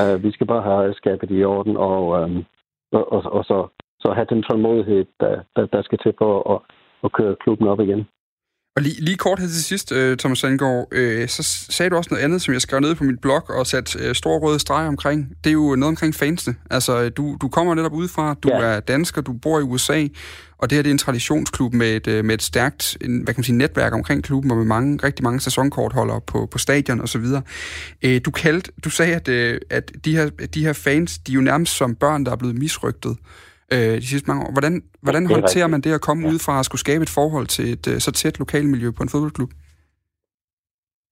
Øh, 0.00 0.22
vi 0.22 0.32
skal 0.32 0.46
bare 0.46 0.62
have 0.62 0.74
ejerskabet 0.74 1.30
i 1.30 1.44
orden, 1.44 1.76
og, 1.76 2.02
øh, 2.20 2.44
og, 2.92 3.12
og, 3.12 3.32
og 3.32 3.44
så, 3.44 3.68
så 4.00 4.12
have 4.16 4.26
den 4.32 4.42
tålmodighed, 4.42 5.04
der, 5.20 5.34
der, 5.56 5.66
der 5.66 5.82
skal 5.82 5.98
til 5.98 6.14
for 6.18 6.32
at 6.54 6.60
at 7.04 7.12
køre 7.12 7.36
klubben 7.42 7.68
op 7.68 7.80
igen. 7.80 8.06
Og 8.76 8.82
lige, 8.82 9.04
lige 9.04 9.16
kort 9.16 9.38
her 9.38 9.46
til 9.46 9.64
sidst, 9.64 9.92
uh, 9.92 10.16
Thomas 10.16 10.38
Sandgaard, 10.38 10.86
uh, 10.92 11.26
så 11.28 11.42
sagde 11.70 11.90
du 11.90 11.96
også 11.96 12.10
noget 12.10 12.24
andet, 12.24 12.42
som 12.42 12.54
jeg 12.54 12.60
skrev 12.60 12.80
ned 12.80 12.94
på 12.94 13.04
mit 13.04 13.20
blog 13.20 13.50
og 13.50 13.66
sat 13.66 13.96
uh, 13.96 14.12
store 14.12 14.38
røde 14.38 14.58
streger 14.58 14.88
omkring. 14.88 15.28
Det 15.44 15.50
er 15.50 15.54
jo 15.54 15.76
noget 15.76 15.92
omkring 15.92 16.14
fansene. 16.14 16.56
Altså, 16.70 17.08
du, 17.08 17.36
du 17.40 17.48
kommer 17.48 17.74
netop 17.74 17.92
udefra, 17.92 18.34
du 18.34 18.48
ja. 18.48 18.60
er 18.60 18.80
dansker, 18.80 19.22
du 19.22 19.32
bor 19.32 19.58
i 19.58 19.62
USA, 19.62 20.06
og 20.58 20.70
det 20.70 20.76
her 20.76 20.82
det 20.82 20.90
er 20.90 20.94
en 20.94 20.98
traditionsklub 20.98 21.74
med 21.74 22.06
et, 22.06 22.24
med 22.24 22.34
et 22.34 22.42
stærkt 22.42 22.98
en, 23.00 23.22
hvad 23.22 23.34
kan 23.34 23.38
man 23.38 23.44
sige, 23.44 23.56
netværk 23.56 23.92
omkring 23.92 24.24
klubben, 24.24 24.50
og 24.50 24.56
med 24.56 24.66
mange, 24.66 24.98
rigtig 25.04 25.24
mange 25.24 25.40
sæsonkortholdere 25.40 26.20
på, 26.26 26.46
på 26.46 26.58
stadion 26.58 27.00
osv. 27.00 27.24
Uh, 28.06 28.16
du 28.24 28.30
kaldte, 28.30 28.72
du 28.84 28.90
sagde, 28.90 29.14
at, 29.14 29.28
at 29.70 29.92
de, 30.04 30.16
her, 30.16 30.30
de 30.54 30.64
her 30.64 30.72
fans, 30.72 31.18
de 31.18 31.32
er 31.32 31.34
jo 31.34 31.40
nærmest 31.40 31.76
som 31.76 31.94
børn, 31.94 32.24
der 32.24 32.32
er 32.32 32.36
blevet 32.36 32.58
misrygtet 32.58 33.16
øh, 33.74 33.94
de 34.02 34.06
sidste 34.12 34.28
mange 34.30 34.42
år. 34.46 34.52
Hvordan, 34.56 34.74
hvordan 35.04 35.22
ja, 35.22 35.34
håndterer 35.34 35.66
rigtigt. 35.66 35.70
man 35.70 35.80
det 35.80 35.92
at 35.98 36.06
komme 36.08 36.22
ja. 36.22 36.30
ud 36.32 36.38
fra 36.46 36.58
at 36.58 36.64
skulle 36.64 36.84
skabe 36.86 37.02
et 37.02 37.16
forhold 37.18 37.46
til 37.46 37.66
et 37.74 37.84
uh, 37.90 37.98
så 38.04 38.10
tæt 38.12 38.38
lokalmiljø 38.38 38.88
på 38.96 39.02
en 39.02 39.12
fodboldklub? 39.12 39.50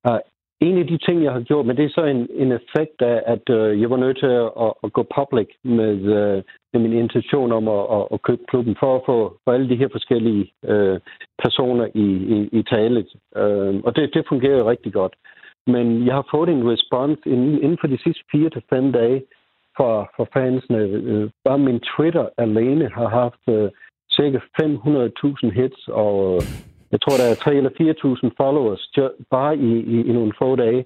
Uh, 0.08 0.20
en 0.60 0.78
af 0.78 0.86
de 0.86 0.98
ting, 1.06 1.24
jeg 1.24 1.32
har 1.32 1.40
gjort, 1.40 1.66
men 1.66 1.76
det 1.76 1.84
er 1.84 1.96
så 1.98 2.04
en, 2.04 2.22
en 2.42 2.50
effekt 2.58 2.98
af, 3.12 3.18
at 3.34 3.44
uh, 3.58 3.80
jeg 3.80 3.90
var 3.90 4.00
nødt 4.04 4.18
til 4.24 4.32
at, 4.66 4.72
at 4.84 4.92
gå 4.96 5.02
public 5.18 5.48
med, 5.78 5.96
uh, 6.18 6.38
med 6.72 6.80
min 6.84 6.92
intention 6.92 7.52
om 7.58 7.68
at, 7.68 7.84
at, 7.96 8.04
at 8.12 8.22
købe 8.22 8.42
klubben, 8.50 8.76
for 8.80 8.96
at 8.96 9.02
få 9.06 9.16
for 9.44 9.52
alle 9.52 9.68
de 9.68 9.80
her 9.80 9.88
forskellige 9.96 10.44
uh, 10.72 10.96
personer 11.44 11.86
i, 11.94 12.06
i, 12.34 12.38
i 12.58 12.62
talet. 12.62 13.08
Uh, 13.40 13.74
og 13.86 13.90
det, 13.96 14.10
det 14.14 14.24
fungerer 14.28 14.70
rigtig 14.70 14.92
godt. 14.92 15.14
Men 15.74 16.06
jeg 16.06 16.14
har 16.14 16.26
fået 16.30 16.48
en 16.48 16.70
respons 16.72 17.18
inden, 17.26 17.62
inden 17.62 17.78
for 17.80 17.86
de 17.86 18.02
sidste 18.04 18.24
fire 18.32 18.50
til 18.50 18.62
fem 18.72 18.92
dage, 18.92 19.22
for, 19.76 20.10
for 20.16 20.28
fansene. 20.32 20.78
Øh, 20.78 21.30
bare 21.44 21.58
min 21.58 21.80
Twitter 21.80 22.28
alene 22.38 22.88
har 22.88 23.08
haft 23.08 23.44
øh, 23.48 23.70
cirka 24.16 24.38
500.000 24.38 25.50
hits, 25.60 25.88
og 25.88 26.34
øh, 26.34 26.42
jeg 26.92 27.00
tror, 27.00 27.16
der 27.16 27.26
er 27.30 27.34
3 27.34 27.54
eller 27.54 27.70
4.000 27.70 28.30
followers 28.36 28.90
bare 29.30 29.56
i, 29.56 29.72
i, 29.94 29.96
i 30.08 30.12
nogle 30.12 30.32
få 30.38 30.56
dage. 30.56 30.84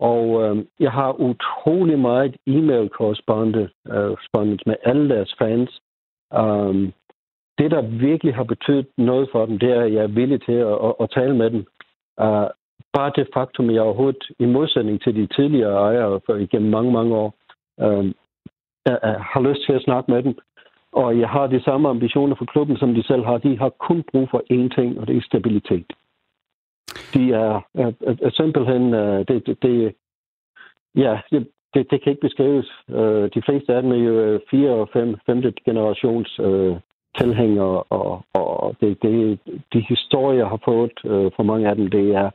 Og 0.00 0.42
øh, 0.42 0.64
jeg 0.80 0.92
har 0.92 1.20
utrolig 1.20 1.98
meget 1.98 2.36
e-mail-korrespondence 2.46 3.72
øh, 3.88 4.66
med 4.66 4.76
alle 4.82 5.08
deres 5.08 5.34
fans. 5.38 5.80
Um, 6.40 6.92
det, 7.58 7.70
der 7.70 7.82
virkelig 7.82 8.34
har 8.34 8.44
betydet 8.44 8.86
noget 8.98 9.28
for 9.32 9.46
dem, 9.46 9.58
det 9.58 9.70
er, 9.70 9.82
at 9.82 9.92
jeg 9.92 10.02
er 10.02 10.16
villig 10.20 10.42
til 10.42 10.52
at, 10.52 10.78
at, 10.86 10.94
at 11.00 11.10
tale 11.10 11.36
med 11.36 11.50
dem. 11.50 11.66
Uh, 12.22 12.48
bare 12.92 13.12
det 13.16 13.28
faktum, 13.34 13.68
at 13.68 13.74
jeg 13.74 13.82
overhovedet, 13.82 14.24
i 14.38 14.44
modsætning 14.44 15.02
til 15.02 15.14
de 15.14 15.26
tidligere 15.26 15.72
ejere 15.72 16.20
for 16.26 16.34
igennem 16.34 16.70
mange, 16.70 16.92
mange 16.92 17.14
år, 17.14 17.34
um, 17.76 18.14
jeg 18.86 19.16
har 19.32 19.40
lyst 19.40 19.64
til 19.66 19.72
at 19.72 19.82
snakke 19.82 20.10
med 20.10 20.22
dem. 20.22 20.38
Og 20.92 21.18
jeg 21.18 21.28
har 21.28 21.46
de 21.46 21.62
samme 21.62 21.88
ambitioner 21.88 22.36
for 22.36 22.44
klubben, 22.44 22.76
som 22.76 22.94
de 22.94 23.02
selv 23.02 23.24
har. 23.24 23.38
De 23.38 23.58
har 23.58 23.68
kun 23.68 24.04
brug 24.12 24.28
for 24.30 24.42
én 24.52 24.74
ting, 24.74 25.00
og 25.00 25.06
det 25.06 25.16
er 25.16 25.20
stabilitet. 25.20 25.92
De 27.14 27.32
er, 27.32 27.60
er, 27.74 27.92
er, 28.00 28.14
er 28.22 28.30
simpelthen... 28.30 28.94
Øh, 28.94 29.18
det, 29.28 29.46
det, 29.46 29.62
det, 29.62 29.94
ja, 30.94 31.20
det, 31.30 31.48
det, 31.74 31.90
det 31.90 32.02
kan 32.02 32.10
ikke 32.10 32.20
beskrives. 32.28 32.66
De 33.34 33.42
fleste 33.46 33.74
af 33.74 33.82
dem 33.82 33.92
er 33.92 33.96
jo 33.96 34.40
4 34.50 34.70
og 34.70 34.88
fem, 34.92 35.16
femte 35.26 35.52
generations 35.64 36.40
øh, 36.40 36.76
tilhængere, 37.18 37.82
og, 37.82 38.24
og 38.34 38.76
det, 38.80 39.02
det, 39.02 39.38
de 39.72 39.80
historier, 39.80 40.38
jeg 40.38 40.48
har 40.48 40.60
fået 40.64 40.92
øh, 41.04 41.30
for 41.36 41.42
mange 41.42 41.68
af 41.68 41.76
dem, 41.76 41.90
det 41.90 42.14
er, 42.14 42.30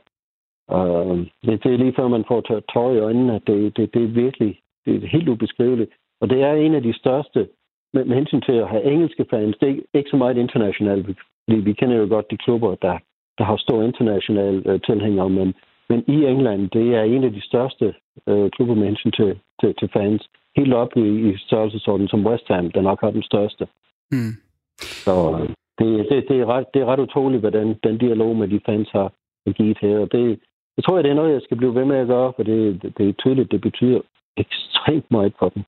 øh, 0.72 1.18
det, 1.44 1.64
det 1.64 1.74
er 1.74 1.78
lige 1.78 1.94
før 1.96 2.08
man 2.08 2.24
får 2.28 2.40
tøj 2.74 2.92
i 2.92 2.98
øjnene. 2.98 3.40
Det, 3.46 3.76
det, 3.76 3.94
det 3.94 4.02
er 4.02 4.08
virkelig 4.24 4.60
det 4.84 5.04
er 5.04 5.08
helt 5.08 5.28
ubeskriveligt. 5.28 5.90
Og 6.20 6.30
det 6.30 6.42
er 6.42 6.52
en 6.52 6.74
af 6.74 6.82
de 6.82 6.98
største 6.98 7.48
med, 7.94 8.04
med 8.04 8.16
hensyn 8.16 8.40
til 8.40 8.52
at 8.52 8.68
have 8.68 8.84
engelske 8.84 9.26
fans. 9.30 9.56
Det 9.60 9.68
er 9.68 9.98
ikke, 9.98 10.10
så 10.10 10.16
meget 10.16 10.36
internationalt, 10.36 11.06
fordi 11.06 11.60
vi 11.60 11.72
kender 11.72 11.96
jo 11.96 12.06
godt 12.08 12.30
de 12.30 12.36
klubber, 12.36 12.74
der, 12.74 12.98
der 13.38 13.44
har 13.44 13.56
stor 13.56 13.82
international 13.82 14.62
øh, 14.66 14.80
tilhængere, 14.80 15.30
men, 15.30 15.54
men 15.88 16.04
i 16.08 16.24
England, 16.32 16.70
det 16.70 16.94
er 16.94 17.02
en 17.02 17.24
af 17.24 17.32
de 17.32 17.46
største 17.46 17.94
øh, 18.28 18.50
klubber 18.50 18.74
med 18.74 18.86
hensyn 18.86 19.10
til, 19.10 19.38
til, 19.60 19.74
til 19.78 19.88
fans. 19.92 20.28
Helt 20.56 20.74
op 20.74 20.96
i, 20.96 21.30
i 21.30 21.36
størrelsesorden 21.36 22.08
som 22.08 22.26
West 22.26 22.48
Ham, 22.48 22.70
der 22.70 22.80
nok 22.80 23.00
har 23.00 23.10
den 23.10 23.22
største. 23.22 23.66
Mm. 24.10 24.34
Så 24.78 25.14
øh, 25.40 25.48
det, 25.78 26.06
det, 26.10 26.28
det, 26.28 26.40
er 26.40 26.46
ret, 26.46 26.66
det 26.74 26.82
er 26.82 26.86
ret 26.86 27.00
utroligt, 27.00 27.40
hvad 27.40 27.52
den, 27.52 27.74
den 27.84 27.98
dialog 27.98 28.36
med 28.36 28.48
de 28.48 28.60
fans 28.66 28.88
har 28.92 29.12
givet 29.52 29.78
her. 29.80 29.98
Og 29.98 30.12
det, 30.12 30.40
jeg 30.76 30.84
tror, 30.84 31.02
det 31.02 31.10
er 31.10 31.14
noget, 31.14 31.32
jeg 31.32 31.42
skal 31.42 31.56
blive 31.56 31.74
ved 31.74 31.84
med 31.84 31.96
at 31.96 32.06
gøre, 32.06 32.32
for 32.36 32.42
det, 32.42 32.82
det, 32.82 32.98
det 32.98 33.08
er 33.08 33.12
tydeligt, 33.12 33.50
det 33.50 33.60
betyder 33.60 34.00
ekstremt 34.36 35.10
meget 35.10 35.32
for 35.38 35.48
dem. 35.48 35.62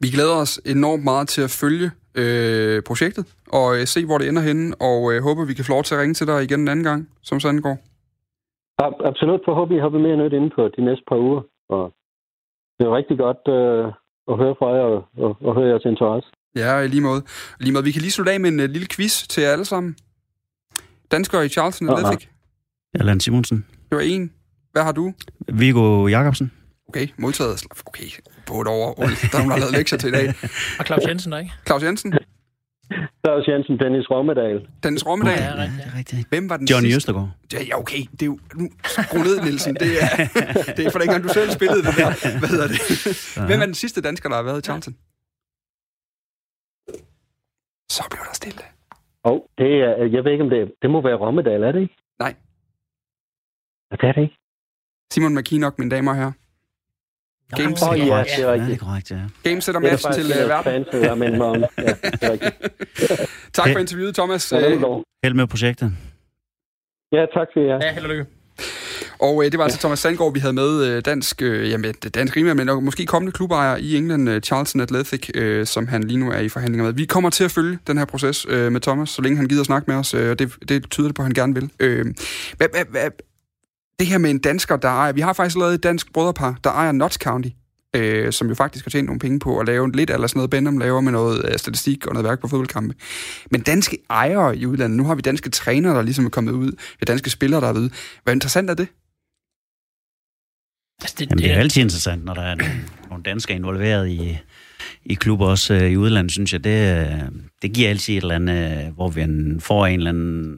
Vi 0.00 0.08
glæder 0.14 0.36
os 0.44 0.60
enormt 0.66 1.04
meget 1.04 1.28
til 1.28 1.42
at 1.42 1.50
følge 1.50 1.90
øh, 2.14 2.82
projektet 2.82 3.24
og 3.48 3.66
øh, 3.76 3.86
se, 3.86 4.06
hvor 4.06 4.18
det 4.18 4.28
ender 4.28 4.42
henne, 4.42 4.74
og 4.80 5.12
øh, 5.12 5.22
håber, 5.22 5.44
vi 5.44 5.54
kan 5.54 5.64
få 5.64 5.72
lov 5.72 5.82
til 5.84 5.94
at 5.94 6.00
ringe 6.00 6.14
til 6.14 6.26
dig 6.26 6.42
igen 6.42 6.60
en 6.60 6.68
anden 6.68 6.84
gang, 6.84 7.08
som 7.22 7.40
Sandgaard. 7.40 7.78
Absolut, 9.10 9.40
for 9.44 9.54
håber, 9.54 9.76
I 9.76 9.80
har 9.80 9.88
mere 9.88 10.16
nyt 10.16 10.32
inde 10.32 10.50
på 10.56 10.62
de 10.76 10.84
næste 10.84 11.04
par 11.08 11.16
uger. 11.16 11.42
Og 11.68 11.92
det 12.78 12.86
er 12.86 12.96
rigtig 12.96 13.18
godt 13.18 13.42
øh, 13.48 13.84
at 14.30 14.36
høre 14.42 14.54
fra 14.58 14.68
jer 14.76 14.86
og, 14.94 15.04
og, 15.24 15.36
og 15.46 15.54
høre 15.54 15.68
jeres 15.68 15.84
interesse. 15.84 16.28
Ja, 16.56 16.78
i 16.78 16.88
lige 16.88 17.00
måde. 17.00 17.22
I 17.60 17.62
lige 17.62 17.72
måde. 17.72 17.84
Vi 17.84 17.92
kan 17.92 18.02
lige 18.02 18.10
slutte 18.10 18.32
af 18.32 18.40
med 18.40 18.50
en 18.50 18.60
uh, 18.60 18.66
lille 18.66 18.88
quiz 18.94 19.26
til 19.28 19.42
jer 19.42 19.52
alle 19.52 19.64
sammen. 19.64 19.96
Dansker 21.10 21.40
i 21.40 21.48
Charlton 21.48 21.88
Athletic. 21.88 22.28
Allan 22.94 23.20
Simonsen. 23.20 23.66
Det 23.88 23.96
var 23.96 24.02
en. 24.02 24.32
Hvad 24.72 24.82
har 24.82 24.92
du? 24.92 25.12
Viggo 25.48 26.06
Jacobsen. 26.06 26.52
Okay, 26.88 27.06
modtaget. 27.18 27.66
Okay, 27.86 28.04
på 28.50 28.60
et 28.60 28.68
år. 28.68 28.94
Der 28.94 29.04
er 29.04 29.28
der 29.32 29.38
har 29.38 29.58
lavet 29.64 29.74
lektier 29.78 29.98
til 29.98 30.08
i 30.08 30.16
dag. 30.18 30.26
Og 30.78 30.84
Claus 30.88 31.02
Jensen, 31.08 31.32
der 31.32 31.38
ikke? 31.38 31.52
Claus 31.66 31.82
Jensen? 31.82 32.10
Claus 33.24 33.44
Jensen, 33.48 33.74
Dennis 33.82 34.06
Rommedal. 34.10 34.56
Dennis 34.82 35.06
Rommedal? 35.06 35.38
Ja, 35.38 35.44
ja, 35.44 35.62
rigtigt. 35.62 35.94
rigtigt. 35.98 36.28
Hvem 36.28 36.44
var 36.50 36.56
den 36.56 36.66
Johnny 36.72 36.90
sidste? 36.90 36.96
Østergaard. 36.96 37.30
Ja, 37.52 37.62
ja, 37.68 37.78
okay. 37.82 38.02
Det 38.12 38.22
er 38.22 38.26
jo... 38.26 38.38
Nu, 38.54 38.64
skru 38.84 39.18
ned, 39.18 39.36
Nielsen. 39.46 39.74
Det 39.74 39.90
er, 40.04 40.08
det 40.76 40.86
er 40.86 40.90
for 40.90 40.98
dengang, 40.98 41.22
du 41.24 41.28
selv 41.28 41.50
spillede 41.50 41.82
det 41.86 41.94
der. 42.00 42.10
Hvad 42.40 42.48
hedder 42.54 42.68
det? 42.72 42.80
Hvem 43.48 43.60
er 43.60 43.66
den 43.66 43.74
sidste 43.74 44.00
dansker, 44.00 44.28
der 44.28 44.36
har 44.36 44.42
været 44.42 44.58
i 44.58 44.64
Charlton? 44.68 44.94
Så 47.96 48.02
blev 48.10 48.22
der 48.28 48.34
stille. 48.42 48.64
Og 49.24 49.32
oh, 49.32 49.40
det 49.58 49.70
er, 49.86 49.92
jeg 50.14 50.24
ved 50.24 50.32
ikke, 50.32 50.44
om 50.44 50.50
det, 50.50 50.72
det 50.82 50.90
må 50.90 51.02
være 51.02 51.16
Rommedal, 51.24 51.62
er 51.62 51.72
det 51.72 51.80
ikke? 51.80 51.96
Nej. 52.18 52.34
Det 53.90 54.08
er 54.08 54.12
det 54.12 54.22
ikke. 54.22 54.36
Simon 55.12 55.34
McKinnock, 55.34 55.78
mine 55.78 55.90
damer 55.90 56.10
og 56.10 56.16
herrer. 56.16 56.32
Game 57.56 57.74
oh, 57.90 57.98
ja, 57.98 58.04
det 58.04 58.08
er 58.08 58.18
rigtigt. 58.18 58.38
Ja, 58.38 58.54
det 58.54 58.72
er 58.72 58.76
korrekt, 58.76 59.10
ja. 59.10 59.16
Game 59.42 59.60
sætter 59.60 59.80
match 59.80 60.12
til 60.12 60.24
uh, 60.24 60.48
verden. 60.48 60.84
Fans, 60.92 61.04
ja, 61.04 61.14
men, 61.14 61.42
um, 61.42 61.64
ja, 61.78 61.92
det 62.02 62.22
er 62.22 62.30
rigtigt. 62.30 62.54
Tak 63.52 63.72
for 63.72 63.78
interviewet, 63.78 64.14
Thomas. 64.14 64.52
Øh. 64.52 64.58
Held 65.24 65.34
med 65.34 65.46
projektet. 65.46 65.92
Ja, 67.12 67.26
tak 67.34 67.46
skal 67.50 67.62
I 67.62 67.66
have. 67.66 67.80
Ja, 67.84 67.92
held 67.92 68.04
og 68.04 68.10
lykke. 68.10 68.26
Og 69.20 69.44
øh, 69.44 69.52
det 69.52 69.58
var 69.58 69.64
altså 69.64 69.78
Thomas 69.78 69.98
Sandgaard, 69.98 70.32
vi 70.34 70.40
havde 70.40 70.52
med, 70.52 70.86
øh, 70.86 71.02
dansk, 71.04 71.42
øh, 71.42 71.70
jamen, 71.70 71.94
dansk 72.14 72.36
rimelig, 72.36 72.56
men 72.56 72.66
nok 72.66 72.82
måske 72.82 73.06
kommende 73.06 73.32
klubejer 73.32 73.76
i 73.76 73.96
England, 73.96 74.30
øh, 74.30 74.40
Charlton 74.40 74.80
Athletic, 74.80 75.30
øh, 75.34 75.66
som 75.66 75.88
han 75.88 76.04
lige 76.04 76.18
nu 76.18 76.30
er 76.30 76.38
i 76.38 76.48
forhandlinger 76.48 76.84
med. 76.84 76.92
Vi 76.92 77.04
kommer 77.04 77.30
til 77.30 77.44
at 77.44 77.50
følge 77.50 77.78
den 77.86 77.98
her 77.98 78.04
proces 78.04 78.46
øh, 78.48 78.72
med 78.72 78.80
Thomas, 78.80 79.10
så 79.10 79.22
længe 79.22 79.36
han 79.36 79.48
gider 79.48 79.64
snakke 79.64 79.90
med 79.90 79.96
os, 79.96 80.14
øh, 80.14 80.30
og 80.30 80.38
det, 80.38 80.52
det 80.68 80.90
tyder 80.90 81.08
det 81.08 81.14
på, 81.14 81.22
at 81.22 81.26
han 81.26 81.34
gerne 81.34 81.54
vil. 81.54 81.70
Øh, 81.80 82.04
hvad, 82.56 82.68
hvad, 82.72 82.84
hvad, 82.90 83.10
det 84.00 84.08
her 84.08 84.18
med 84.18 84.30
en 84.30 84.38
dansker, 84.38 84.76
der 84.76 84.88
ejer... 84.88 85.12
Vi 85.12 85.20
har 85.20 85.32
faktisk 85.32 85.56
lavet 85.56 85.74
et 85.74 85.82
dansk 85.82 86.12
brødrepar, 86.12 86.58
der 86.64 86.70
ejer 86.70 86.92
Notts 86.92 87.16
County, 87.16 87.48
øh, 87.96 88.32
som 88.32 88.48
jo 88.48 88.54
faktisk 88.54 88.84
har 88.84 88.90
tjent 88.90 89.06
nogle 89.06 89.18
penge 89.18 89.38
på 89.38 89.58
at 89.58 89.66
lave 89.66 89.92
lidt 89.92 90.10
eller 90.10 90.26
sådan 90.26 90.38
noget, 90.38 90.50
Benham 90.50 90.78
laver 90.78 91.00
med 91.00 91.12
noget 91.12 91.44
øh, 91.52 91.58
statistik 91.58 92.06
og 92.06 92.12
noget 92.14 92.28
værk 92.28 92.40
på 92.40 92.48
fodboldkampe. 92.48 92.94
Men 93.50 93.60
danske 93.60 93.98
ejere 94.10 94.56
i 94.56 94.66
udlandet, 94.66 94.96
nu 94.96 95.04
har 95.04 95.14
vi 95.14 95.20
danske 95.22 95.50
trænere, 95.50 95.94
der 95.94 96.02
ligesom 96.02 96.26
er 96.26 96.30
kommet 96.30 96.52
ud, 96.52 96.72
vi 97.00 97.04
danske 97.06 97.30
spillere, 97.30 97.60
der 97.60 97.68
er 97.68 97.72
ude. 97.72 97.90
Hvor 98.22 98.32
interessant 98.32 98.70
er 98.70 98.74
det? 98.74 98.88
Altså, 101.02 101.16
det, 101.18 101.30
Jamen, 101.30 101.42
det 101.42 101.50
er 101.52 101.58
altid 101.58 101.82
interessant, 101.82 102.24
når 102.24 102.34
der 102.34 102.42
er 102.42 102.54
nogle, 103.10 103.22
danskere 103.24 103.56
involveret 103.56 104.08
i, 104.08 104.38
i 105.04 105.14
klubber, 105.14 105.46
også 105.46 105.74
øh, 105.74 105.90
i 105.90 105.96
udlandet, 105.96 106.32
synes 106.32 106.52
jeg. 106.52 106.64
Det, 106.64 106.98
øh, 106.98 107.20
det 107.62 107.72
giver 107.72 107.88
altid 107.88 108.14
et 108.14 108.22
eller 108.22 108.34
andet, 108.34 108.86
øh, 108.86 108.94
hvor 108.94 109.08
vi 109.08 109.20
en- 109.22 109.60
får 109.60 109.86
en 109.86 109.98
eller 110.00 110.10
anden 110.10 110.56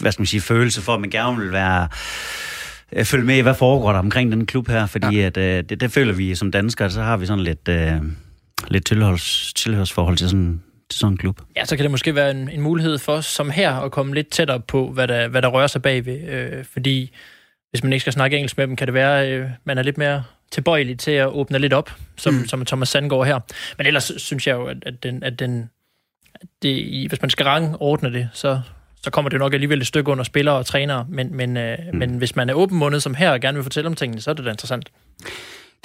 hvad 0.00 0.12
skal 0.12 0.20
man 0.20 0.26
sige, 0.26 0.40
følelse 0.40 0.80
for, 0.82 0.94
at 0.94 1.00
man 1.00 1.10
gerne 1.10 1.38
vil 1.38 1.52
være 1.52 1.88
øh, 2.92 3.04
følge 3.04 3.24
med 3.24 3.36
i, 3.36 3.40
hvad 3.40 3.54
foregår 3.54 3.92
der 3.92 3.98
omkring 3.98 4.32
den 4.32 4.46
klub 4.46 4.68
her, 4.68 4.86
fordi 4.86 5.16
ja. 5.16 5.26
at, 5.26 5.36
øh, 5.36 5.64
det, 5.68 5.80
det 5.80 5.92
føler 5.92 6.12
vi 6.12 6.34
som 6.34 6.50
danskere, 6.50 6.90
så 6.90 7.02
har 7.02 7.16
vi 7.16 7.26
sådan 7.26 7.44
lidt, 7.44 7.68
øh, 7.68 7.92
lidt 8.68 8.86
tilhørs, 8.86 9.52
tilhørsforhold 9.56 10.16
til 10.16 10.28
sådan, 10.28 10.62
til 10.90 10.98
sådan 10.98 11.12
en 11.12 11.16
klub. 11.18 11.40
Ja, 11.56 11.64
så 11.64 11.76
kan 11.76 11.82
det 11.82 11.90
måske 11.90 12.14
være 12.14 12.30
en, 12.30 12.48
en 12.50 12.60
mulighed 12.60 12.98
for 12.98 13.12
os 13.12 13.26
som 13.26 13.50
her 13.50 13.72
at 13.74 13.92
komme 13.92 14.14
lidt 14.14 14.30
tættere 14.30 14.60
på, 14.60 14.90
hvad 14.92 15.08
der, 15.08 15.28
hvad 15.28 15.42
der 15.42 15.48
rører 15.48 15.66
sig 15.66 15.82
bagved. 15.82 16.28
Øh, 16.28 16.64
fordi 16.72 17.10
hvis 17.70 17.82
man 17.82 17.92
ikke 17.92 18.00
skal 18.00 18.12
snakke 18.12 18.36
engelsk 18.36 18.58
med 18.58 18.66
dem, 18.66 18.76
kan 18.76 18.86
det 18.86 18.94
være, 18.94 19.30
øh, 19.30 19.48
man 19.64 19.78
er 19.78 19.82
lidt 19.82 19.98
mere 19.98 20.22
tilbøjelig 20.52 20.98
til 20.98 21.10
at 21.10 21.26
åbne 21.26 21.58
lidt 21.58 21.72
op, 21.72 21.94
som, 22.16 22.34
mm. 22.34 22.46
som 22.48 22.64
Thomas 22.64 22.88
Sandgaard 22.88 23.26
her. 23.26 23.40
Men 23.78 23.86
ellers 23.86 24.12
synes 24.16 24.46
jeg 24.46 24.54
jo, 24.54 24.64
at, 24.66 24.76
at, 24.86 25.02
den, 25.02 25.22
at, 25.22 25.38
den, 25.38 25.70
at 26.34 26.48
det, 26.62 26.68
i- 26.68 27.06
hvis 27.08 27.20
man 27.22 27.30
skal 27.30 27.46
rangordne 27.46 28.12
det, 28.12 28.28
så, 28.32 28.60
så 29.02 29.10
kommer 29.10 29.28
det 29.28 29.38
nok 29.38 29.54
alligevel 29.54 29.80
et 29.80 29.86
stykke 29.86 30.10
under 30.10 30.24
spillere 30.24 30.54
og 30.54 30.66
trænere. 30.66 31.06
Men, 31.08 31.36
men, 31.36 31.56
øh, 31.56 31.78
mm. 31.92 31.98
men 31.98 32.10
hvis 32.10 32.36
man 32.36 32.50
er 32.50 32.54
åbenmundet 32.54 33.02
som 33.02 33.14
her 33.14 33.30
og 33.30 33.40
gerne 33.40 33.56
vil 33.56 33.62
fortælle 33.62 33.88
om 33.88 33.94
tingene, 33.94 34.20
så 34.20 34.30
er 34.30 34.34
det 34.34 34.44
da 34.44 34.50
interessant. 34.50 34.90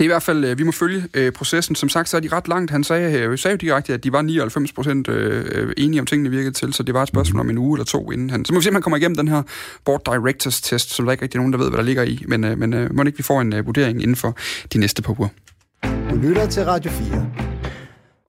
Det 0.01 0.05
er 0.05 0.09
i 0.09 0.13
hvert 0.13 0.23
fald, 0.23 0.45
øh, 0.45 0.57
vi 0.57 0.63
må 0.63 0.71
følge 0.71 1.03
øh, 1.13 1.31
processen. 1.31 1.75
Som 1.75 1.89
sagt, 1.89 2.09
så 2.09 2.17
er 2.17 2.21
de 2.21 2.27
ret 2.27 2.47
langt. 2.47 2.71
Han 2.71 2.83
sagde, 2.83 3.19
øh, 3.19 3.37
sagde 3.37 3.53
jo 3.53 3.57
direkte, 3.57 3.93
at 3.93 4.03
de 4.03 4.11
var 4.11 4.21
99 4.21 4.71
procent 4.71 5.07
øh, 5.07 5.73
enige 5.77 5.99
om 5.99 6.05
tingene 6.05 6.29
virkede 6.29 6.51
til, 6.51 6.73
så 6.73 6.83
det 6.83 6.93
var 6.93 7.01
et 7.01 7.07
spørgsmål 7.07 7.39
om 7.39 7.49
en 7.49 7.57
uge 7.57 7.77
eller 7.77 7.85
to 7.85 8.11
inden 8.11 8.29
han. 8.29 8.45
Så 8.45 8.53
må 8.53 8.59
vi 8.59 8.63
se, 8.63 8.69
om 8.69 8.75
han 8.75 8.81
kommer 8.81 8.97
igennem 8.97 9.15
den 9.15 9.27
her 9.27 9.41
Board 9.85 10.01
Directors 10.05 10.61
test, 10.61 10.93
som 10.93 11.05
der 11.05 11.11
ikke 11.11 11.23
rigtig 11.23 11.37
er 11.37 11.39
nogen, 11.39 11.53
der 11.53 11.59
ved, 11.59 11.69
hvad 11.69 11.77
der 11.77 11.83
ligger 11.83 12.03
i. 12.03 12.23
Men, 12.27 12.43
øh, 12.43 12.57
men 12.57 12.73
øh, 12.73 12.95
må 12.95 13.03
ikke 13.03 13.17
vi 13.17 13.23
får 13.23 13.41
en 13.41 13.53
øh, 13.53 13.65
vurdering 13.65 14.01
inden 14.01 14.15
for 14.15 14.37
de 14.73 14.77
næste 14.77 15.01
par 15.01 15.19
uger. 15.19 15.29
Du 16.11 16.15
lytter 16.15 16.47
til 16.47 16.63
Radio 16.63 16.91
4. 16.91 17.50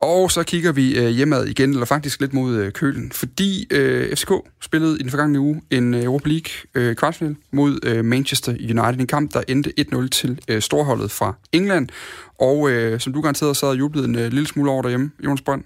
Og 0.02 0.30
så 0.30 0.42
kigger 0.42 0.72
vi 0.72 0.98
øh, 0.98 1.08
hjemad 1.08 1.46
igen, 1.46 1.70
eller 1.70 1.86
faktisk 1.86 2.20
lidt 2.20 2.32
mod 2.34 2.54
øh, 2.56 2.72
kølen, 2.72 3.12
fordi 3.12 3.66
øh, 3.70 4.16
FCK 4.16 4.32
spillede 4.60 4.98
i 5.00 5.02
den 5.02 5.10
forgangne 5.10 5.40
uge 5.40 5.62
en 5.70 5.94
øh, 5.94 6.04
Europa 6.04 6.28
League 6.28 6.52
øh, 6.74 6.96
kvartfinal 6.96 7.36
mod 7.52 7.78
øh, 7.82 8.04
Manchester 8.04 8.52
United. 8.52 9.00
En 9.00 9.06
kamp, 9.06 9.34
der 9.34 9.42
endte 9.48 9.72
1-0 9.80 10.08
til 10.08 10.40
øh, 10.48 10.62
storholdet 10.62 11.10
fra 11.10 11.34
England. 11.52 11.88
Og 12.40 12.70
øh, 12.70 13.00
som 13.00 13.12
du 13.12 13.20
garanteret 13.20 13.56
sad 13.56 13.68
og 13.68 13.78
jublede 13.78 14.08
en 14.08 14.14
øh, 14.14 14.32
lille 14.32 14.46
smule 14.46 14.70
over 14.70 14.82
derhjemme, 14.82 15.10
Jonas 15.24 15.40
Brønd. 15.40 15.64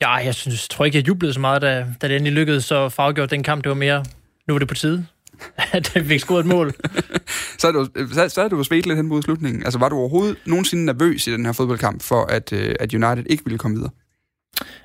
Ja, 0.00 0.10
jeg 0.10 0.34
synes, 0.34 0.68
tror 0.68 0.84
ikke, 0.84 0.98
jeg 0.98 1.08
jublede 1.08 1.32
så 1.32 1.40
meget, 1.40 1.62
da, 1.62 1.86
da 2.02 2.08
det 2.08 2.16
endelig 2.16 2.32
lykkedes 2.32 2.64
så 2.64 2.88
farvegjort 2.88 3.30
den 3.30 3.42
kamp. 3.42 3.64
Det 3.64 3.68
var 3.68 3.76
mere, 3.76 4.04
nu 4.48 4.54
var 4.54 4.58
det 4.58 4.68
på 4.68 4.74
tide, 4.74 5.06
at 5.72 5.92
vi 5.94 6.04
fik 6.04 6.20
scoret 6.20 6.40
et 6.40 6.46
mål. 6.46 6.72
Så 7.58 7.68
er 7.68 7.72
du, 7.72 7.88
så, 8.12 8.28
så 8.28 8.42
er 8.42 8.48
du 8.48 8.64
svedt 8.64 8.86
lidt 8.86 8.96
hen 8.96 9.06
mod 9.06 9.22
slutningen. 9.22 9.62
Altså 9.62 9.78
var 9.78 9.88
du 9.88 9.96
overhovedet 9.96 10.36
nogensinde 10.46 10.84
nervøs 10.84 11.26
i 11.26 11.32
den 11.32 11.46
her 11.46 11.52
fodboldkamp 11.52 12.02
for, 12.02 12.24
at, 12.24 12.52
øh, 12.52 12.74
at 12.80 12.94
United 12.94 13.24
ikke 13.30 13.44
ville 13.44 13.58
komme 13.58 13.76
videre? 13.76 13.90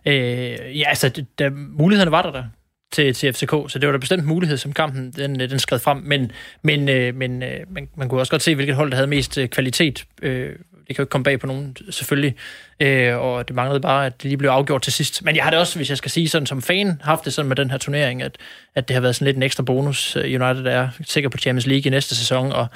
Øh, 0.05 0.79
ja, 0.79 0.89
altså, 0.89 1.23
der, 1.39 1.49
mulighederne 1.77 2.11
var 2.11 2.21
der 2.21 2.31
der 2.31 2.43
til, 2.91 3.13
til 3.13 3.33
FCK, 3.33 3.51
så 3.67 3.79
det 3.79 3.87
var 3.87 3.91
da 3.91 3.97
bestemt 3.97 4.25
mulighed, 4.25 4.57
som 4.57 4.73
kampen 4.73 5.11
den, 5.11 5.41
øh, 5.41 5.49
den 5.49 5.59
skred 5.59 5.79
frem. 5.79 5.97
Men, 5.97 6.31
men, 6.61 6.89
øh, 6.89 7.15
men 7.15 7.43
øh, 7.43 7.59
man, 7.69 7.89
man 7.95 8.09
kunne 8.09 8.21
også 8.21 8.31
godt 8.31 8.41
se, 8.41 8.55
hvilket 8.55 8.75
hold, 8.75 8.89
der 8.91 8.95
havde 8.95 9.07
mest 9.07 9.39
kvalitet. 9.51 10.05
Øh, 10.21 10.55
det 10.87 10.95
kan 10.95 11.03
jo 11.03 11.03
ikke 11.03 11.11
komme 11.11 11.23
bag 11.23 11.39
på 11.39 11.47
nogen, 11.47 11.75
selvfølgelig. 11.89 12.35
Øh, 12.79 13.17
og 13.17 13.47
det 13.47 13.55
manglede 13.55 13.79
bare, 13.79 14.05
at 14.05 14.21
det 14.21 14.29
lige 14.29 14.37
blev 14.37 14.49
afgjort 14.49 14.81
til 14.81 14.93
sidst. 14.93 15.25
Men 15.25 15.35
jeg 15.35 15.43
har 15.43 15.51
det 15.51 15.59
også, 15.59 15.79
hvis 15.79 15.89
jeg 15.89 15.97
skal 15.97 16.11
sige 16.11 16.29
sådan 16.29 16.45
som 16.45 16.61
fan, 16.61 17.01
haft 17.03 17.25
det 17.25 17.33
sådan 17.33 17.49
med 17.49 17.55
den 17.55 17.71
her 17.71 17.77
turnering, 17.77 18.21
at, 18.21 18.37
at 18.75 18.87
det 18.87 18.93
har 18.93 19.01
været 19.01 19.15
sådan 19.15 19.25
lidt 19.25 19.37
en 19.37 19.43
ekstra 19.43 19.63
bonus. 19.63 20.15
Øh, 20.15 20.23
United 20.23 20.65
er 20.65 20.89
sikker 21.05 21.29
på 21.29 21.37
Champions 21.37 21.67
League 21.67 21.85
i 21.85 21.89
næste 21.89 22.15
sæson, 22.15 22.51
og, 22.51 22.67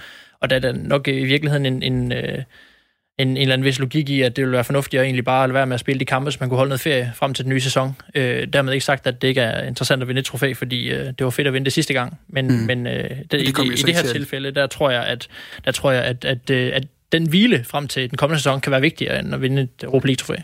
og 0.41 0.49
der 0.49 0.55
er 0.55 0.59
der 0.59 0.71
nok 0.71 1.07
i 1.07 1.25
virkeligheden 1.25 1.65
en, 1.65 1.83
en, 1.83 2.11
øh, 2.11 2.43
en, 3.17 3.27
en 3.27 3.37
eller 3.37 3.53
anden 3.53 3.65
vis 3.65 3.79
logik 3.79 4.09
i, 4.09 4.21
at 4.21 4.35
det 4.35 4.41
ville 4.41 4.53
være 4.53 4.63
fornuftigt 4.63 4.99
at 4.99 5.05
egentlig 5.05 5.25
bare 5.25 5.47
lade 5.47 5.53
være 5.53 5.65
med 5.65 5.73
at 5.73 5.79
spille 5.79 5.99
de 5.99 6.05
kampe, 6.05 6.31
så 6.31 6.37
man 6.39 6.49
kunne 6.49 6.57
holde 6.57 6.69
noget 6.69 6.81
ferie 6.81 7.13
frem 7.15 7.33
til 7.33 7.45
den 7.45 7.49
nye 7.49 7.59
sæson. 7.59 7.95
Øh, 8.15 8.47
dermed 8.53 8.73
ikke 8.73 8.85
sagt, 8.85 9.07
at 9.07 9.21
det 9.21 9.27
ikke 9.27 9.41
er 9.41 9.67
interessant 9.67 10.01
at 10.01 10.07
vinde 10.07 10.19
et 10.19 10.25
trofæ, 10.25 10.53
fordi 10.53 10.89
øh, 10.89 11.05
det 11.05 11.23
var 11.23 11.29
fedt 11.29 11.47
at 11.47 11.53
vinde 11.53 11.65
det 11.65 11.73
sidste 11.73 11.93
gang. 11.93 12.19
Men, 12.27 12.47
mm. 12.47 12.53
men 12.53 12.87
øh, 12.87 13.09
det, 13.31 13.41
i, 13.41 13.45
det 13.45 13.73
i, 13.73 13.77
så 13.77 13.87
i 13.87 13.91
det 13.91 13.95
her 13.95 14.13
tilfælde, 14.13 14.51
der 14.51 14.67
tror 14.67 14.89
jeg, 14.89 15.03
at, 15.03 15.27
der 15.65 15.71
tror 15.71 15.91
jeg, 15.91 16.03
at, 16.03 16.25
at, 16.25 16.49
øh, 16.49 16.71
at 16.73 16.83
den 17.11 17.29
hvile 17.29 17.63
frem 17.63 17.87
til 17.87 18.09
den 18.09 18.17
kommende 18.17 18.39
sæson 18.39 18.61
kan 18.61 18.71
være 18.71 18.81
vigtigere 18.81 19.19
end 19.19 19.33
at 19.33 19.41
vinde 19.41 19.61
et 19.61 19.83
Europa 19.83 20.07
League-trofæ. 20.07 20.35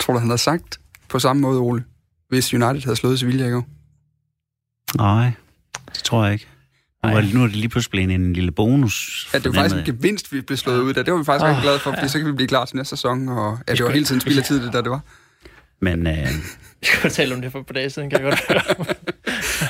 Tror 0.00 0.12
du, 0.14 0.18
han 0.18 0.28
havde 0.28 0.38
sagt 0.38 0.80
på 1.08 1.18
samme 1.18 1.42
måde, 1.42 1.60
Ole, 1.60 1.84
hvis 2.28 2.54
United 2.54 2.82
havde 2.82 2.96
slået 2.96 3.18
Sevilla 3.18 3.46
i 3.46 3.50
går? 3.50 3.66
Nej, 4.96 5.32
det 5.94 6.04
tror 6.04 6.24
jeg 6.24 6.32
ikke. 6.32 6.46
Nu 7.04 7.10
er, 7.10 7.34
nu 7.34 7.42
er 7.42 7.46
det 7.46 7.56
lige 7.56 7.68
pludselig 7.68 7.90
blevet 7.90 8.10
en 8.10 8.32
lille 8.32 8.52
bonus. 8.52 9.28
Ja, 9.32 9.38
det 9.38 9.46
var 9.46 9.52
faktisk 9.52 9.76
en 9.76 9.84
gevinst, 9.84 10.32
vi 10.32 10.40
blev 10.40 10.56
slået 10.56 10.80
ud 10.80 10.94
af. 10.94 11.04
Det 11.04 11.12
var 11.12 11.18
vi 11.18 11.24
faktisk 11.24 11.44
oh, 11.44 11.48
rigtig 11.48 11.62
glade 11.62 11.78
for, 11.78 11.92
fordi 11.92 12.08
så 12.08 12.18
kan 12.18 12.26
vi 12.26 12.32
blive 12.32 12.48
klar 12.48 12.64
til 12.64 12.76
næste 12.76 12.96
sæson. 12.96 13.28
Og 13.28 13.58
ja, 13.68 13.72
det 13.72 13.84
var 13.84 13.90
hele 13.90 14.04
tiden 14.04 14.20
spild 14.20 14.38
af 14.38 14.44
tid, 14.44 14.64
det 14.64 14.72
der 14.72 14.80
det 14.80 14.90
var. 14.90 15.00
Men 15.80 16.06
øh, 16.06 16.26
Vi 16.80 16.86
kunne 17.00 17.10
tale 17.10 17.34
om 17.34 17.40
det 17.40 17.52
for 17.52 17.60
et 17.60 17.66
par 17.66 17.74
dage 17.74 17.90
siden, 17.90 18.10
kan 18.10 18.22
jeg 18.22 18.30
godt 18.30 18.48
høre. 18.48 18.94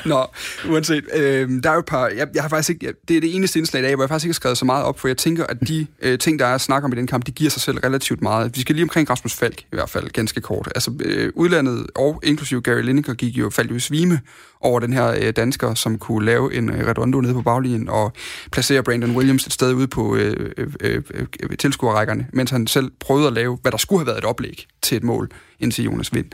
Nå, 0.07 0.25
uanset. 0.69 1.03
Øh, 1.13 1.49
der 1.63 1.69
er 1.69 1.73
jo 1.73 1.79
et 1.79 1.85
par... 1.85 2.07
Jeg, 2.07 2.27
jeg 2.33 2.43
har 2.43 2.49
faktisk 2.49 2.69
ikke... 2.69 2.85
Jeg, 2.85 2.93
det 3.07 3.17
er 3.17 3.21
det 3.21 3.35
eneste 3.35 3.59
indslag 3.59 3.83
i 3.83 3.85
dag, 3.85 3.95
hvor 3.95 4.03
jeg 4.03 4.09
faktisk 4.09 4.25
ikke 4.25 4.31
har 4.31 4.33
skrevet 4.33 4.57
så 4.57 4.65
meget 4.65 4.85
op, 4.85 4.99
for 4.99 5.07
jeg 5.07 5.17
tænker, 5.17 5.45
at 5.45 5.57
de 5.67 5.87
øh, 6.01 6.19
ting, 6.19 6.39
der 6.39 6.45
er 6.45 6.55
at 6.55 6.61
snakke 6.61 6.85
om 6.85 6.93
i 6.93 6.95
den 6.95 7.07
kamp, 7.07 7.25
de 7.25 7.31
giver 7.31 7.49
sig 7.49 7.61
selv 7.61 7.77
relativt 7.77 8.21
meget. 8.21 8.55
Vi 8.55 8.61
skal 8.61 8.75
lige 8.75 8.83
omkring 8.83 9.09
Rasmus 9.09 9.33
Falk, 9.33 9.61
i 9.61 9.65
hvert 9.71 9.89
fald, 9.89 10.09
ganske 10.09 10.41
kort. 10.41 10.71
Altså, 10.75 10.91
øh, 10.99 11.31
udlandet 11.35 11.87
og 11.95 12.19
inklusive 12.23 12.61
Gary 12.61 12.81
Lineker 12.81 13.13
gik 13.13 13.37
jo, 13.37 13.49
faldt 13.49 13.71
jo 13.71 13.75
i 13.75 13.79
svime 13.79 14.21
over 14.61 14.79
den 14.79 14.93
her 14.93 15.15
øh, 15.21 15.33
dansker, 15.35 15.73
som 15.73 15.97
kunne 15.97 16.25
lave 16.25 16.53
en 16.53 16.69
øh, 16.69 16.87
redondo 16.87 17.21
nede 17.21 17.33
på 17.33 17.41
baglinjen 17.41 17.89
og 17.89 18.13
placere 18.51 18.83
Brandon 18.83 19.15
Williams 19.15 19.45
et 19.45 19.53
sted 19.53 19.73
ude 19.73 19.87
på 19.87 20.15
øh, 20.15 20.51
øh, 20.57 20.67
øh, 20.79 21.01
øh 21.13 21.57
tilskuerrækkerne, 21.57 22.27
mens 22.33 22.51
han 22.51 22.67
selv 22.67 22.91
prøvede 22.99 23.27
at 23.27 23.33
lave, 23.33 23.57
hvad 23.61 23.71
der 23.71 23.77
skulle 23.77 23.99
have 23.99 24.07
været 24.07 24.17
et 24.17 24.25
oplæg 24.25 24.67
til 24.81 24.97
et 24.97 25.03
mål, 25.03 25.29
indtil 25.59 25.83
Jonas 25.83 26.13
Vind. 26.13 26.25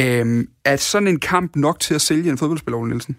Øhm, 0.00 0.48
er 0.64 0.76
sådan 0.76 1.08
en 1.08 1.20
kamp 1.20 1.56
nok 1.56 1.80
til 1.80 1.94
at 1.94 2.00
sælge 2.00 2.30
en 2.30 2.38
fodboldspiller, 2.38 2.78
Ole 2.78 2.88
Nielsen? 2.88 3.16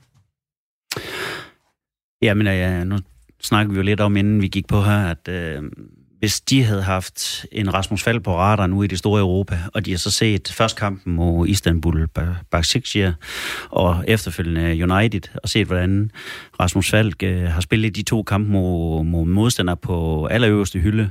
Jamen, 2.22 2.48
ja, 2.48 2.84
nu 2.84 2.98
snakker 3.42 3.72
vi 3.72 3.78
jo 3.78 3.84
lidt 3.84 4.00
om, 4.00 4.18
inden 4.18 4.42
vi 4.42 4.48
gik 4.48 4.68
på 4.68 4.82
her, 4.82 5.08
at 5.08 5.28
øh, 5.28 5.64
hvis 6.20 6.42
de 6.42 6.64
havde 6.64 6.84
haft 6.84 7.46
en 7.52 7.74
Rasmus 7.74 8.04
Fald 8.04 8.20
på 8.20 8.38
radar 8.38 8.68
nu 8.68 8.84
i 8.84 8.88
det 8.88 9.00
store 9.00 9.22
Europa, 9.22 9.60
og 9.74 9.86
de 9.86 9.92
har 9.92 9.98
så 9.98 10.12
set 10.12 10.54
først 10.58 10.78
kampen 10.78 11.14
mod 11.14 11.48
Istanbul 11.48 12.08
Başakşehir 12.56 13.12
og 13.70 14.04
efterfølgende 14.08 14.92
United, 14.92 15.22
og 15.44 15.50
set, 15.50 15.68
hvordan 15.68 16.12
Rasmus 16.60 16.90
Falk 16.90 17.24
øh, 17.24 17.44
har 17.44 17.62
spillet 17.62 17.96
de 17.96 18.04
to 18.04 18.24
kampe 18.24 18.52
mod, 18.52 19.04
mod 19.04 19.26
modstandere 19.26 19.78
på 19.78 20.26
allerøverste 20.26 20.80
hylde, 20.80 21.10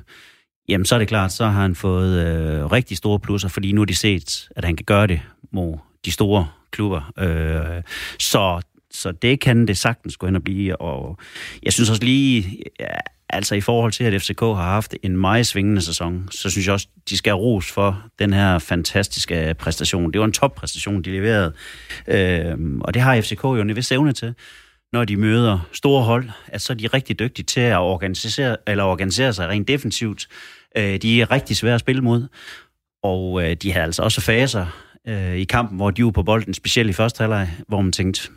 jamen 0.68 0.85
så 0.85 0.94
er 0.94 0.98
det 0.98 1.09
klart, 1.09 1.33
så 1.33 1.44
har 1.44 1.62
han 1.62 1.74
fået 1.74 2.26
øh, 2.26 2.66
rigtig 2.66 2.96
store 2.96 3.20
plusser, 3.20 3.48
fordi 3.48 3.72
nu 3.72 3.81
har 3.81 3.87
de 3.87 3.94
set, 3.94 4.48
at 4.57 4.64
han 4.64 4.76
kan 4.76 4.85
gøre 4.85 5.07
det 5.07 5.20
mod 5.52 5.78
de 6.04 6.11
store 6.11 6.48
klubber. 6.70 7.12
Øh, 7.18 7.82
så 8.18 8.61
så 8.90 9.12
det 9.12 9.40
kan 9.40 9.66
det 9.66 9.78
sagtens 9.78 10.16
gå 10.16 10.26
hen 10.26 10.37
og 10.37 10.44
blive, 10.44 10.80
og 10.80 11.18
jeg 11.62 11.72
synes 11.72 11.90
også 11.90 12.04
lige, 12.04 12.62
ja, 12.80 12.87
altså 13.30 13.55
i 13.55 13.61
forhold 13.61 13.92
til, 13.92 14.05
at 14.05 14.22
FCK 14.22 14.40
har 14.40 14.55
haft 14.55 14.94
en 15.03 15.16
meget 15.16 15.46
svingende 15.46 15.82
sæson, 15.82 16.28
så 16.30 16.51
synes 16.51 16.66
jeg 16.66 16.72
også, 16.72 16.88
de 17.09 17.16
skal 17.16 17.30
have 17.30 17.40
ros 17.40 17.72
for 17.72 18.03
den 18.18 18.32
her 18.32 18.59
fantastiske 18.59 19.55
præstation. 19.59 20.12
Det 20.12 20.20
var 20.20 20.24
en 20.24 20.32
toppræstation, 20.32 21.03
de 21.03 21.11
leverede, 21.11 21.53
øh, 22.09 22.57
og 22.80 22.94
det 22.94 23.03
har 23.03 23.20
FCK 23.20 23.44
jo 23.44 23.55
en 23.55 23.76
vis 23.76 23.92
evne 23.92 24.12
til 24.12 24.34
når 24.92 25.05
de 25.05 25.16
møder 25.16 25.68
store 25.72 26.03
hold, 26.05 26.28
at 26.46 26.61
så 26.61 26.72
er 26.72 26.76
de 26.76 26.86
rigtig 26.86 27.18
dygtige 27.18 27.46
til 27.46 27.61
at 27.61 27.78
organisere, 27.78 28.57
eller 28.66 28.84
organisere 28.84 29.32
sig 29.32 29.49
rent 29.49 29.68
defensivt. 29.68 30.28
Øh, 30.76 30.96
de 30.96 31.20
er 31.20 31.30
rigtig 31.30 31.57
svære 31.57 31.74
at 31.74 31.80
spille 31.80 32.03
mod, 32.03 32.28
og 33.03 33.42
øh, 33.42 33.55
de 33.55 33.72
har 33.72 33.82
altså 33.82 34.03
også 34.03 34.20
faser 34.20 34.66
øh, 35.09 35.36
i 35.36 35.44
kampen, 35.44 35.76
hvor 35.76 35.90
de 35.90 36.04
var 36.04 36.11
på 36.11 36.22
bolden, 36.22 36.54
specielt 36.54 36.90
i 36.90 36.92
første 36.92 37.20
halvleg, 37.20 37.50
hvor 37.68 37.80
man 37.80 37.92
tænkte, 37.92 38.28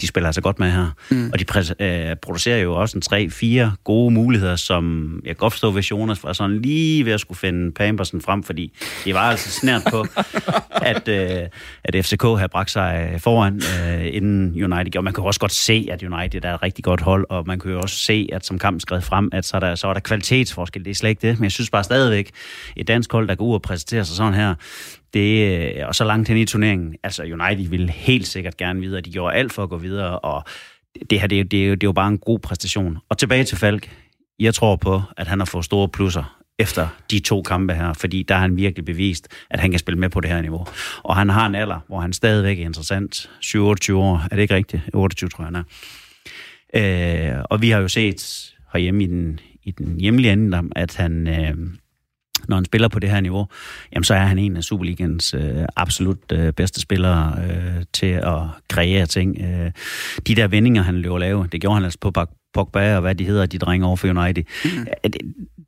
de 0.00 0.06
spiller 0.06 0.28
altså 0.28 0.40
godt 0.40 0.58
med 0.58 0.70
her. 0.70 0.90
Mm. 1.10 1.30
Og 1.32 1.38
de 1.38 1.44
præ- 1.50 1.84
øh, 1.84 2.16
producerer 2.16 2.58
jo 2.58 2.74
også 2.74 2.98
en 2.98 3.02
tre-fire 3.02 3.72
gode 3.84 4.14
muligheder, 4.14 4.56
som 4.56 5.12
jeg 5.24 5.36
godt 5.36 5.52
forstå, 5.52 5.70
hvis 5.70 5.90
Jonas 5.90 6.24
var 6.24 6.32
sådan 6.32 6.62
lige 6.62 7.04
ved 7.04 7.12
at 7.12 7.20
skulle 7.20 7.38
finde 7.38 7.72
Pampersen 7.72 8.20
frem, 8.20 8.42
fordi 8.42 8.72
det 9.04 9.14
var 9.14 9.20
altså 9.20 9.50
snært 9.50 9.82
på, 9.90 10.06
at, 10.92 11.08
øh, 11.08 11.48
at 11.84 12.04
FCK 12.06 12.22
havde 12.22 12.48
bragt 12.48 12.70
sig 12.70 13.16
foran 13.18 13.54
øh, 13.56 14.06
inden 14.14 14.64
United. 14.64 14.96
Og 14.96 15.04
man 15.04 15.12
kan 15.12 15.24
også 15.24 15.40
godt 15.40 15.52
se, 15.52 15.88
at 15.90 16.02
United 16.02 16.44
er 16.44 16.54
et 16.54 16.62
rigtig 16.62 16.84
godt 16.84 17.00
hold, 17.00 17.26
og 17.30 17.46
man 17.46 17.60
kan 17.60 17.70
jo 17.70 17.80
også 17.80 17.96
se, 17.96 18.28
at 18.32 18.46
som 18.46 18.58
kampen 18.58 18.80
skred 18.80 19.00
frem, 19.00 19.28
at 19.32 19.44
så 19.44 19.56
er 19.56 19.60
der, 19.60 19.74
så 19.74 19.88
er 19.88 19.92
der 19.92 20.00
kvalitetsforskel. 20.00 20.84
Det 20.84 20.90
er 20.90 20.94
slet 20.94 21.10
ikke 21.10 21.28
det, 21.28 21.38
men 21.38 21.44
jeg 21.44 21.52
synes 21.52 21.70
bare 21.70 21.84
stadigvæk, 21.84 22.30
et 22.76 22.88
dansk 22.88 23.12
hold, 23.12 23.28
der 23.28 23.34
går 23.34 23.44
ud 23.44 23.54
og 23.54 23.62
præsenterer 23.62 24.02
sig 24.02 24.16
sådan 24.16 24.34
her, 24.34 24.54
det, 25.14 25.60
øh, 25.76 25.88
og 25.88 25.94
så 25.94 26.04
langt 26.04 26.28
hen 26.28 26.36
i 26.36 26.44
turneringen, 26.44 26.94
altså 27.02 27.22
United 27.22 27.68
ville 27.68 27.90
helt 27.90 28.26
sikkert 28.26 28.56
gerne 28.56 28.80
videre. 28.80 29.00
De 29.00 29.12
gjorde 29.12 29.34
alt 29.34 29.52
for 29.52 29.62
at 29.62 29.68
gå 29.68 29.76
videre, 29.76 30.18
og 30.18 30.44
det 31.10 31.20
her, 31.20 31.26
det, 31.26 31.40
er, 31.40 31.44
det, 31.44 31.62
er, 31.62 31.66
jo, 31.66 31.74
det 31.74 31.82
er 31.82 31.88
jo 31.88 31.92
bare 31.92 32.08
en 32.08 32.18
god 32.18 32.38
præstation. 32.38 32.98
Og 33.08 33.18
tilbage 33.18 33.44
til 33.44 33.58
Falk. 33.58 33.90
Jeg 34.38 34.54
tror 34.54 34.76
på, 34.76 35.02
at 35.16 35.26
han 35.26 35.38
har 35.40 35.46
fået 35.46 35.64
store 35.64 35.88
plusser 35.88 36.38
efter 36.58 36.88
de 37.10 37.20
to 37.20 37.42
kampe 37.42 37.74
her, 37.74 37.92
fordi 37.92 38.22
der 38.22 38.34
har 38.34 38.40
han 38.40 38.56
virkelig 38.56 38.84
bevist, 38.84 39.28
at 39.50 39.60
han 39.60 39.70
kan 39.70 39.78
spille 39.78 39.98
med 39.98 40.10
på 40.10 40.20
det 40.20 40.30
her 40.30 40.42
niveau. 40.42 40.66
Og 41.02 41.16
han 41.16 41.28
har 41.28 41.46
en 41.46 41.54
alder, 41.54 41.80
hvor 41.88 42.00
han 42.00 42.12
stadigvæk 42.12 42.60
er 42.60 42.64
interessant. 42.64 43.30
27 43.40 43.98
år, 43.98 44.26
er 44.30 44.36
det 44.36 44.42
ikke 44.42 44.54
rigtigt? 44.54 44.82
28, 44.94 45.28
tror 45.28 45.44
jeg, 45.44 45.46
han 45.46 45.56
er. 45.56 45.64
Øh, 46.74 47.44
og 47.50 47.62
vi 47.62 47.70
har 47.70 47.80
jo 47.80 47.88
set 47.88 48.52
herhjemme 48.72 49.02
i 49.04 49.06
den, 49.06 49.40
i 49.62 49.70
den 49.70 50.00
hjemlige 50.00 50.30
anden, 50.30 50.72
at 50.76 50.96
han, 50.96 51.28
øh, 51.28 51.54
når 52.48 52.56
han 52.56 52.64
spiller 52.64 52.88
på 52.88 52.98
det 52.98 53.10
her 53.10 53.20
niveau, 53.20 53.46
jamen 53.92 54.04
så 54.04 54.14
er 54.14 54.24
han 54.24 54.38
en 54.38 54.56
af 54.56 54.62
Superligans 54.62 55.34
øh, 55.34 55.64
absolut 55.76 56.32
øh, 56.32 56.52
bedste 56.52 56.80
spillere 56.80 57.38
øh, 57.48 57.84
til 57.92 58.06
at 58.06 58.40
kreere 58.68 59.06
ting. 59.06 59.36
Øh, 59.40 59.70
de 60.26 60.34
der 60.34 60.48
vendinger, 60.48 60.82
han 60.82 60.94
løber 60.94 61.18
lave, 61.18 61.48
det 61.52 61.60
gjorde 61.60 61.74
han 61.74 61.84
altså 61.84 61.98
på 62.00 62.12
Pogba 62.54 62.94
og 62.94 63.00
hvad 63.00 63.14
de 63.14 63.24
hedder, 63.24 63.46
de 63.46 63.58
drenge 63.58 63.86
over 63.86 63.96
for 63.96 64.08
United. 64.08 64.44
Mm. 64.64 64.86
Det, 65.04 65.16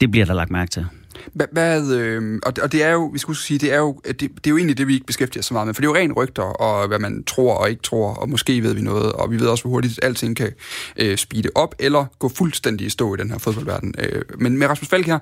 det 0.00 0.10
bliver 0.10 0.26
der 0.26 0.34
lagt 0.34 0.50
mærke 0.50 0.70
til. 0.70 0.86
Hvad, 1.52 1.92
øh, 1.92 2.38
og, 2.42 2.56
det, 2.56 2.64
og 2.64 2.72
det 2.72 2.82
er 2.82 2.90
jo, 2.90 3.04
vi 3.04 3.18
skulle 3.18 3.38
sige, 3.38 3.58
det 3.58 3.72
er 3.72 3.78
jo, 3.78 4.00
det, 4.06 4.20
det 4.20 4.46
er 4.46 4.50
jo 4.50 4.56
egentlig 4.56 4.78
det, 4.78 4.88
vi 4.88 4.94
ikke 4.94 5.06
beskæftiger 5.06 5.40
os 5.40 5.46
så 5.46 5.54
meget 5.54 5.66
med, 5.66 5.74
for 5.74 5.80
det 5.80 5.88
er 5.88 5.90
jo 5.90 5.96
ren 5.96 6.12
rygter, 6.12 6.42
og 6.42 6.88
hvad 6.88 6.98
man 6.98 7.24
tror 7.24 7.54
og 7.54 7.70
ikke 7.70 7.82
tror, 7.82 8.14
og 8.14 8.28
måske 8.28 8.62
ved 8.62 8.74
vi 8.74 8.80
noget, 8.80 9.12
og 9.12 9.30
vi 9.30 9.40
ved 9.40 9.46
også, 9.46 9.64
hvor 9.64 9.70
hurtigt 9.70 10.00
alting 10.02 10.36
kan 10.36 10.52
øh, 10.96 11.16
speede 11.16 11.48
op, 11.54 11.74
eller 11.78 12.04
gå 12.18 12.28
fuldstændig 12.28 12.86
i 12.86 12.90
stå 12.90 13.14
i 13.14 13.16
den 13.16 13.30
her 13.30 13.38
fodboldverden. 13.38 13.94
Øh, 13.98 14.22
men 14.38 14.58
med 14.58 14.66
Rasmus 14.66 14.88
Falk 14.88 15.06
her, 15.06 15.18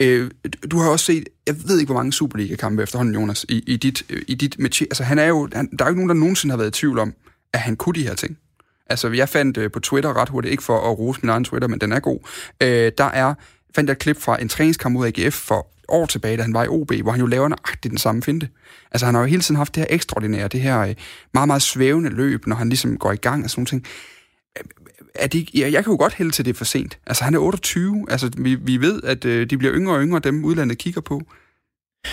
Øh, 0.00 0.30
du 0.70 0.78
har 0.78 0.90
også 0.90 1.04
set, 1.04 1.28
jeg 1.46 1.54
ved 1.68 1.78
ikke, 1.80 1.92
hvor 1.92 2.00
mange 2.00 2.12
Superliga-kampe 2.12 2.82
efterhånden, 2.82 3.14
Jonas, 3.14 3.46
i, 3.48 3.64
i 3.66 3.76
dit, 3.76 4.02
øh, 4.10 4.22
i 4.28 4.34
dit 4.34 4.58
match. 4.58 4.82
Altså, 4.82 5.04
han 5.04 5.18
er 5.18 5.26
jo, 5.26 5.48
han, 5.52 5.68
der 5.78 5.84
er 5.84 5.88
jo 5.88 5.90
ikke 5.90 6.00
nogen, 6.00 6.08
der 6.08 6.24
nogensinde 6.24 6.52
har 6.52 6.56
været 6.56 6.68
i 6.68 6.80
tvivl 6.80 6.98
om, 6.98 7.14
at 7.52 7.60
han 7.60 7.76
kunne 7.76 7.94
de 7.94 8.02
her 8.02 8.14
ting. 8.14 8.38
Altså, 8.90 9.08
jeg 9.08 9.28
fandt 9.28 9.56
øh, 9.56 9.70
på 9.70 9.80
Twitter 9.80 10.16
ret 10.16 10.28
hurtigt, 10.28 10.52
ikke 10.52 10.62
for 10.62 10.90
at 10.90 10.98
rose 10.98 11.20
min 11.22 11.30
egen 11.30 11.44
Twitter, 11.44 11.68
men 11.68 11.80
den 11.80 11.92
er 11.92 12.00
god. 12.00 12.18
Øh, 12.62 12.92
der 12.98 13.04
er, 13.04 13.34
fandt 13.76 13.88
jeg 13.88 13.92
et 13.92 13.98
klip 13.98 14.20
fra 14.20 14.42
en 14.42 14.48
træningskamp 14.48 14.92
mod 14.92 15.06
AGF 15.06 15.34
for 15.34 15.66
år 15.88 16.06
tilbage, 16.06 16.36
da 16.36 16.42
han 16.42 16.54
var 16.54 16.64
i 16.64 16.68
OB, 16.68 16.92
hvor 16.92 17.10
han 17.10 17.20
jo 17.20 17.26
laver 17.26 17.48
nøjagtigt 17.48 17.90
den 17.90 17.98
samme 17.98 18.22
finte. 18.22 18.48
Altså, 18.92 19.06
han 19.06 19.14
har 19.14 19.22
jo 19.22 19.26
hele 19.26 19.42
tiden 19.42 19.56
haft 19.56 19.74
det 19.74 19.80
her 19.80 19.86
ekstraordinære, 19.90 20.48
det 20.48 20.60
her 20.60 20.80
øh, 20.80 20.94
meget, 21.34 21.46
meget 21.46 21.62
svævende 21.62 22.10
løb, 22.10 22.46
når 22.46 22.56
han 22.56 22.68
ligesom 22.68 22.98
går 22.98 23.12
i 23.12 23.16
gang 23.16 23.44
og 23.44 23.50
sådan 23.50 23.60
nogle 23.60 23.66
ting 23.66 23.86
øh, 24.58 24.64
er 25.14 25.26
det, 25.26 25.54
ja, 25.54 25.70
jeg 25.72 25.84
kan 25.84 25.90
jo 25.92 25.96
godt 25.96 26.14
hælde 26.14 26.30
til 26.30 26.44
det 26.44 26.56
for 26.56 26.64
sent. 26.64 26.98
Altså, 27.06 27.24
han 27.24 27.34
er 27.34 27.38
28. 27.38 28.06
Altså, 28.10 28.30
vi, 28.38 28.54
vi 28.54 28.76
ved, 28.76 29.02
at 29.02 29.24
øh, 29.24 29.50
de 29.50 29.58
bliver 29.58 29.74
yngre 29.74 29.94
og 29.94 30.02
yngre, 30.02 30.18
dem 30.18 30.44
udlandet 30.44 30.78
kigger 30.78 31.00
på. 31.00 31.22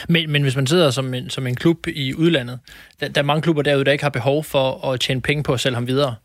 Men, 0.10 0.32
men 0.32 0.42
hvis 0.42 0.56
man 0.56 0.68
sidder 0.68 0.92
som 0.92 1.14
en, 1.14 1.30
som 1.30 1.48
en 1.48 1.56
klub 1.56 1.88
i 1.88 2.14
udlandet, 2.14 2.60
der, 3.00 3.08
der 3.08 3.22
er 3.22 3.26
mange 3.26 3.42
klubber 3.42 3.62
derude, 3.62 3.86
der 3.86 3.92
ikke 3.92 4.04
har 4.04 4.10
behov 4.10 4.44
for 4.44 4.92
at 4.92 5.00
tjene 5.00 5.22
penge 5.22 5.44
på 5.44 5.54
at 5.54 5.60
sælge 5.60 5.76
ham 5.76 5.88
videre. 5.88 6.16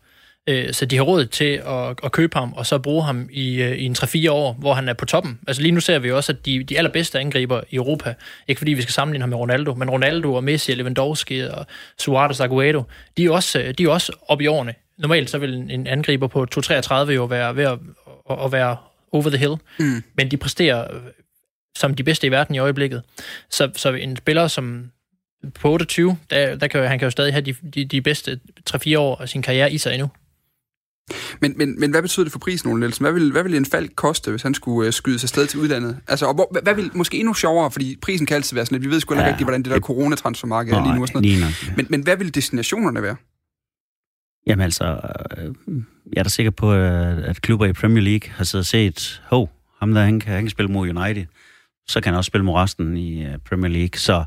Øh, 0.47 0.73
så 0.73 0.85
de 0.85 0.95
har 0.95 1.03
råd 1.03 1.25
til 1.25 1.61
at, 1.67 1.99
at 2.03 2.11
købe 2.11 2.37
ham, 2.37 2.53
og 2.53 2.65
så 2.65 2.79
bruge 2.79 3.03
ham 3.03 3.29
i, 3.31 3.61
øh, 3.61 3.77
i 3.77 3.85
en 3.85 3.95
3-4 3.99 4.31
år, 4.31 4.53
hvor 4.53 4.73
han 4.73 4.89
er 4.89 4.93
på 4.93 5.05
toppen. 5.05 5.39
Altså 5.47 5.61
lige 5.61 5.71
nu 5.71 5.79
ser 5.79 5.99
vi 5.99 6.11
også, 6.11 6.31
at 6.31 6.45
de, 6.45 6.63
de 6.63 6.77
allerbedste 6.77 7.19
angriber 7.19 7.61
i 7.69 7.75
Europa, 7.75 8.13
ikke 8.47 8.59
fordi 8.59 8.73
vi 8.73 8.81
skal 8.81 8.93
sammenligne 8.93 9.23
ham 9.23 9.29
med 9.29 9.37
Ronaldo, 9.37 9.73
men 9.73 9.89
Ronaldo 9.89 10.33
og 10.33 10.43
Messi, 10.43 10.73
Lewandowski 10.73 11.39
og 11.39 11.65
Suarez 11.99 12.39
Aguero, 12.39 12.83
de 13.17 13.25
er 13.25 13.31
også, 13.31 13.73
de 13.77 13.83
er 13.83 13.89
også 13.89 14.11
oppe 14.27 14.43
i 14.43 14.47
årene 14.47 14.73
normalt 14.99 15.29
så 15.29 15.37
vil 15.37 15.53
en 15.53 15.87
angriber 15.87 16.27
på 16.27 16.45
2-33 16.55 16.93
jo 16.93 17.25
være 17.25 17.55
ved 17.55 17.63
at, 17.63 17.79
at 18.45 18.51
være 18.51 18.77
over 19.11 19.29
the 19.29 19.37
hill, 19.37 19.55
mm. 19.79 20.03
men 20.17 20.31
de 20.31 20.37
præsterer 20.37 20.95
øh, 20.95 21.01
som 21.77 21.93
de 21.93 22.03
bedste 22.03 22.27
i 22.27 22.31
verden 22.31 22.55
i 22.55 22.59
øjeblikket. 22.59 23.03
Så, 23.49 23.71
så 23.75 23.93
en 23.93 24.15
spiller 24.15 24.47
som 24.47 24.91
på 25.55 25.71
28, 25.71 26.17
der, 26.29 26.55
der 26.55 26.67
kan, 26.67 26.87
han 26.87 26.99
kan 26.99 27.05
jo 27.05 27.09
stadig 27.09 27.33
have 27.33 27.41
de, 27.41 27.55
de, 27.75 27.85
de 27.85 28.01
bedste 28.01 28.39
3-4 28.69 28.97
år 28.97 29.21
af 29.21 29.29
sin 29.29 29.41
karriere 29.41 29.71
i 29.71 29.77
sig 29.77 29.93
endnu. 29.93 30.09
Men, 31.41 31.53
men, 31.57 31.79
men 31.79 31.91
hvad 31.91 32.01
betyder 32.01 32.23
det 32.23 32.31
for 32.31 32.39
prisen, 32.39 32.71
Ole 32.71 32.79
Nielsen? 32.79 33.03
Hvad 33.03 33.13
vil, 33.13 33.31
hvad 33.31 33.43
vil 33.43 33.55
en 33.55 33.65
fald 33.65 33.89
koste, 33.95 34.31
hvis 34.31 34.41
han 34.41 34.53
skulle 34.53 34.87
uh, 34.87 34.93
skyde 34.93 35.19
sig 35.19 35.29
sted 35.29 35.47
til 35.47 35.59
udlandet? 35.59 35.97
Altså, 36.07 36.25
og 36.25 36.33
hvor, 36.33 36.59
hvad 36.63 36.75
vil 36.75 36.91
måske 36.93 37.17
endnu 37.17 37.33
sjovere, 37.33 37.71
fordi 37.71 37.97
prisen 38.01 38.25
kan 38.25 38.35
altid 38.35 38.55
være 38.55 38.65
sådan 38.65 38.75
lidt, 38.75 38.89
vi 38.89 38.93
ved 38.93 38.99
sgu 38.99 39.13
ikke 39.13 39.23
ja, 39.23 39.29
rigtigt, 39.29 39.45
hvordan 39.45 39.63
det 39.63 39.71
der 39.71 39.79
coronatransfermarked 39.79 40.73
er 40.73 40.83
lige 40.83 40.95
nu 40.95 41.01
og 41.01 41.07
sådan 41.07 41.21
noget. 41.21 41.73
Men, 41.77 41.87
men 41.89 42.01
hvad 42.01 42.17
vil 42.17 42.35
destinationerne 42.35 43.01
være? 43.01 43.15
Jamen 44.47 44.63
altså, 44.63 44.99
øh, 45.37 45.55
jeg 46.13 46.19
er 46.19 46.23
da 46.23 46.29
sikker 46.29 46.51
på, 46.51 46.73
at 46.73 47.41
klubber 47.41 47.65
i 47.65 47.73
Premier 47.73 48.03
League 48.03 48.29
har 48.31 48.43
siddet 48.43 48.63
og 48.63 48.67
set, 48.67 49.21
hov, 49.25 49.51
ham 49.79 49.93
der, 49.93 50.01
han 50.01 50.19
kan, 50.19 50.33
han 50.33 50.43
kan 50.43 50.49
spille 50.49 50.71
mod 50.71 50.89
United. 50.89 51.25
Så 51.87 52.01
kan 52.01 52.13
han 52.13 52.17
også 52.17 52.27
spille 52.27 52.45
mod 52.45 52.55
resten 52.55 52.97
i 52.97 53.25
øh, 53.25 53.37
Premier 53.49 53.71
League. 53.71 53.99
Så 53.99 54.23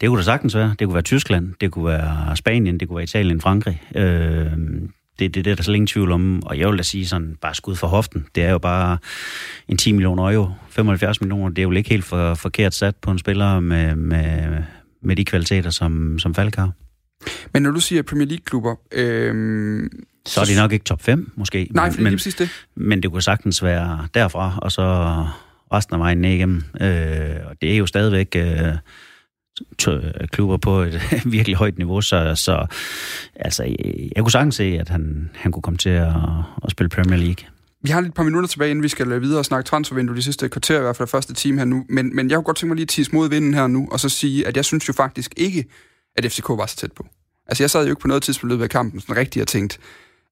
det 0.00 0.08
kunne 0.08 0.18
da 0.18 0.24
sagtens 0.24 0.54
være. 0.54 0.74
Det 0.78 0.86
kunne 0.86 0.94
være 0.94 1.02
Tyskland, 1.02 1.54
det 1.60 1.72
kunne 1.72 1.84
være 1.84 2.36
Spanien, 2.36 2.80
det 2.80 2.88
kunne 2.88 2.96
være 2.96 3.04
Italien, 3.04 3.40
Frankrig. 3.40 3.82
Øh, 3.96 4.52
det, 5.22 5.34
det, 5.34 5.44
det 5.44 5.50
er 5.50 5.54
der 5.54 5.62
så 5.62 5.70
længe 5.70 5.86
tvivl 5.86 6.12
om. 6.12 6.42
Og 6.42 6.58
jeg 6.58 6.68
vil 6.68 6.78
da 6.78 6.82
sige 6.82 7.06
sådan, 7.06 7.36
bare 7.40 7.54
skud 7.54 7.76
for 7.76 7.86
hoften. 7.86 8.26
Det 8.34 8.42
er 8.44 8.50
jo 8.50 8.58
bare 8.58 8.98
en 9.68 9.76
10 9.76 9.92
millioner 9.92 10.30
euro, 10.30 10.50
75 10.70 11.20
millioner. 11.20 11.48
Det 11.48 11.58
er 11.58 11.62
jo 11.62 11.70
ikke 11.70 11.90
helt 11.90 12.04
for, 12.04 12.34
forkert 12.34 12.74
sat 12.74 12.96
på 12.96 13.10
en 13.10 13.18
spiller 13.18 13.60
med, 13.60 13.96
med, 13.96 14.62
med 15.02 15.16
de 15.16 15.24
kvaliteter, 15.24 15.70
som, 15.70 16.18
som 16.18 16.34
Falk 16.34 16.56
har. 16.56 16.70
Men 17.52 17.62
når 17.62 17.70
du 17.70 17.80
siger 17.80 18.02
Premier 18.02 18.28
League-klubber... 18.28 18.74
Øh, 18.92 19.90
så 20.26 20.40
er 20.40 20.44
de 20.44 20.56
nok 20.56 20.72
ikke 20.72 20.84
top 20.84 21.02
5, 21.02 21.32
måske. 21.36 21.68
Nej, 21.70 21.90
for 21.90 21.98
det 21.98 22.06
er 22.06 22.10
præcis 22.10 22.34
det. 22.34 22.48
Men 22.74 23.02
det 23.02 23.10
kunne 23.10 23.22
sagtens 23.22 23.62
være 23.62 24.08
derfra, 24.14 24.58
og 24.62 24.72
så 24.72 24.82
resten 25.72 25.94
af 25.94 26.00
vejen 26.00 26.18
ned 26.18 26.30
igennem. 26.30 26.62
Øh, 26.80 27.36
og 27.46 27.56
det 27.62 27.72
er 27.72 27.76
jo 27.76 27.86
stadigvæk 27.86 28.36
øh, 28.36 28.74
klubber 30.26 30.56
på 30.56 30.80
et 30.80 31.00
virkelig 31.24 31.56
højt 31.56 31.78
niveau, 31.78 32.00
så, 32.00 32.34
så 32.34 32.66
altså, 33.34 33.64
jeg 34.16 34.22
kunne 34.22 34.30
sagtens 34.30 34.54
se, 34.54 34.64
at 34.80 34.88
han, 34.88 35.30
han 35.34 35.52
kunne 35.52 35.62
komme 35.62 35.78
til 35.78 35.90
at, 35.90 36.12
at 36.64 36.70
spille 36.70 36.88
Premier 36.88 37.16
League. 37.16 37.46
Vi 37.84 37.90
har 37.90 38.00
lige 38.00 38.08
et 38.08 38.14
par 38.14 38.22
minutter 38.22 38.48
tilbage, 38.48 38.70
inden 38.70 38.82
vi 38.82 38.88
skal 38.88 39.12
øh, 39.12 39.22
videre 39.22 39.38
og 39.38 39.44
snakke 39.44 39.68
transfervindue 39.68 40.16
de 40.16 40.22
sidste 40.22 40.48
kvarter, 40.48 40.78
i 40.78 40.80
hvert 40.80 40.96
fald 40.96 41.08
første 41.08 41.34
time 41.34 41.58
her 41.58 41.64
nu. 41.64 41.84
Men, 41.88 42.16
men 42.16 42.30
jeg 42.30 42.36
kunne 42.36 42.44
godt 42.44 42.56
tænke 42.56 42.68
mig 42.68 42.76
lige 42.76 42.84
at 42.84 42.88
tisse 42.88 43.14
mod 43.14 43.28
vinden 43.28 43.54
her 43.54 43.66
nu, 43.66 43.88
og 43.92 44.00
så 44.00 44.08
sige, 44.08 44.46
at 44.46 44.56
jeg 44.56 44.64
synes 44.64 44.88
jo 44.88 44.92
faktisk 44.92 45.34
ikke, 45.36 45.64
at 46.16 46.32
FCK 46.32 46.48
var 46.48 46.66
så 46.66 46.76
tæt 46.76 46.92
på. 46.92 47.06
Altså, 47.46 47.62
jeg 47.62 47.70
sad 47.70 47.84
jo 47.84 47.90
ikke 47.90 48.00
på 48.00 48.08
noget 48.08 48.22
tidspunkt 48.22 48.58
ved 48.58 48.68
kampen 48.68 49.00
sådan 49.00 49.16
rigtigt 49.16 49.42
og 49.42 49.48
tænkt, 49.48 49.80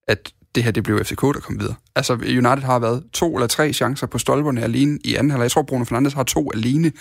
at 0.09 0.33
det 0.55 0.65
her, 0.65 0.71
det 0.71 0.83
blev 0.83 1.05
FCK, 1.05 1.21
der 1.21 1.41
kom 1.41 1.61
videre. 1.61 1.75
Altså, 1.97 2.13
United 2.13 2.63
har 2.63 2.79
været 2.79 3.05
to 3.13 3.35
eller 3.35 3.47
tre 3.47 3.73
chancer 3.73 4.07
på 4.07 4.19
stolperne 4.19 4.63
alene 4.63 4.99
i 5.05 5.15
anden 5.15 5.31
halvleg. 5.31 5.45
Jeg 5.45 5.51
tror, 5.51 5.63
Bruno 5.63 5.85
Fernandes 5.85 6.13
har 6.13 6.23
to 6.23 6.51
alene, 6.55 6.93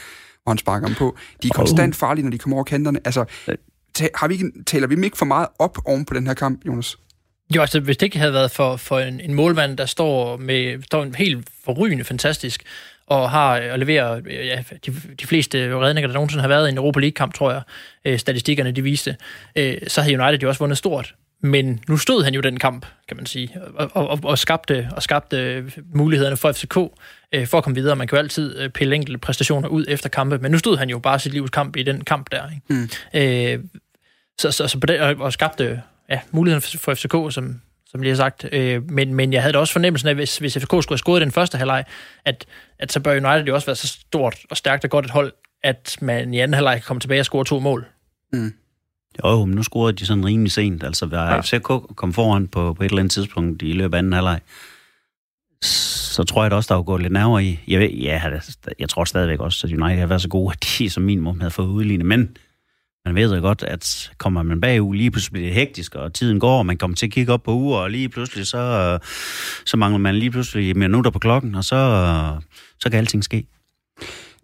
hvor 0.44 0.52
han 0.52 0.58
sparker 0.58 0.88
dem 0.88 0.96
på. 0.96 1.18
De 1.44 1.48
er 1.48 1.54
konstant 1.54 1.96
farlige, 1.96 2.24
når 2.24 2.32
de 2.32 2.38
kommer 2.38 2.58
over 2.58 2.64
kanterne. 2.64 3.00
Altså, 3.06 3.26
har 4.16 4.28
vi 4.28 4.34
ikke, 4.34 4.52
taler 4.66 4.88
vi 4.88 4.96
dem 4.96 5.04
ikke 5.04 5.18
for 5.18 5.26
meget 5.26 5.48
op 5.60 5.78
oven 5.86 6.06
på 6.06 6.14
den 6.14 6.28
her 6.28 6.34
kamp, 6.34 6.66
Jonas? 6.66 6.98
Jo, 7.56 7.62
altså 7.62 7.80
hvis 7.80 7.98
det 7.98 8.06
ikke 8.06 8.20
havde 8.20 8.34
været 8.34 8.52
for, 8.52 8.76
for 8.76 9.00
en, 9.00 9.20
en 9.20 9.34
målmand, 9.34 9.78
der 9.78 9.86
står 9.86 10.38
med 10.38 10.84
står 10.84 11.04
en 11.04 11.16
helt 11.16 11.48
forrygende 11.66 12.04
fantastisk, 12.04 12.64
og 13.08 13.30
har 13.30 13.62
og 13.72 13.80
leverer 13.80 14.22
ja, 14.26 14.64
de, 14.86 14.96
de 15.20 15.28
fleste 15.28 15.78
redninger, 15.78 16.08
der 16.08 16.14
nogensinde 16.14 16.42
har 16.42 16.48
været 16.48 16.68
i 16.68 16.72
en 16.72 16.78
Europa 16.78 17.00
League-kamp, 17.00 17.34
tror 17.34 17.52
jeg, 17.52 17.62
øh, 18.06 18.20
statistikkerne 18.20 18.72
de 18.72 18.82
viste, 18.82 19.16
øh, 19.56 19.78
så 19.88 20.02
havde 20.02 20.22
United 20.22 20.40
jo 20.40 20.48
også 20.48 20.60
vundet 20.60 20.78
stort. 20.78 21.16
Men 21.42 21.80
nu 21.88 21.98
stod 21.98 22.24
han 22.24 22.34
jo 22.34 22.42
den 22.42 22.60
kamp, 22.60 22.86
kan 23.08 23.18
man 23.18 23.26
sige, 23.26 23.62
og, 23.76 23.92
og, 23.94 24.20
og, 24.24 24.38
skabte, 24.38 24.90
og 24.96 25.04
skabte 25.04 25.66
mulighederne 25.94 26.38
for 26.38 26.52
FCK 26.52 26.78
øh, 27.32 27.48
for 27.48 27.58
at 27.58 27.64
komme 27.64 27.76
videre. 27.76 27.96
Man 27.96 28.08
kan 28.08 28.16
jo 28.16 28.20
altid 28.20 28.60
øh, 28.60 28.70
pille 28.70 28.96
enkelte 28.96 29.18
præstationer 29.18 29.68
ud 29.68 29.86
efter 29.88 30.10
kampe, 30.10 30.38
men 30.38 30.52
nu 30.52 30.58
stod 30.58 30.78
han 30.78 30.90
jo 30.90 31.00
bare 31.00 31.20
sit 31.20 31.34
livs 31.34 31.50
kamp 31.50 31.76
i 31.76 31.84
den 31.84 32.04
kamp 32.04 32.32
der. 32.32 32.44
Ikke? 32.50 32.62
Mm. 32.70 32.90
Øh, 33.14 33.60
så, 34.40 34.52
så, 34.52 34.68
så 34.68 34.80
på 34.80 34.86
det, 34.86 35.00
og, 35.00 35.16
og 35.20 35.34
skabte 35.34 35.82
ja, 36.10 36.20
muligheden 36.32 36.62
for, 36.62 36.78
for 36.78 36.94
FCK, 36.94 37.34
som, 37.34 37.62
som 37.88 38.02
lige 38.02 38.10
har 38.10 38.16
sagt. 38.16 38.46
Øh, 38.52 38.92
men, 38.92 39.14
men 39.14 39.34
jeg 39.34 39.42
havde 39.42 39.54
da 39.54 39.60
også 39.60 39.74
fornemmelsen 39.74 40.10
af, 40.10 40.16
hvis, 40.16 40.38
hvis 40.38 40.54
FCK 40.54 40.62
skulle 40.62 40.88
have 40.90 40.98
scoret 40.98 41.22
den 41.22 41.32
første 41.32 41.58
halvleg, 41.58 41.86
at, 42.26 42.46
at 42.80 42.92
så 42.92 43.00
bør 43.00 43.12
United 43.12 43.48
jo 43.48 43.56
også 43.56 43.66
være 43.66 43.76
så 43.76 43.88
stort 43.88 44.36
og 44.50 44.58
stærkt 44.58 44.84
og 44.84 44.90
godt 44.90 45.06
et 45.06 45.12
hold, 45.12 45.34
at 45.64 45.98
man 46.02 46.34
i 46.34 46.40
anden 46.40 46.54
halvleg 46.54 46.76
kan 46.76 46.84
komme 46.88 47.02
tilbage 47.02 47.22
og 47.22 47.26
score 47.26 47.46
to 47.46 47.60
mål. 47.60 47.86
Mm. 48.34 48.54
Jo, 49.24 49.46
men 49.46 49.56
nu 49.56 49.64
scorede 49.64 49.94
de 49.94 50.06
sådan 50.06 50.26
rimelig 50.26 50.52
sent. 50.52 50.84
Altså, 50.84 51.06
hvad 51.06 51.20
ja. 51.20 51.42
FCK 51.42 51.96
kom 51.96 52.14
foran 52.14 52.48
på, 52.48 52.74
på 52.74 52.84
et 52.84 52.90
eller 52.90 53.00
andet 53.00 53.12
tidspunkt 53.12 53.62
i 53.62 53.74
løbet 53.74 53.94
af 53.94 53.98
anden 53.98 54.14
halvleg, 54.14 54.40
så 55.62 56.24
tror 56.24 56.44
jeg 56.44 56.52
da 56.52 56.56
også, 56.56 56.68
der 56.68 56.76
var 56.76 56.84
gået 56.84 57.02
lidt 57.02 57.14
nærmere 57.14 57.44
i. 57.44 57.60
Jeg, 57.68 57.80
ved, 57.80 57.90
ja, 57.90 58.22
jeg 58.80 58.90
tror 58.90 59.04
stadigvæk 59.04 59.40
også, 59.40 59.68
at 59.68 59.74
United 59.74 60.00
har 60.00 60.08
været 60.08 60.22
så 60.22 60.30
gode, 60.30 60.54
at 60.54 60.76
de 60.78 60.90
som 60.90 61.04
minimum 61.04 61.40
havde 61.40 61.52
fået 61.52 61.68
udlignet. 61.68 62.06
Men 62.06 62.38
man 63.06 63.16
ved 63.16 63.36
jo 63.36 63.42
godt, 63.42 63.64
at 63.64 64.12
kommer 64.18 64.44
man 64.44 64.62
bagud, 64.62 64.96
lige 64.96 65.12
pludselig 65.12 65.34
bliver 65.34 65.48
det 65.48 65.56
hektisk, 65.56 65.96
og 65.96 66.14
tiden 66.14 66.40
går, 66.40 66.58
og 66.58 66.66
man 66.66 66.78
kommer 66.78 66.96
til 66.96 67.06
at 67.06 67.12
kigge 67.12 67.34
op 67.34 67.44
på 67.44 67.54
uger, 67.54 67.78
og 67.78 67.92
lige 67.92 68.10
pludselig 68.10 68.48
så, 68.48 69.00
så 69.66 69.78
mangler 69.78 70.00
man 70.00 70.16
lige 70.16 70.32
pludselig 70.32 70.78
minutter 70.78 71.12
på 71.12 71.20
klokken, 71.20 71.56
og 71.56 71.64
så, 71.64 72.38
så 72.80 72.90
kan 72.90 73.00
alting 73.00 73.24
ske. 73.24 73.46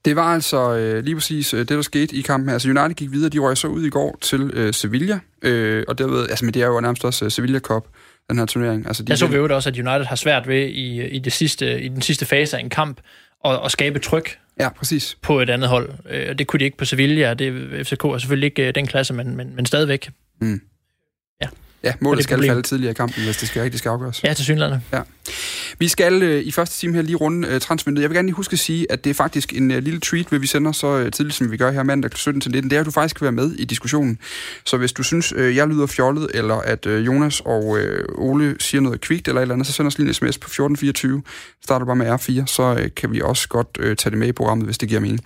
Det 0.06 0.16
var 0.16 0.34
altså 0.34 0.76
øh, 0.76 1.04
lige 1.04 1.16
præcis 1.16 1.54
øh, 1.54 1.60
det, 1.60 1.70
der 1.70 1.82
skete 1.82 2.16
i 2.16 2.22
kampen. 2.22 2.50
Altså 2.50 2.70
United 2.70 2.94
gik 2.94 3.12
videre, 3.12 3.30
de 3.30 3.40
røg 3.40 3.58
så 3.58 3.68
ud 3.68 3.84
i 3.84 3.90
går 3.90 4.18
til 4.22 4.52
øh, 4.54 4.74
Sevilla, 4.74 5.20
øh, 5.42 5.84
og 5.88 5.98
derved, 5.98 6.30
altså 6.30 6.46
men 6.46 6.54
det 6.54 6.62
er 6.62 6.68
jo 6.68 6.82
nærmest 6.82 7.06
også 7.06 7.26
uh, 7.26 7.32
Sevilla 7.32 7.60
Cup, 7.60 7.88
den 8.30 8.38
her 8.38 8.46
turnering. 8.46 8.88
Altså, 8.88 9.04
de 9.04 9.10
Jeg 9.10 9.18
så 9.18 9.28
vi 9.28 9.36
jo 9.36 9.56
også, 9.56 9.70
at 9.70 9.76
United 9.80 10.06
har 10.06 10.16
svært 10.16 10.48
ved 10.48 10.66
i, 10.68 11.08
i, 11.08 11.20
det 11.20 11.34
sidste, 11.34 11.82
i 11.82 11.88
den 11.88 12.02
sidste 12.02 12.26
fase 12.26 12.58
af 12.58 12.62
en 12.62 12.70
kamp 12.70 13.02
at, 13.46 13.60
at 13.66 13.72
skabe 13.72 14.00
tryk 14.00 14.38
Ja, 14.60 14.70
præcis. 14.70 15.18
på 15.22 15.40
et 15.42 15.50
andet 15.50 15.70
hold. 15.70 15.90
Øh, 16.10 16.38
Det 16.38 16.48
kunne 16.48 16.60
de 16.60 16.66
ikke 16.66 16.78
på 16.78 16.86
Sevilla, 16.86 17.34
det, 17.34 17.54
FCK 17.88 18.04
er 18.04 18.18
selvfølgelig 18.18 18.48
ikke 18.48 18.68
øh, 18.68 18.76
den 18.76 18.88
klasse, 18.88 19.14
men, 19.14 19.36
men, 19.36 19.56
men 19.56 19.66
stadigvæk. 19.66 20.10
Ja, 21.86 21.94
målet 22.00 22.24
skal 22.24 22.36
problem. 22.36 22.50
falde 22.50 22.62
tidligere 22.62 22.92
i 22.92 22.94
kampen, 22.94 23.24
hvis 23.24 23.38
det 23.38 23.48
skal 23.48 23.62
rigtig 23.62 23.80
skal 23.80 23.90
afgøres. 23.90 24.24
Ja, 24.24 24.34
til 24.34 24.46
synligheden. 24.46 24.82
Vi 25.80 25.88
skal 25.88 26.24
øh, 26.24 26.44
i 26.44 26.52
første 26.52 26.80
time 26.80 26.96
her 26.96 27.02
lige 27.02 27.16
runde 27.16 27.48
øh, 27.48 27.62
transfervinduet. 27.62 28.02
Jeg 28.02 28.10
vil 28.10 28.16
gerne 28.16 28.28
lige 28.28 28.36
huske 28.36 28.54
at 28.54 28.60
sige, 28.60 28.92
at 28.92 29.04
det 29.04 29.10
er 29.10 29.14
faktisk 29.14 29.54
en 29.54 29.72
øh, 29.72 29.84
lille 29.84 30.00
treat, 30.00 30.26
hvad 30.30 30.40
vi 30.40 30.48
sender 30.48 30.72
så 30.72 30.98
øh, 30.98 31.12
tidligt, 31.12 31.36
som 31.36 31.52
vi 31.52 31.58
gør 31.58 31.72
her 31.72 31.84
mandag 31.84 32.12
kl. 32.12 32.18
17 32.18 32.42
til 32.42 32.52
19. 32.52 32.70
Det 32.70 32.76
er, 32.76 32.80
at 32.80 32.86
du 32.86 32.92
faktisk 32.92 33.16
kan 33.16 33.24
være 33.24 33.32
med 33.32 33.52
i 33.52 33.66
diskussionen. 33.66 34.20
Så 34.66 34.78
hvis 34.78 34.94
du 34.94 35.04
synes, 35.04 35.34
øh, 35.36 35.56
jeg 35.56 35.68
lyder 35.68 35.86
fjollet, 35.86 36.28
eller 36.34 36.56
at 36.56 36.86
øh, 36.86 37.06
Jonas 37.06 37.42
og 37.46 37.78
øh, 37.80 38.06
Ole 38.18 38.56
siger 38.60 38.82
noget 38.82 39.02
kvikt 39.02 39.28
eller 39.28 39.42
et 39.42 39.44
eller 39.44 39.56
andet, 39.56 39.68
så 39.68 39.74
send 39.74 39.88
os 39.88 39.98
lige 39.98 40.08
en 40.08 40.14
sms 40.14 40.38
på 40.38 40.48
1424. 40.48 41.24
Starter 41.64 41.86
bare 41.86 41.96
med 41.96 42.12
R4, 42.12 42.46
så 42.46 42.78
øh, 42.80 42.90
kan 42.96 43.12
vi 43.12 43.22
også 43.22 43.48
godt 43.48 43.68
øh, 43.80 43.96
tage 43.96 44.12
det 44.12 44.20
med 44.20 44.28
i 44.28 44.32
programmet, 44.32 44.66
hvis 44.66 44.78
det 44.78 44.90
giver 44.90 45.02
mening. 45.02 45.20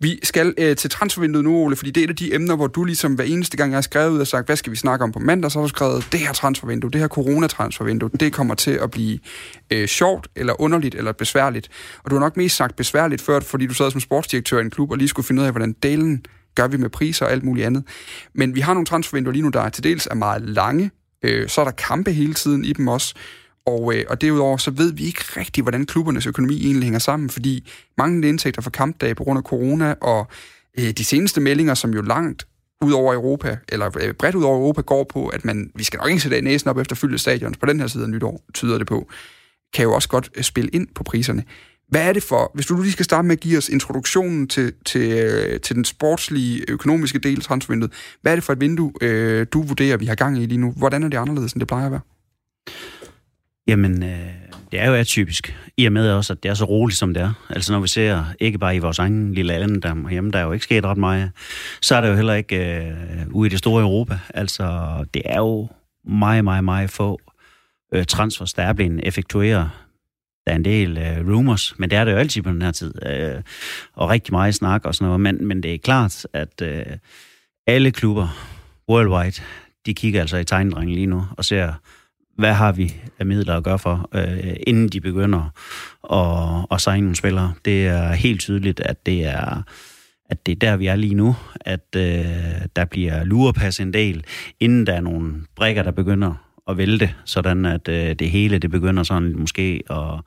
Vi 0.00 0.20
skal 0.22 0.54
øh, 0.58 0.76
til 0.76 0.90
transfervinduet 0.90 1.44
nu, 1.44 1.56
Ole, 1.56 1.76
fordi 1.76 1.90
det 1.90 2.00
er 2.00 2.04
et 2.04 2.10
af 2.10 2.16
de 2.16 2.34
emner, 2.34 2.56
hvor 2.56 2.66
du 2.66 2.84
ligesom 2.84 3.14
hver 3.14 3.24
eneste 3.24 3.56
gang, 3.56 3.70
jeg 3.72 3.76
har 3.76 3.82
skrevet 3.82 4.10
ud 4.10 4.18
og 4.18 4.26
sagt, 4.26 4.46
hvad 4.46 4.56
skal 4.56 4.70
vi 4.70 4.76
snakke 4.76 5.02
om 5.02 5.12
på 5.12 5.18
mandag, 5.18 5.52
så 5.52 5.58
har 5.58 5.64
du 5.64 5.68
skrevet, 5.68 6.08
det 6.12 6.20
her 6.20 6.32
transfervindue, 6.32 6.90
det 6.90 7.00
her 7.00 7.08
coronatransfervindue, 7.08 8.10
det 8.20 8.32
kommer 8.32 8.54
til 8.54 8.70
at 8.70 8.90
blive 8.90 9.18
øh, 9.72 9.88
sjovt, 9.88 10.28
eller 10.36 10.60
underligt, 10.60 10.94
eller 10.94 11.12
besværligt. 11.12 11.68
Og 12.04 12.10
du 12.10 12.16
har 12.16 12.20
nok 12.20 12.36
mest 12.36 12.56
sagt 12.56 12.76
besværligt 12.76 13.22
før, 13.22 13.40
fordi 13.40 13.66
du 13.66 13.74
sad 13.74 13.90
som 13.90 14.00
sportsdirektør 14.00 14.58
i 14.58 14.60
en 14.60 14.70
klub, 14.70 14.90
og 14.90 14.98
lige 14.98 15.08
skulle 15.08 15.26
finde 15.26 15.42
ud 15.42 15.46
af, 15.46 15.52
hvordan 15.52 15.72
delen 15.82 16.24
gør 16.54 16.68
vi 16.68 16.76
med 16.76 16.90
priser 16.90 17.26
og 17.26 17.32
alt 17.32 17.44
muligt 17.44 17.66
andet. 17.66 17.84
Men 18.34 18.54
vi 18.54 18.60
har 18.60 18.74
nogle 18.74 18.86
transfervinduer 18.86 19.32
lige 19.32 19.42
nu, 19.42 19.48
der 19.48 19.68
til 19.68 19.84
dels 19.84 20.08
er 20.10 20.14
meget 20.14 20.42
lange, 20.42 20.90
øh, 21.22 21.48
så 21.48 21.60
er 21.60 21.64
der 21.64 21.72
kampe 21.72 22.12
hele 22.12 22.34
tiden 22.34 22.64
i 22.64 22.72
dem 22.72 22.88
også, 22.88 23.14
og, 23.66 23.94
øh, 23.94 24.04
og 24.08 24.20
derudover 24.20 24.56
så 24.56 24.70
ved 24.70 24.92
vi 24.92 25.04
ikke 25.04 25.24
rigtigt, 25.36 25.64
hvordan 25.64 25.86
klubbernes 25.86 26.26
økonomi 26.26 26.64
egentlig 26.64 26.84
hænger 26.84 26.98
sammen, 26.98 27.30
fordi 27.30 27.68
mange 27.98 28.28
indtægter 28.28 28.62
fra 28.62 28.70
kampdage 28.70 29.14
på 29.14 29.24
grund 29.24 29.38
af 29.38 29.42
corona, 29.42 29.94
og 30.00 30.26
øh, 30.78 30.90
de 30.90 31.04
seneste 31.04 31.40
meldinger, 31.40 31.74
som 31.74 31.94
jo 31.94 32.02
langt 32.02 32.46
ud 32.84 32.92
over 32.92 33.14
Europa, 33.14 33.56
eller 33.68 33.98
øh, 34.00 34.14
bredt 34.14 34.34
ud 34.34 34.42
over 34.42 34.56
Europa, 34.56 34.80
går 34.80 35.04
på, 35.04 35.28
at 35.28 35.44
man, 35.44 35.70
vi 35.74 35.84
skal 35.84 35.98
nok 35.98 36.08
ikke 36.08 36.22
sætte 36.22 36.40
næsen 36.40 36.70
op 36.70 36.78
efter 36.78 36.96
fyldte 36.96 37.18
stadions 37.18 37.56
på 37.56 37.66
den 37.66 37.80
her 37.80 37.86
side 37.86 38.04
af 38.04 38.10
nytår, 38.10 38.44
tyder 38.54 38.78
det 38.78 38.86
på, 38.86 39.08
kan 39.74 39.82
jo 39.82 39.94
også 39.94 40.08
godt 40.08 40.30
øh, 40.34 40.42
spille 40.42 40.70
ind 40.70 40.88
på 40.94 41.04
priserne. 41.04 41.44
Hvad 41.88 42.08
er 42.08 42.12
det 42.12 42.22
for, 42.22 42.50
hvis 42.54 42.66
du 42.66 42.74
nu 42.74 42.82
lige 42.82 42.92
skal 42.92 43.04
starte 43.04 43.28
med 43.28 43.36
at 43.36 43.40
give 43.40 43.58
os 43.58 43.68
introduktionen 43.68 44.48
til, 44.48 44.72
til, 44.84 45.12
øh, 45.12 45.60
til 45.60 45.76
den 45.76 45.84
sportslige, 45.84 46.64
økonomiske 46.68 47.18
del 47.18 47.36
af 47.36 47.42
transfervinduet, 47.42 47.92
hvad 48.22 48.32
er 48.32 48.36
det 48.36 48.44
for 48.44 48.52
et 48.52 48.60
vindue, 48.60 48.92
øh, 49.00 49.46
du 49.52 49.62
vurderer, 49.62 49.96
vi 49.96 50.06
har 50.06 50.14
gang 50.14 50.42
i 50.42 50.46
lige 50.46 50.58
nu? 50.58 50.72
Hvordan 50.76 51.02
er 51.02 51.08
det 51.08 51.16
anderledes, 51.16 51.52
end 51.52 51.60
det 51.60 51.68
plejer 51.68 51.86
at 51.86 51.92
være? 51.92 52.15
Jamen, 53.66 54.02
øh, 54.02 54.28
det 54.72 54.80
er 54.80 54.88
jo 54.88 54.94
atypisk. 54.94 55.56
I 55.76 55.86
og 55.86 55.92
med 55.92 56.10
også, 56.10 56.32
at 56.32 56.42
det 56.42 56.48
er 56.48 56.54
så 56.54 56.64
roligt, 56.64 56.98
som 56.98 57.14
det 57.14 57.22
er. 57.22 57.32
Altså 57.50 57.72
når 57.72 57.80
vi 57.80 57.88
ser, 57.88 58.24
ikke 58.40 58.58
bare 58.58 58.76
i 58.76 58.78
vores 58.78 58.98
egen 58.98 59.34
lille 59.34 59.58
land 59.58 59.82
der 59.82 59.94
der 60.32 60.38
er 60.38 60.42
jo 60.42 60.52
ikke 60.52 60.64
sket 60.64 60.84
ret 60.84 60.96
meget, 60.96 61.30
så 61.82 61.96
er 61.96 62.00
det 62.00 62.08
jo 62.08 62.14
heller 62.14 62.34
ikke 62.34 62.56
øh, 62.56 63.26
ude 63.30 63.46
i 63.46 63.50
det 63.50 63.58
store 63.58 63.82
Europa. 63.82 64.18
Altså, 64.34 64.64
det 65.14 65.22
er 65.24 65.38
jo 65.38 65.68
meget, 66.04 66.44
meget, 66.44 66.64
meget 66.64 66.90
få 66.90 67.20
øh, 67.94 68.04
transfers, 68.04 68.52
der 68.52 68.62
er 68.62 68.72
blevet 68.72 69.00
effektueret. 69.02 69.70
Der 70.46 70.52
er 70.52 70.56
en 70.56 70.64
del 70.64 70.98
øh, 70.98 71.28
rumors, 71.28 71.78
men 71.78 71.90
det 71.90 71.98
er 71.98 72.04
det 72.04 72.12
jo 72.12 72.16
altid 72.16 72.42
på 72.42 72.50
den 72.50 72.62
her 72.62 72.70
tid. 72.70 73.06
Øh, 73.06 73.42
og 73.94 74.10
rigtig 74.10 74.32
meget 74.32 74.54
snak 74.54 74.84
og 74.84 74.94
sådan 74.94 75.06
noget. 75.06 75.20
Men, 75.20 75.48
men 75.48 75.62
det 75.62 75.74
er 75.74 75.78
klart, 75.78 76.26
at 76.32 76.62
øh, 76.62 76.84
alle 77.66 77.90
klubber 77.90 78.28
worldwide, 78.88 79.42
de 79.86 79.94
kigger 79.94 80.20
altså 80.20 80.36
i 80.36 80.44
tegnedrengen 80.44 80.94
lige 80.94 81.06
nu 81.06 81.24
og 81.36 81.44
ser, 81.44 81.72
hvad 82.38 82.52
har 82.52 82.72
vi 82.72 82.94
af 83.18 83.26
midler 83.26 83.56
at 83.56 83.64
gøre 83.64 83.78
for, 83.78 84.08
øh, 84.14 84.56
inden 84.66 84.88
de 84.88 85.00
begynder 85.00 85.50
at, 86.12 86.66
at 86.70 86.80
signe 86.80 87.00
nogle 87.00 87.16
spillere. 87.16 87.52
Det 87.64 87.86
er 87.86 88.12
helt 88.12 88.40
tydeligt, 88.40 88.80
at 88.80 89.06
det 89.06 89.26
er, 89.26 89.62
at 90.30 90.46
det 90.46 90.52
er 90.52 90.56
der, 90.56 90.76
vi 90.76 90.86
er 90.86 90.96
lige 90.96 91.14
nu, 91.14 91.36
at 91.60 91.86
øh, 91.96 92.24
der 92.76 92.84
bliver 92.84 93.24
lurepas 93.24 93.80
en 93.80 93.92
del, 93.92 94.24
inden 94.60 94.86
der 94.86 94.92
er 94.92 95.00
nogle 95.00 95.34
brækker, 95.56 95.82
der 95.82 95.90
begynder 95.90 96.34
at 96.68 96.76
vælte, 96.76 97.14
sådan 97.24 97.64
at 97.64 97.88
øh, 97.88 98.14
det 98.14 98.30
hele 98.30 98.58
det 98.58 98.70
begynder 98.70 99.02
sådan 99.02 99.38
måske 99.38 99.82
at, 99.90 100.20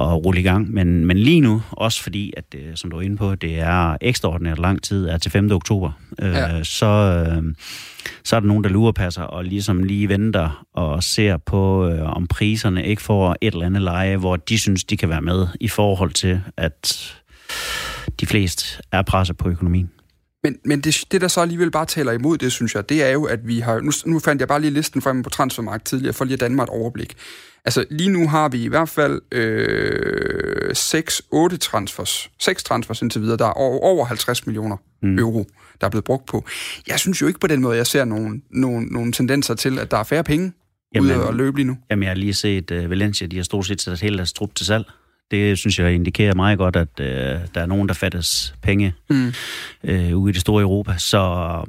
at 0.00 0.24
rulle 0.24 0.40
i 0.40 0.42
gang. 0.42 0.70
Men, 0.72 1.04
men 1.06 1.18
lige 1.18 1.40
nu, 1.40 1.62
også 1.70 2.02
fordi, 2.02 2.32
at 2.36 2.52
det, 2.52 2.60
som 2.74 2.90
du 2.90 2.96
er 2.96 3.00
inde 3.00 3.16
på, 3.16 3.34
det 3.34 3.58
er 3.60 3.96
ekstraordinært 4.00 4.58
lang 4.58 4.82
tid, 4.82 5.08
er 5.08 5.18
til 5.18 5.30
5. 5.30 5.50
oktober, 5.52 5.90
øh, 6.22 6.32
Ja. 6.32 6.64
så, 6.64 6.86
øh, 6.86 7.54
så 8.24 8.36
er 8.36 8.40
der 8.40 8.46
nogen, 8.46 8.64
der 8.64 8.70
lurepasser 8.70 9.22
og 9.22 9.44
ligesom 9.44 9.82
lige 9.82 10.08
venter 10.08 10.66
og 10.74 11.02
ser 11.02 11.36
på, 11.36 11.88
øh, 11.88 12.16
om 12.16 12.26
priserne 12.26 12.86
ikke 12.86 13.02
får 13.02 13.36
et 13.40 13.52
eller 13.52 13.66
andet 13.66 13.82
leje, 13.82 14.16
hvor 14.16 14.36
de 14.36 14.58
synes, 14.58 14.84
de 14.84 14.96
kan 14.96 15.08
være 15.08 15.22
med 15.22 15.46
i 15.60 15.68
forhold 15.68 16.10
til, 16.10 16.40
at 16.56 17.12
de 18.20 18.26
fleste 18.26 18.82
er 18.92 19.02
presset 19.02 19.36
på 19.36 19.48
økonomien. 19.48 19.90
Men, 20.44 20.58
men 20.64 20.80
det, 20.80 21.04
det, 21.12 21.20
der 21.20 21.28
så 21.28 21.40
alligevel 21.40 21.70
bare 21.70 21.86
taler 21.86 22.12
imod 22.12 22.38
det, 22.38 22.52
synes 22.52 22.74
jeg, 22.74 22.88
det 22.88 23.02
er 23.02 23.10
jo, 23.10 23.24
at 23.24 23.48
vi 23.48 23.60
har... 23.60 23.80
Nu, 23.80 23.92
nu 24.06 24.18
fandt 24.18 24.40
jeg 24.40 24.48
bare 24.48 24.60
lige 24.60 24.70
listen 24.70 25.02
frem 25.02 25.22
på 25.22 25.30
transfermarkt 25.30 25.84
tidligere, 25.84 26.12
for 26.12 26.24
lige 26.24 26.34
at 26.34 26.40
danne 26.40 26.56
mig 26.56 26.62
et 26.62 26.68
overblik. 26.68 27.16
Altså, 27.64 27.84
lige 27.90 28.10
nu 28.10 28.28
har 28.28 28.48
vi 28.48 28.64
i 28.64 28.68
hvert 28.68 28.88
fald 28.88 29.20
øh, 29.32 30.70
6-8 30.70 31.56
transfers. 31.56 32.30
6 32.38 32.64
transfers 32.64 33.02
indtil 33.02 33.22
videre. 33.22 33.36
Der 33.36 33.46
er 33.46 33.52
over, 33.52 33.80
over 33.80 34.04
50 34.04 34.46
millioner 34.46 34.76
mm. 35.02 35.18
euro, 35.18 35.46
der 35.80 35.86
er 35.86 35.90
blevet 35.90 36.04
brugt 36.04 36.26
på. 36.26 36.44
Jeg 36.88 36.98
synes 36.98 37.22
jo 37.22 37.26
ikke 37.26 37.40
på 37.40 37.46
den 37.46 37.60
måde, 37.60 37.76
jeg 37.76 37.86
ser 37.86 38.04
nogle, 38.04 38.40
nogle, 38.50 38.86
nogle 38.86 39.12
tendenser 39.12 39.54
til, 39.54 39.78
at 39.78 39.90
der 39.90 39.96
er 39.96 40.04
færre 40.04 40.24
penge 40.24 40.52
Jamen- 40.94 41.16
ude 41.16 41.28
at 41.28 41.34
løbe 41.34 41.56
lige 41.56 41.66
nu. 41.66 41.76
Jamen, 41.90 42.02
jeg 42.02 42.10
har 42.10 42.16
lige 42.16 42.34
set 42.34 42.70
uh, 42.70 42.90
Valencia, 42.90 43.26
de 43.26 43.36
har 43.36 43.42
stort 43.42 43.66
set 43.66 43.82
sat 43.82 44.00
hele 44.00 44.16
deres 44.16 44.32
trup 44.32 44.54
til 44.54 44.66
salg. 44.66 44.84
Det 45.30 45.58
synes 45.58 45.78
jeg 45.78 45.94
indikerer 45.94 46.34
meget 46.34 46.58
godt, 46.58 46.76
at 46.76 46.88
uh, 47.00 47.06
der 47.54 47.60
er 47.60 47.66
nogen, 47.66 47.88
der 47.88 47.94
fattes 47.94 48.54
penge 48.62 48.94
Mm. 49.10 49.32
uh, 49.82 50.22
ude 50.22 50.30
i 50.30 50.32
det 50.32 50.40
store 50.40 50.62
Europa. 50.62 50.94
Så, 50.98 51.64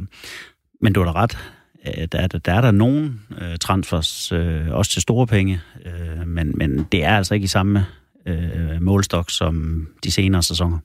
men 0.81 0.93
du 0.93 1.03
har 1.03 1.13
da 1.13 1.21
ret. 1.23 1.37
Der, 2.11 2.19
er, 2.19 2.27
der, 2.27 2.37
der 2.37 2.53
er 2.53 2.61
der 2.61 2.71
nogen 2.71 3.21
uh, 3.31 3.55
transfers, 3.61 4.31
uh, 4.31 4.39
også 4.71 4.91
til 4.91 5.01
store 5.01 5.27
penge, 5.27 5.61
uh, 5.85 6.27
men, 6.27 6.53
men 6.55 6.87
det 6.91 7.03
er 7.03 7.17
altså 7.17 7.33
ikke 7.33 7.45
i 7.45 7.47
samme 7.47 7.85
uh, 8.29 8.81
målstok 8.81 9.29
som 9.29 9.87
de 10.03 10.11
senere 10.11 10.43
sæsoner. 10.43 10.77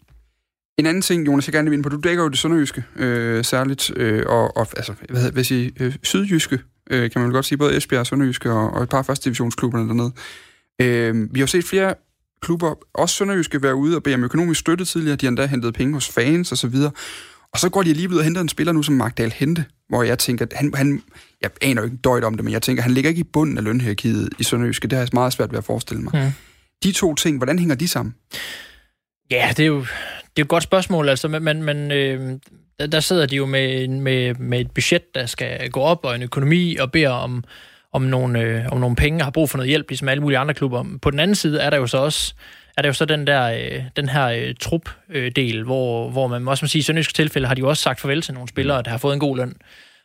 En 0.78 0.86
anden 0.86 1.02
ting, 1.02 1.26
Jonas, 1.26 1.46
jeg 1.46 1.52
gerne 1.52 1.70
vil 1.70 1.76
ind 1.76 1.82
på, 1.82 1.88
du 1.88 2.00
dækker 2.04 2.22
jo 2.22 2.28
det 2.28 2.38
sønderjyske 2.38 2.84
øh, 2.96 3.44
særligt, 3.44 3.92
øh, 3.96 4.22
og, 4.26 4.56
og 4.56 4.66
altså, 4.76 4.92
hvad, 5.10 5.22
hvad 5.22 5.32
jeg 5.36 5.46
sige, 5.46 5.72
øh, 5.80 5.94
sydjyske, 6.02 6.58
øh, 6.90 7.10
kan 7.10 7.20
man 7.20 7.24
vel 7.24 7.32
godt 7.32 7.46
sige, 7.46 7.58
både 7.58 7.76
Esbjerg 7.76 8.06
Sønderjyske 8.06 8.52
og, 8.52 8.70
og 8.70 8.82
et 8.82 8.88
par 8.88 9.02
første 9.02 9.24
divisionsklubberne 9.24 9.88
dernede. 9.88 10.12
Øh, 10.80 11.34
vi 11.34 11.40
har 11.40 11.46
set 11.46 11.64
flere 11.64 11.94
klubber, 12.44 12.74
også 12.94 13.14
Sønderjyske, 13.16 13.62
være 13.62 13.74
ude 13.74 13.96
og 13.96 14.02
bede 14.02 14.14
om 14.14 14.24
økonomisk 14.24 14.60
støtte 14.60 14.84
tidligere. 14.84 15.16
De 15.16 15.26
har 15.26 15.28
endda 15.28 15.46
hentet 15.46 15.74
penge 15.74 15.94
hos 15.94 16.08
fans 16.08 16.52
og 16.52 16.58
så 16.58 16.68
videre. 16.68 16.90
Og 17.52 17.58
så 17.58 17.68
går 17.68 17.82
de 17.82 17.90
alligevel 17.90 18.14
ud 18.14 18.18
og 18.18 18.24
henter 18.24 18.40
en 18.40 18.48
spiller 18.48 18.72
nu 18.72 18.82
som 18.82 18.94
Magdal 18.94 19.32
Hente, 19.32 19.64
hvor 19.88 20.02
jeg 20.02 20.18
tænker, 20.18 20.44
at 20.44 20.52
han, 20.52 20.74
han 20.74 21.02
jeg 21.42 21.50
aner 21.62 21.82
jo 21.82 21.84
ikke 21.84 21.96
døjt 21.96 22.24
om 22.24 22.34
det, 22.34 22.44
men 22.44 22.52
jeg 22.52 22.62
tænker, 22.62 22.82
at 22.82 22.84
han 22.84 22.94
ligger 22.94 23.08
ikke 23.08 23.20
i 23.20 23.30
bunden 23.32 23.58
af 23.58 23.64
lønhierarkiet 23.64 24.28
i 24.38 24.42
Sønderjyske. 24.42 24.88
Det 24.88 24.92
har 24.92 25.02
jeg 25.02 25.08
meget 25.12 25.32
svært 25.32 25.50
ved 25.50 25.58
at 25.58 25.64
forestille 25.64 26.02
mig. 26.02 26.12
Mm. 26.14 26.30
De 26.82 26.92
to 26.92 27.14
ting, 27.14 27.36
hvordan 27.36 27.58
hænger 27.58 27.74
de 27.74 27.88
sammen? 27.88 28.14
Ja, 29.30 29.48
det 29.56 29.60
er 29.60 29.66
jo, 29.66 29.80
det 29.80 29.86
er 29.86 30.38
jo 30.38 30.42
et 30.42 30.48
godt 30.48 30.62
spørgsmål, 30.62 31.08
altså, 31.08 31.28
men, 31.28 31.62
men, 31.62 31.92
øh, 31.92 32.38
der, 32.78 32.86
der 32.86 33.00
sidder 33.00 33.26
de 33.26 33.36
jo 33.36 33.46
med, 33.46 33.88
med, 33.88 34.34
med 34.34 34.60
et 34.60 34.70
budget, 34.70 35.14
der 35.14 35.26
skal 35.26 35.70
gå 35.70 35.80
op, 35.80 36.04
og 36.04 36.14
en 36.14 36.22
økonomi, 36.22 36.76
og 36.76 36.92
beder 36.92 37.10
om, 37.10 37.44
om, 37.94 38.02
nogle, 38.02 38.40
øh, 38.40 38.64
om 38.72 38.78
nogle 38.80 38.96
penge, 38.96 39.20
og 39.20 39.26
har 39.26 39.30
brug 39.30 39.50
for 39.50 39.58
noget 39.58 39.68
hjælp, 39.68 39.88
ligesom 39.88 40.08
alle 40.08 40.20
mulige 40.20 40.38
andre 40.38 40.54
klubber. 40.54 40.84
På 41.02 41.10
den 41.10 41.20
anden 41.20 41.34
side 41.34 41.60
er 41.60 41.70
der 41.70 41.76
jo 41.76 41.86
så 41.86 41.98
også 41.98 42.34
er 42.76 42.82
der 42.82 42.88
jo 42.88 42.92
så 42.92 43.04
den 43.04 43.26
der 43.26 43.44
øh, 43.44 43.82
den 43.96 44.08
her 44.08 44.26
øh, 44.26 44.54
trup-del, 44.60 45.62
hvor, 45.62 46.10
hvor 46.10 46.26
man 46.26 46.48
også 46.48 46.64
må 46.64 46.68
sige, 46.68 46.80
i 46.80 46.82
Sønderjyske 46.82 47.12
tilfælde 47.12 47.46
har 47.46 47.54
de 47.54 47.60
jo 47.60 47.68
også 47.68 47.82
sagt 47.82 48.00
farvel 48.00 48.22
til 48.22 48.34
nogle 48.34 48.48
spillere, 48.48 48.82
der 48.82 48.90
har 48.90 48.98
fået 48.98 49.14
en 49.14 49.20
god 49.20 49.36
løn. 49.36 49.56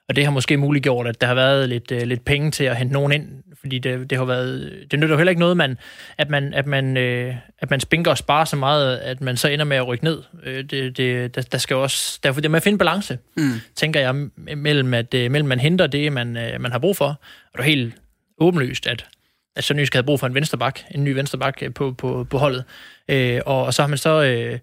Og 0.10 0.16
det 0.16 0.24
har 0.24 0.32
måske 0.32 0.58
muliggjort, 0.58 1.08
at 1.08 1.22
der 1.22 1.28
har 1.28 1.34
været 1.34 1.70
lidt, 1.70 1.92
øh, 1.92 2.02
lidt 2.02 2.26
penge 2.26 2.52
til 2.52 2.64
at 2.64 2.78
hente 2.78 2.94
nogen 2.94 3.12
ind, 3.12 3.30
fordi 3.60 3.80
det, 3.80 4.10
det 4.10 4.18
har 4.18 4.26
været... 4.26 4.74
Det 4.92 5.00
nytter 5.00 5.16
jo 5.16 5.18
heller 5.18 5.30
ikke 5.30 5.40
noget, 5.40 5.58
man, 5.58 5.78
at, 6.18 6.30
man, 6.30 6.54
at, 6.54 6.68
man, 6.68 6.98
øh, 6.98 7.36
at 7.60 7.70
man 7.70 7.80
spinker 7.80 8.12
og 8.12 8.18
sparer 8.18 8.46
så 8.46 8.56
meget, 8.56 8.98
at 8.98 9.22
man 9.22 9.38
så 9.38 9.48
ender 9.48 9.66
med 9.66 9.78
at 9.78 9.88
rykke 9.88 10.04
ned. 10.04 10.24
Øh, 10.44 10.64
det, 10.64 10.98
det, 10.98 11.36
der, 11.36 11.42
der 11.42 11.58
skal 11.58 11.76
også... 11.76 12.20
Derfor 12.24 12.42
det 12.42 12.52
med 12.52 12.58
at 12.58 12.64
finde 12.64 12.78
balance, 12.78 13.18
Mm. 13.38 13.52
tænker 13.76 14.00
jeg, 14.00 14.16
mellem 14.58 14.94
at 14.94 15.14
øh, 15.14 15.32
mellem 15.32 15.48
man 15.50 15.60
henter 15.60 15.88
det, 15.88 16.14
man, 16.14 16.38
øh, 16.38 16.62
man 16.62 16.72
har 16.72 16.80
brug 16.80 16.98
for, 16.98 17.08
og 17.54 17.58
det 17.58 17.60
er 17.60 17.64
helt 17.64 17.94
åbenlyst, 18.38 18.88
at 18.88 19.06
at 19.56 19.64
Sønderjysk 19.64 19.94
havde 19.94 20.06
brug 20.06 20.20
for 20.20 20.28
en 20.28 20.36
vensterbak, 20.36 20.80
en 20.92 21.04
ny 21.04 21.10
vensterbak 21.10 21.58
øh, 21.62 21.74
på, 21.74 21.92
på, 21.92 22.28
på 22.30 22.38
holdet. 22.38 22.64
Øh, 23.08 23.42
og, 23.46 23.64
og 23.64 23.74
så 23.74 23.82
har 23.82 23.88
man 23.88 23.98
så... 23.98 24.24
Øh, 24.24 24.60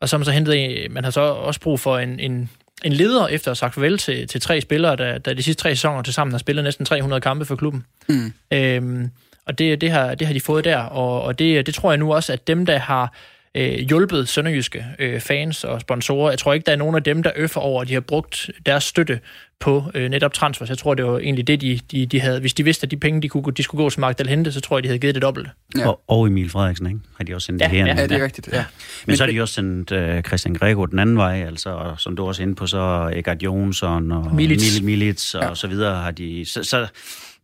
og 0.00 0.08
så 0.08 0.16
har 0.16 0.18
man 0.18 0.24
så 0.24 0.30
hentet 0.30 0.84
en, 0.84 0.92
man 0.92 1.04
har 1.04 1.10
så 1.10 1.20
også 1.20 1.60
brug 1.60 1.80
for 1.80 1.98
en, 1.98 2.20
en, 2.20 2.50
en 2.84 2.92
leder 2.92 3.26
efter 3.26 3.48
at 3.48 3.50
have 3.50 3.56
sagt 3.56 3.74
farvel 3.74 3.98
til, 3.98 4.28
til 4.28 4.40
tre 4.40 4.60
spillere, 4.60 4.96
der, 4.96 5.18
der 5.18 5.34
de 5.34 5.42
sidste 5.42 5.62
tre 5.62 5.70
sæsoner 5.70 6.02
til 6.02 6.14
sammen 6.14 6.32
har 6.32 6.38
spillet 6.38 6.64
næsten 6.64 6.86
300 6.86 7.20
kampe 7.20 7.44
for 7.44 7.56
klubben. 7.56 7.84
Mm. 8.08 8.32
Øhm, 8.50 9.10
og 9.46 9.58
det, 9.58 9.80
det, 9.80 9.90
har, 9.90 10.14
det 10.14 10.26
har 10.26 10.34
de 10.34 10.40
fået 10.40 10.64
der, 10.64 10.78
og, 10.78 11.22
og 11.22 11.38
det, 11.38 11.66
det 11.66 11.74
tror 11.74 11.90
jeg 11.90 11.98
nu 11.98 12.14
også, 12.14 12.32
at 12.32 12.46
dem, 12.46 12.66
der 12.66 12.78
har 12.78 13.12
øh, 13.54 13.72
hjulpet 13.74 14.28
sønderjyske 14.28 14.84
øh, 14.98 15.20
fans 15.20 15.64
og 15.64 15.80
sponsorer, 15.80 16.30
jeg 16.30 16.38
tror 16.38 16.52
ikke, 16.52 16.66
der 16.66 16.72
er 16.72 16.76
nogen 16.76 16.96
af 16.96 17.02
dem, 17.02 17.22
der 17.22 17.30
øffer 17.36 17.60
over, 17.60 17.82
at 17.82 17.88
de 17.88 17.92
har 17.94 18.00
brugt 18.00 18.50
deres 18.66 18.84
støtte 18.84 19.20
på 19.60 19.84
øh, 19.94 20.08
netop 20.10 20.32
transfers. 20.32 20.68
Jeg 20.68 20.78
tror, 20.78 20.94
det 20.94 21.04
var 21.04 21.18
egentlig 21.18 21.46
det, 21.46 21.60
de, 21.60 21.80
de, 21.90 22.06
de 22.06 22.20
havde. 22.20 22.40
Hvis 22.40 22.54
de 22.54 22.64
vidste, 22.64 22.84
at 22.84 22.90
de 22.90 22.96
penge, 22.96 23.22
de, 23.22 23.28
kunne, 23.28 23.52
de 23.56 23.62
skulle 23.62 23.84
gå 23.84 23.90
til 23.90 24.00
Magdal 24.00 24.28
Hente, 24.28 24.52
så 24.52 24.60
tror 24.60 24.76
jeg, 24.76 24.82
de 24.82 24.88
havde 24.88 24.98
givet 24.98 25.14
det 25.14 25.22
dobbelt. 25.22 25.48
Ja. 25.78 25.88
Og, 25.88 26.00
og 26.08 26.26
Emil 26.26 26.50
Frederiksen, 26.50 26.86
ikke? 26.86 27.00
Har 27.16 27.24
de 27.24 27.34
også 27.34 27.46
sendt 27.46 27.62
Ja, 27.62 27.68
det 27.68 27.76
her. 27.78 27.86
ja. 27.86 27.94
Ja, 28.00 28.06
det 28.06 28.20
er 28.20 28.24
rigtigt. 28.24 28.48
Ja. 28.52 28.56
Ja. 28.56 28.64
Men 29.06 29.16
så 29.16 29.24
har 29.24 29.32
de 29.32 29.40
også 29.42 29.54
sendt 29.54 29.92
øh, 29.92 30.22
Christian 30.22 30.54
Grego 30.54 30.84
den 30.86 30.98
anden 30.98 31.16
vej, 31.16 31.44
altså, 31.46 31.94
som 31.98 32.16
du 32.16 32.26
også 32.26 32.42
er 32.42 32.46
inde 32.46 32.54
på, 32.54 32.66
så 32.66 33.10
Egert 33.16 33.42
Jonsson 33.42 34.12
og 34.12 34.34
Milic. 34.34 34.80
Mil- 34.82 35.16
og 35.34 35.42
ja. 35.42 35.54
så 35.54 35.66
videre 35.66 36.02
har 36.02 36.10
de... 36.10 36.44
Så, 36.46 36.64
så 36.64 36.86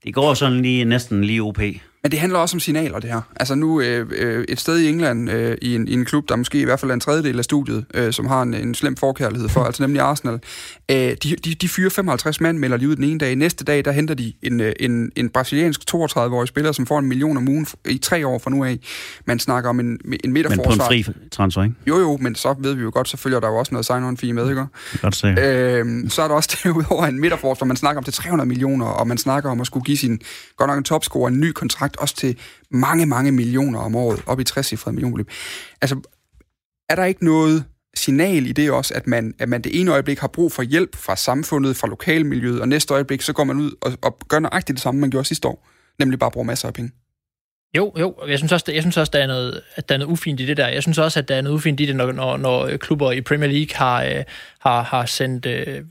det 0.05 0.15
går 0.15 0.35
sådan 0.35 0.63
lige 0.63 0.85
næsten 0.85 1.25
lige 1.25 1.43
OP. 1.43 1.59
Men 2.07 2.11
det 2.11 2.21
handler 2.21 2.39
også 2.39 2.57
om 2.57 2.61
signaler, 2.61 2.99
det 2.99 3.11
her. 3.11 3.21
Altså 3.37 3.55
nu 3.55 3.81
øh, 3.81 4.07
øh, 4.17 4.45
et 4.49 4.61
sted 4.61 4.79
i 4.79 4.89
England, 4.89 5.31
øh, 5.31 5.57
i, 5.63 5.75
en, 5.75 5.89
i 5.89 5.93
en 5.93 6.05
klub, 6.05 6.29
der 6.29 6.37
måske 6.37 6.61
i 6.61 6.65
hvert 6.65 6.81
fald 6.81 6.91
er 6.91 6.95
en 6.95 7.01
tredjedel 7.01 7.39
af 7.39 7.45
studiet, 7.45 7.85
øh, 7.95 8.13
som 8.13 8.27
har 8.27 8.43
en, 8.43 8.55
en 8.55 8.75
slem 8.75 8.97
forkærlighed 8.97 9.49
for, 9.49 9.65
altså 9.65 9.83
nemlig 9.83 10.03
Arsenal. 10.03 10.41
Øh, 10.91 10.97
de, 10.97 11.17
de, 11.21 11.55
de 11.55 11.69
fyrer 11.69 11.91
55 11.91 12.41
mand, 12.41 12.59
melder 12.59 12.77
de 12.77 12.89
ud 12.89 12.97
den 12.97 13.05
ene 13.05 13.19
dag. 13.19 13.37
Næste 13.37 13.65
dag, 13.65 13.85
der 13.85 13.93
henter 13.93 14.15
de 14.15 14.33
en, 14.43 14.61
øh, 14.61 14.73
en, 14.81 15.13
en 15.17 15.29
brasiliansk 15.29 15.81
32-årig 15.95 16.49
spiller, 16.49 16.73
som 16.73 16.87
får 16.87 16.99
en 16.99 17.07
million 17.07 17.37
om 17.37 17.49
ugen 17.49 17.67
i 17.89 17.99
tre 17.99 18.27
år 18.27 18.39
fra 18.39 18.51
nu 18.51 18.65
af. 18.65 18.79
Man 19.25 19.39
snakker 19.39 19.71
om 19.71 19.81
en, 19.81 19.87
en 19.87 19.99
Men 20.05 20.11
på 20.13 20.21
en 20.25 20.33
midterforsvar. 20.33 20.87
fri 20.87 21.05
transfer, 21.31 21.63
ikke? 21.63 21.75
Jo, 21.87 21.99
jo, 21.99 22.17
men 22.21 22.35
så 22.35 22.55
ved 22.59 22.75
vi 22.75 22.83
jo 22.83 22.91
godt, 22.95 23.09
så 23.09 23.17
følger 23.17 23.41
der 23.41 23.49
jo 23.49 23.57
også 23.57 23.75
noget 23.75 23.87
sign-on 23.87 24.17
fee 24.17 24.33
med, 24.33 24.49
ikke? 24.49 24.67
Godt. 25.03 25.25
Øhm, 25.25 26.09
så 26.09 26.23
er 26.23 26.29
der 26.29 26.35
også 26.35 26.57
derudover 26.65 27.07
en 27.07 27.21
midterforsvar, 27.21 27.67
man 27.67 27.77
snakker 27.77 27.99
om 28.01 28.05
til 28.05 28.13
300 28.13 28.49
millioner, 28.49 28.87
og 28.87 29.07
man 29.07 29.19
snakker 29.19 29.51
om 29.51 29.61
at 29.61 29.67
skulle 29.67 29.85
give 29.85 29.97
sin, 29.97 30.21
godt 30.57 30.69
nok 30.69 30.79
en 30.79 30.85
topscorer, 30.85 31.29
en 31.29 31.41
ny 31.41 31.53
kontrakt, 31.53 31.96
også 31.99 32.17
til 32.17 32.39
mange, 32.71 33.07
mange 33.07 33.33
millioner 33.33 33.79
om 33.79 33.97
året, 33.97 34.23
op 34.27 34.41
i 34.41 34.45
60 34.45 34.87
millionbeløb. 34.87 35.31
Altså, 35.83 36.01
er 36.89 36.95
der 36.95 37.05
ikke 37.05 37.25
noget 37.25 37.65
signal 37.95 38.47
i 38.47 38.53
det 38.53 38.71
også, 38.71 38.95
at 38.95 39.07
man, 39.07 39.35
at 39.39 39.49
man 39.49 39.63
det 39.63 39.81
ene 39.81 39.93
øjeblik 39.93 40.19
har 40.19 40.29
brug 40.29 40.53
for 40.53 40.63
hjælp 40.63 40.97
fra 40.97 41.17
samfundet, 41.17 41.77
fra 41.77 41.89
lokalmiljøet, 41.89 42.61
og 42.61 42.69
næste 42.69 42.95
øjeblik, 42.95 43.23
så 43.23 43.33
går 43.33 43.45
man 43.45 43.57
ud 43.57 43.73
og, 43.81 43.93
og 44.03 44.19
gør 44.29 44.39
nøjagtigt 44.39 44.77
det 44.77 44.83
samme, 44.83 45.01
man 45.01 45.11
gjorde 45.11 45.29
sidste 45.29 45.49
år, 45.49 45.69
nemlig 45.99 46.19
bare 46.19 46.31
bruge 46.31 46.47
masser 46.47 46.69
af 46.69 46.75
penge. 46.75 46.93
Jo, 47.77 47.93
jo. 47.99 48.15
Jeg 48.29 48.39
synes 48.39 48.53
også, 48.53 48.73
jeg 48.73 48.83
synes 48.83 48.97
også 48.97 49.11
der 49.11 49.19
er 49.19 49.27
noget, 49.27 49.63
at 49.75 49.89
der 49.89 49.95
er 49.95 49.99
noget 49.99 50.13
ufint 50.13 50.41
i 50.41 50.47
det 50.47 50.57
der. 50.57 50.69
Jeg 50.69 50.83
synes 50.83 50.99
også, 50.99 51.19
at 51.19 51.29
der 51.29 51.35
er 51.35 51.41
noget 51.41 51.57
ufint 51.57 51.81
i 51.81 51.87
det, 51.87 51.97
når, 51.97 52.13
når, 52.13 52.37
når 52.37 52.77
klubber 52.77 53.13
i 53.13 53.21
Premier 53.21 53.51
League 53.51 53.77
har, 53.77 54.05
øh, 54.05 54.25
har, 54.59 54.83
har 54.83 55.07
sendt 55.07 55.47
øh, 55.47 55.85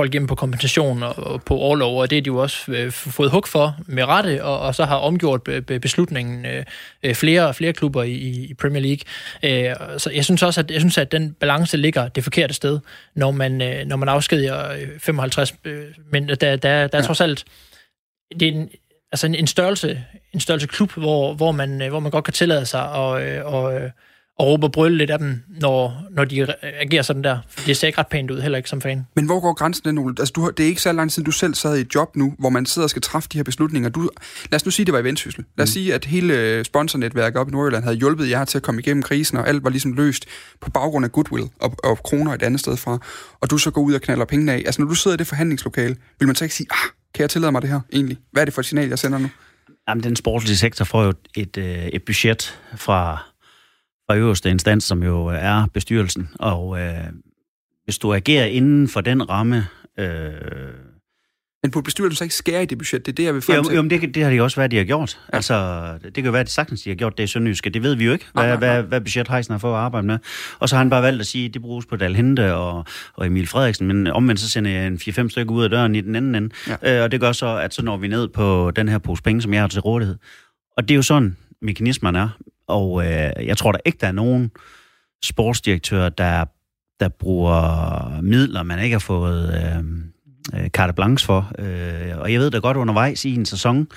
folk 0.00 0.12
hjem 0.12 0.26
på 0.26 0.34
kompensation 0.34 1.02
og, 1.02 1.14
og 1.18 1.42
på 1.42 1.54
overlov, 1.56 2.00
og 2.00 2.10
det 2.10 2.18
er 2.18 2.22
de 2.22 2.26
jo 2.26 2.36
også 2.36 2.72
øh, 2.72 2.90
fået 2.92 3.30
hug 3.30 3.48
for 3.48 3.76
med 3.86 4.04
rette, 4.04 4.44
og, 4.44 4.60
og 4.60 4.74
så 4.74 4.84
har 4.84 4.96
omgjort 4.96 5.42
be, 5.42 5.62
be, 5.62 5.80
beslutningen 5.80 6.46
øh, 6.46 6.64
øh, 7.02 7.14
flere 7.14 7.48
og 7.48 7.54
flere 7.54 7.72
klubber 7.72 8.02
i, 8.02 8.12
i 8.50 8.54
Premier 8.54 8.82
League. 8.82 9.70
Øh, 9.70 9.98
så 9.98 10.10
jeg 10.10 10.24
synes 10.24 10.42
også, 10.42 10.60
at, 10.60 10.70
jeg 10.70 10.80
synes, 10.80 10.98
at 10.98 11.12
den 11.12 11.32
balance 11.32 11.76
ligger 11.76 12.08
det 12.08 12.24
forkerte 12.24 12.54
sted, 12.54 12.80
når 13.14 13.30
man, 13.30 13.62
øh, 13.62 13.86
når 13.86 13.96
man 13.96 14.08
afskediger 14.08 14.72
øh, 14.72 14.88
55, 14.98 15.54
øh, 15.64 15.84
men 16.12 16.28
der, 16.28 16.34
der, 16.34 16.56
der 16.56 16.72
er 16.72 16.88
Ja. 16.92 17.00
trods 17.00 17.20
alt 17.20 17.44
det 18.40 18.48
er 18.48 18.52
en, 18.52 18.68
altså 19.12 19.26
en, 19.26 19.34
en 19.34 19.46
størrelse 19.46 20.04
en 20.32 20.40
størrelse 20.40 20.66
klub, 20.66 20.92
hvor, 20.92 21.34
hvor, 21.34 21.52
man, 21.52 21.88
hvor 21.88 22.00
man 22.00 22.10
godt 22.10 22.24
kan 22.24 22.34
tillade 22.34 22.66
sig 22.66 22.82
at, 22.82 23.42
og, 23.42 23.74
øh, 23.74 23.90
og 24.40 24.46
råbe 24.46 24.66
og 24.66 24.72
brølle 24.72 24.98
lidt 24.98 25.10
af 25.10 25.18
dem, 25.18 25.42
når, 25.60 26.02
når 26.10 26.24
de 26.24 26.44
re- 26.44 26.66
agerer 26.80 27.02
sådan 27.02 27.24
der. 27.24 27.38
For 27.48 27.66
det 27.66 27.76
ser 27.76 27.86
ikke 27.86 27.98
ret 27.98 28.06
pænt 28.06 28.30
ud, 28.30 28.40
heller 28.40 28.56
ikke 28.58 28.68
som 28.70 28.80
fan. 28.80 29.06
Men 29.16 29.26
hvor 29.26 29.40
går 29.40 29.52
grænsen 29.54 29.84
den, 29.84 29.98
Ole? 29.98 30.14
Altså, 30.18 30.32
du, 30.32 30.40
har- 30.42 30.50
det 30.50 30.62
er 30.62 30.68
ikke 30.68 30.82
så 30.82 30.92
lang 30.92 31.10
tid, 31.12 31.24
du 31.24 31.30
selv 31.30 31.54
sad 31.54 31.76
i 31.78 31.80
et 31.80 31.94
job 31.94 32.16
nu, 32.16 32.34
hvor 32.38 32.48
man 32.50 32.66
sidder 32.66 32.86
og 32.86 32.90
skal 32.90 33.02
træffe 33.02 33.28
de 33.32 33.38
her 33.38 33.42
beslutninger. 33.42 33.88
Du, 33.88 34.10
lad 34.50 34.56
os 34.56 34.64
nu 34.64 34.70
sige, 34.70 34.86
det 34.86 34.92
var 34.94 34.98
i 35.00 35.04
Vendsyssel. 35.04 35.44
Lad 35.56 35.62
os 35.62 35.68
mm. 35.70 35.72
sige, 35.72 35.94
at 35.94 36.04
hele 36.04 36.34
øh, 36.34 36.64
sponsornetværket 36.64 37.40
op 37.40 37.48
i 37.48 37.50
Nordjylland 37.50 37.84
havde 37.84 37.96
hjulpet 37.96 38.30
jer 38.30 38.44
til 38.44 38.58
at 38.58 38.62
komme 38.62 38.80
igennem 38.80 39.02
krisen, 39.02 39.38
og 39.38 39.48
alt 39.48 39.64
var 39.64 39.70
ligesom 39.70 39.92
løst 39.92 40.24
på 40.60 40.70
baggrund 40.70 41.04
af 41.04 41.12
goodwill 41.12 41.48
og, 41.60 41.74
og 41.84 41.98
kroner 42.02 42.32
et 42.34 42.42
andet 42.42 42.60
sted 42.60 42.76
fra. 42.76 42.98
Og 43.40 43.50
du 43.50 43.58
så 43.58 43.70
går 43.70 43.80
ud 43.80 43.94
og 43.94 44.00
knaller 44.00 44.24
pengene 44.24 44.52
af. 44.52 44.62
Altså, 44.66 44.82
når 44.82 44.88
du 44.88 44.94
sidder 44.94 45.14
i 45.14 45.18
det 45.18 45.26
forhandlingslokale, 45.26 45.96
vil 46.18 46.26
man 46.26 46.36
så 46.36 46.44
ikke 46.44 46.54
sige, 46.54 46.66
ah, 46.70 46.90
kan 47.14 47.22
jeg 47.22 47.30
tillade 47.30 47.52
mig 47.52 47.62
det 47.62 47.70
her 47.70 47.80
egentlig? 47.92 48.18
Hvad 48.32 48.42
er 48.42 48.44
det 48.44 48.54
for 48.54 48.60
et 48.60 48.66
signal, 48.66 48.88
jeg 48.88 48.98
sender 48.98 49.18
nu? 49.18 49.30
Jamen, 49.88 50.04
den 50.04 50.16
sportslige 50.16 50.56
sektor 50.56 50.84
får 50.84 51.04
jo 51.04 51.12
et, 51.36 51.56
øh, 51.56 51.86
et 51.86 52.02
budget 52.06 52.58
fra, 52.76 53.29
fra 54.10 54.16
øverste 54.16 54.50
instans, 54.50 54.84
som 54.84 55.02
jo 55.02 55.26
er 55.26 55.66
bestyrelsen. 55.74 56.28
Og 56.38 56.80
øh, 56.80 56.94
hvis 57.84 57.98
du 57.98 58.14
agerer 58.14 58.44
inden 58.44 58.88
for 58.88 59.00
den 59.00 59.30
ramme... 59.30 59.66
Øh, 59.98 60.06
Men 61.62 61.70
burde 61.70 61.84
bestyrelsen 61.84 62.16
så 62.16 62.24
ikke 62.24 62.34
skære 62.34 62.62
i 62.62 62.66
det 62.66 62.78
budget? 62.78 63.06
Det 63.06 63.12
er 63.12 63.16
det, 63.16 63.24
jeg 63.24 63.34
vil 63.34 63.42
frem 63.42 63.56
jo, 63.56 63.62
til. 63.62 63.74
jo, 63.74 63.82
men 63.82 63.90
det, 63.90 64.14
det 64.14 64.22
har 64.22 64.30
de 64.30 64.42
også 64.42 64.56
været, 64.56 64.70
de 64.70 64.76
har 64.76 64.84
gjort. 64.84 65.20
Ja. 65.32 65.36
Altså, 65.36 65.88
det 66.04 66.14
kan 66.14 66.24
jo 66.24 66.30
være, 66.30 66.40
at 66.40 66.46
de 66.46 66.52
sagtens 66.52 66.82
de 66.82 66.90
har 66.90 66.94
gjort 66.94 67.18
det 67.18 67.24
i 67.24 67.26
Sønderjyske. 67.26 67.70
Det 67.70 67.82
ved 67.82 67.94
vi 67.94 68.04
jo 68.04 68.12
ikke, 68.12 68.26
Nej, 68.34 68.46
hvad, 68.46 68.58
nej, 68.58 68.66
nej. 68.68 68.80
hvad, 68.80 68.88
hvad 68.88 69.00
budget 69.00 69.28
Heisen 69.28 69.52
har 69.52 69.58
fået 69.58 69.72
at 69.72 69.78
arbejde 69.78 70.06
med. 70.06 70.18
Og 70.58 70.68
så 70.68 70.76
har 70.76 70.82
han 70.82 70.90
bare 70.90 71.02
valgt 71.02 71.20
at 71.20 71.26
sige, 71.26 71.46
at 71.46 71.54
det 71.54 71.62
bruges 71.62 71.86
på 71.86 71.96
Dalhente 71.96 72.54
og, 72.54 72.84
og 73.14 73.26
Emil 73.26 73.46
Frederiksen. 73.46 73.86
Men 73.86 74.06
omvendt 74.06 74.40
så 74.40 74.50
sender 74.50 74.70
jeg 74.70 74.86
en 74.86 74.94
4-5 74.94 75.28
stykker 75.28 75.54
ud 75.54 75.64
af 75.64 75.70
døren 75.70 75.94
i 75.94 76.00
den 76.00 76.16
anden 76.16 76.34
ende. 76.34 76.50
Ja. 76.82 76.96
Øh, 76.98 77.04
og 77.04 77.12
det 77.12 77.20
gør 77.20 77.32
så, 77.32 77.56
at 77.56 77.74
så 77.74 77.84
når 77.84 77.96
vi 77.96 78.08
ned 78.08 78.28
på 78.28 78.70
den 78.76 78.88
her 78.88 78.98
pose 78.98 79.22
penge, 79.22 79.42
som 79.42 79.54
jeg 79.54 79.62
har 79.62 79.68
til 79.68 79.80
rådighed. 79.80 80.16
Og 80.76 80.88
det 80.88 80.94
er 80.94 80.96
jo 80.96 81.02
sådan, 81.02 81.36
mekanismen 81.62 82.16
er. 82.16 82.28
Og 82.70 83.04
øh, 83.06 83.46
jeg 83.46 83.56
tror 83.56 83.72
da 83.72 83.78
ikke, 83.84 83.98
der 84.00 84.06
er 84.06 84.12
nogen 84.12 84.50
sportsdirektør, 85.24 86.08
der, 86.08 86.44
der 87.00 87.08
bruger 87.08 88.20
midler, 88.22 88.62
man 88.62 88.78
ikke 88.84 88.94
har 88.94 88.98
fået 88.98 89.54
øh, 89.54 89.84
øh, 90.60 90.68
carte 90.68 90.92
blanche 90.92 91.26
for. 91.26 91.52
Øh, 91.58 92.18
og 92.18 92.32
jeg 92.32 92.40
ved 92.40 92.50
da 92.50 92.58
godt, 92.58 92.76
undervejs 92.76 93.24
i 93.24 93.34
en 93.34 93.46
sæson, 93.46 93.88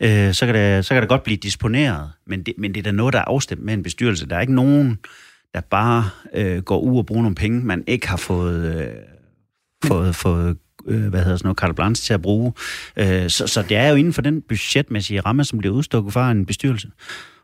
øh, 0.00 0.34
så, 0.34 0.46
kan 0.46 0.54
det, 0.54 0.86
så 0.86 0.94
kan 0.94 1.02
det 1.02 1.08
godt 1.08 1.22
blive 1.22 1.36
disponeret. 1.36 2.10
Men 2.26 2.42
det, 2.42 2.54
men 2.58 2.74
det 2.74 2.80
er 2.80 2.84
da 2.84 2.90
noget, 2.90 3.12
der 3.12 3.18
er 3.18 3.24
afstemt 3.26 3.62
med 3.62 3.74
en 3.74 3.82
bestyrelse. 3.82 4.28
Der 4.28 4.36
er 4.36 4.40
ikke 4.40 4.54
nogen, 4.54 4.98
der 5.54 5.60
bare 5.60 6.10
øh, 6.34 6.62
går 6.62 6.78
ud 6.78 6.98
og 6.98 7.06
bruger 7.06 7.22
nogle 7.22 7.34
penge, 7.34 7.60
man 7.64 7.84
ikke 7.86 8.08
har 8.08 8.16
fået... 8.16 8.76
Øh, 8.76 8.94
fået, 9.84 10.16
fået 10.16 10.56
øh, 10.86 11.08
hvad 11.08 11.20
hedder 11.20 11.36
sådan 11.36 11.46
noget, 11.46 11.58
carte 11.58 11.74
blanche 11.74 12.06
til 12.06 12.14
at 12.14 12.22
bruge. 12.22 12.52
Øh, 12.96 13.30
så, 13.30 13.46
så 13.46 13.62
det 13.62 13.76
er 13.76 13.88
jo 13.88 13.94
inden 13.94 14.12
for 14.12 14.22
den 14.22 14.42
budgetmæssige 14.42 15.20
ramme, 15.20 15.44
som 15.44 15.58
bliver 15.58 15.74
udstukket 15.74 16.12
fra 16.12 16.30
en 16.30 16.46
bestyrelse. 16.46 16.88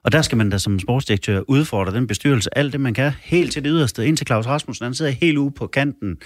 Og 0.05 0.13
der 0.13 0.23
skal 0.23 0.39
man 0.39 0.51
da 0.51 0.59
som 0.59 0.79
sportsdirektør 0.79 1.41
udfordre 1.49 1.95
den 1.95 2.07
bestyrelse 2.07 2.59
alt 2.59 2.73
det, 2.73 2.81
man 2.81 2.95
kan, 2.95 3.13
helt 3.23 3.53
til 3.53 3.65
det 3.65 3.71
yderste, 3.75 4.07
ind 4.07 4.17
til 4.17 4.27
Claus 4.27 4.47
Rasmussen. 4.47 4.85
Han 4.85 4.95
sidder 4.95 5.11
helt 5.11 5.39
ude 5.39 5.51
på 5.51 5.67
kanten 5.67 6.17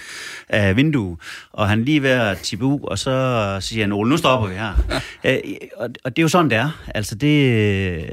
af 0.49 0.75
vinduet, 0.75 1.17
og 1.51 1.69
han 1.69 1.83
lige 1.85 2.03
ved 2.03 2.09
at 2.09 2.37
tippe 2.37 2.65
ud, 2.65 2.79
og 2.83 2.99
så 2.99 3.57
siger 3.59 3.83
han, 3.83 3.91
Ole, 3.91 4.09
nu 4.09 4.17
stopper 4.17 4.47
vi 4.47 4.53
her. 4.53 5.01
Ja. 5.23 5.35
Øh, 5.35 5.39
og, 5.77 5.89
og 6.03 6.15
det 6.15 6.21
er 6.21 6.23
jo 6.23 6.27
sådan, 6.27 6.49
det 6.49 6.57
er. 6.57 6.81
Altså 6.95 7.15
det... 7.15 7.45
øh, 7.45 8.09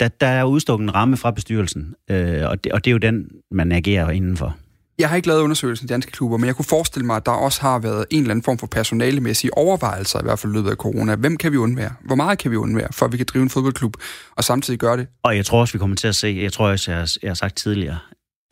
Der, 0.00 0.08
der 0.08 0.26
er 0.26 0.44
udstukket 0.44 0.84
en 0.84 0.94
ramme 0.94 1.16
fra 1.16 1.30
bestyrelsen, 1.30 1.94
øh, 2.10 2.48
og, 2.48 2.64
det, 2.64 2.72
og 2.72 2.84
det 2.84 2.90
er 2.90 2.92
jo 2.92 2.98
den, 2.98 3.28
man 3.50 3.72
agerer 3.72 4.10
indenfor. 4.10 4.56
Jeg 4.98 5.08
har 5.08 5.16
ikke 5.16 5.28
lavet 5.28 5.40
undersøgelsen 5.40 5.84
i 5.84 5.88
danske 5.88 6.12
klubber, 6.12 6.36
men 6.36 6.46
jeg 6.46 6.56
kunne 6.56 6.64
forestille 6.64 7.06
mig, 7.06 7.16
at 7.16 7.26
der 7.26 7.32
også 7.32 7.60
har 7.60 7.78
været 7.78 8.04
en 8.10 8.20
eller 8.20 8.30
anden 8.30 8.42
form 8.42 8.58
for 8.58 8.66
personalemæssige 8.66 9.56
overvejelser, 9.56 10.20
i 10.20 10.22
hvert 10.22 10.38
fald 10.38 10.52
i 10.52 10.56
løbet 10.56 10.70
af 10.70 10.76
corona. 10.76 11.14
Hvem 11.16 11.36
kan 11.36 11.52
vi 11.52 11.56
undvære? 11.56 11.92
Hvor 12.04 12.14
meget 12.16 12.38
kan 12.38 12.50
vi 12.50 12.56
undvære, 12.56 12.88
for 12.92 13.06
at 13.06 13.12
vi 13.12 13.16
kan 13.16 13.26
drive 13.32 13.42
en 13.42 13.50
fodboldklub, 13.50 13.96
og 14.36 14.44
samtidig 14.44 14.80
gøre 14.80 14.96
det? 14.96 15.06
Og 15.22 15.36
jeg 15.36 15.46
tror 15.46 15.60
også, 15.60 15.72
vi 15.72 15.78
kommer 15.78 15.96
til 15.96 16.08
at 16.08 16.14
se, 16.14 16.38
jeg 16.42 16.52
tror 16.52 16.68
også, 16.68 16.90
jeg, 16.90 16.98
har- 17.00 17.16
jeg 17.22 17.30
har 17.30 17.34
sagt 17.34 17.56
tidligere, 17.56 17.98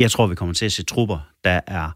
jeg 0.01 0.11
tror, 0.11 0.26
vi 0.26 0.34
kommer 0.34 0.55
til 0.55 0.64
at 0.66 0.72
se 0.72 0.82
trupper, 0.82 1.18
der 1.44 1.61
er 1.66 1.90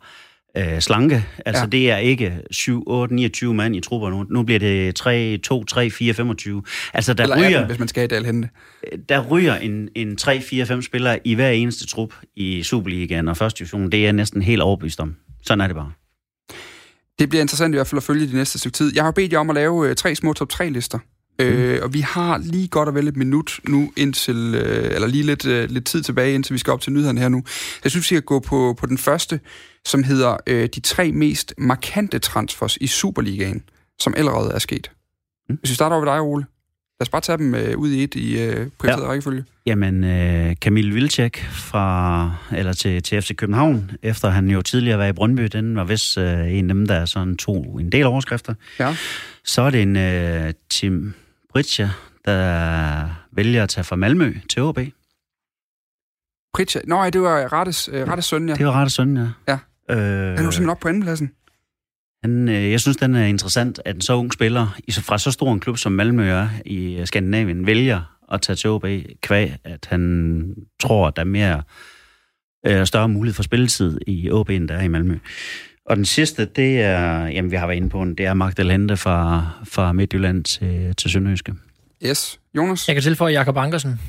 øh, 0.56 0.80
slanke. 0.80 1.24
Altså 1.46 1.62
Ja. 1.62 1.66
det 1.68 1.90
er 1.90 1.96
ikke 1.96 2.40
7, 2.50 2.84
8, 2.86 3.14
29 3.14 3.54
mand 3.54 3.76
i 3.76 3.80
trupper 3.80 4.10
nu. 4.10 4.26
Nu 4.30 4.42
bliver 4.42 4.58
det 4.58 4.94
3, 4.94 5.38
2, 5.38 5.64
3, 5.64 5.90
4, 5.90 6.14
25. 6.14 6.62
Altså 6.94 7.14
der 7.14 7.22
Eller 7.22 7.36
ryger, 7.38 7.46
18, 7.58 7.66
hvis 7.66 7.78
man 7.78 7.88
skal 7.88 8.04
i 8.04 8.06
Dalhente. 8.06 8.48
der 9.08 9.26
ryger 9.26 9.54
en, 9.56 9.88
en 9.94 10.16
3, 10.16 10.40
4, 10.40 10.66
5 10.66 10.82
spillere 10.82 11.18
i 11.24 11.34
hver 11.34 11.50
eneste 11.50 11.86
trup 11.86 12.14
i 12.36 12.62
Superligaen 12.62 13.28
og 13.28 13.36
første 13.36 13.58
division. 13.58 13.92
Det 13.92 14.00
er 14.00 14.04
jeg 14.04 14.12
næsten 14.12 14.42
helt 14.42 14.62
overbevist 14.62 15.00
om. 15.00 15.16
Sådan 15.42 15.60
er 15.60 15.66
det 15.66 15.76
bare. 15.76 15.92
Det 17.18 17.28
bliver 17.28 17.40
interessant 17.42 17.74
i 17.74 17.76
hvert 17.76 17.86
fald 17.86 17.96
at 17.98 18.02
følge 18.02 18.26
de 18.26 18.36
næste 18.36 18.58
stykke 18.58 18.74
tid. 18.76 18.92
Jeg 18.94 19.04
har 19.04 19.10
bedt 19.10 19.32
jer 19.32 19.38
om 19.38 19.50
at 19.50 19.54
lave 19.54 19.88
øh, 19.88 19.96
tre 19.96 20.14
små 20.14 20.32
top 20.32 20.48
3-lister. 20.52 20.98
Øh, 21.40 21.80
og 21.82 21.94
vi 21.94 22.00
har 22.00 22.38
lige 22.38 22.68
godt 22.68 22.88
og 22.88 22.94
vel 22.94 23.08
et 23.08 23.16
minut 23.16 23.60
nu 23.68 23.92
indtil, 23.96 24.54
øh, 24.54 24.94
eller 24.94 25.08
lige 25.08 25.22
lidt, 25.22 25.46
øh, 25.46 25.70
lidt 25.70 25.84
tid 25.84 26.02
tilbage, 26.02 26.34
indtil 26.34 26.52
vi 26.52 26.58
skal 26.58 26.72
op 26.72 26.80
til 26.80 26.92
nyhederne 26.92 27.20
her 27.20 27.28
nu. 27.28 27.44
Jeg 27.84 27.90
synes, 27.90 28.10
vi 28.10 28.16
skal 28.16 28.22
gå 28.22 28.38
på, 28.38 28.74
på 28.78 28.86
den 28.86 28.98
første, 28.98 29.40
som 29.84 30.02
hedder 30.02 30.36
øh, 30.46 30.68
de 30.74 30.80
tre 30.80 31.12
mest 31.12 31.54
markante 31.58 32.18
transfers 32.18 32.76
i 32.76 32.86
Superligaen, 32.86 33.62
som 34.00 34.14
allerede 34.16 34.52
er 34.54 34.58
sket. 34.58 34.90
Mm. 35.48 35.56
Hvis 35.56 35.70
vi 35.70 35.74
starter 35.74 35.96
over 35.96 36.04
ved 36.04 36.12
dig, 36.12 36.20
Ole. 36.20 36.44
Lad 37.00 37.04
os 37.04 37.08
bare 37.08 37.20
tage 37.20 37.38
dem 37.38 37.54
øh, 37.54 37.78
ud 37.78 37.90
i 37.90 38.04
et 38.04 38.14
i 38.14 38.42
øh, 38.42 38.68
prioriteret 38.78 39.04
ja. 39.04 39.10
rækkefølge. 39.10 39.44
Jamen, 39.66 40.04
øh, 40.04 40.54
Camille 40.54 40.94
Vilcek 40.94 41.38
fra, 41.50 42.34
eller 42.56 42.72
til, 42.72 43.02
til 43.02 43.22
FC 43.22 43.36
København, 43.36 43.90
efter 44.02 44.28
han 44.28 44.50
jo 44.50 44.62
tidligere 44.62 44.98
var 44.98 45.06
i 45.06 45.12
Brøndby, 45.12 45.42
den 45.42 45.76
var 45.76 45.84
vist 45.84 46.18
øh, 46.18 46.52
en 46.52 46.70
af 46.70 46.74
dem, 46.74 46.86
der 46.86 47.04
sådan 47.04 47.36
tog 47.36 47.78
en 47.80 47.92
del 47.92 48.06
overskrifter. 48.06 48.54
Ja. 48.78 48.96
Så 49.44 49.62
er 49.62 49.70
det 49.70 49.82
en 49.82 49.96
øh, 49.96 50.52
Tim 50.70 51.14
Britja, 51.52 51.90
der 52.24 53.26
vælger 53.32 53.62
at 53.62 53.68
tage 53.68 53.84
fra 53.84 53.96
Malmø 53.96 54.34
til 54.50 54.62
OB. 54.62 54.78
Pritja. 56.54 56.80
Nå, 56.86 57.10
det 57.10 57.20
var 57.20 57.52
Rettes, 57.52 57.88
øh, 57.92 58.08
Rettes 58.08 58.24
søn, 58.24 58.48
ja. 58.48 58.54
Det 58.54 58.66
var 58.66 58.72
ret 58.72 58.92
søn, 58.92 59.16
ja. 59.16 59.28
Ja. 59.48 59.58
Øh, 59.90 59.98
Han 59.98 59.98
er 59.98 60.30
jo 60.30 60.36
simpelthen 60.36 60.68
op 60.68 60.78
på 60.80 60.88
andenpladsen. 60.88 61.30
Han, 62.24 62.48
øh, 62.48 62.70
jeg 62.70 62.80
synes, 62.80 62.96
den 62.96 63.14
er 63.14 63.24
interessant, 63.24 63.80
at 63.84 63.94
en 63.94 64.00
så 64.00 64.14
ung 64.14 64.32
spiller 64.32 64.76
i 64.88 64.90
så- 64.90 65.02
fra 65.02 65.18
så 65.18 65.30
stor 65.30 65.52
en 65.52 65.60
klub 65.60 65.78
som 65.78 65.92
Malmø 65.92 66.28
er 66.30 66.48
i 66.66 66.96
øh, 66.96 67.06
Skandinavien, 67.06 67.66
vælger 67.66 68.16
at 68.32 68.42
tage 68.42 68.56
til 68.56 68.70
OB 68.70 68.84
kvæg, 69.22 69.56
at 69.64 69.86
han 69.90 70.54
tror, 70.80 71.08
at 71.08 71.16
der 71.16 71.22
er 71.22 71.26
mere 71.26 71.62
øh, 72.66 72.86
større 72.86 73.08
mulighed 73.08 73.34
for 73.34 73.42
spilletid 73.42 73.98
i 74.06 74.30
OB, 74.30 74.50
end 74.50 74.68
der 74.68 74.74
er 74.76 74.82
i 74.82 74.88
Malmø. 74.88 75.18
Og 75.90 75.96
den 75.96 76.04
sidste, 76.04 76.44
det 76.44 76.80
er, 76.82 77.26
jamen 77.26 77.50
vi 77.50 77.56
har 77.56 77.66
været 77.66 77.76
inde 77.76 77.88
på 77.88 77.98
den, 78.04 78.14
det 78.14 78.26
er 78.26 78.34
Magdalente 78.34 78.96
fra, 78.96 79.48
fra 79.64 79.92
Midtjylland 79.92 80.44
til, 80.44 80.94
til 80.96 81.10
Sønderjyske. 81.10 81.54
Yes. 82.06 82.40
Jonas? 82.56 82.88
Jeg 82.88 82.94
kan 82.96 83.02
tilføje 83.02 83.32
Jakob 83.32 83.56
Ankersen 83.56 84.00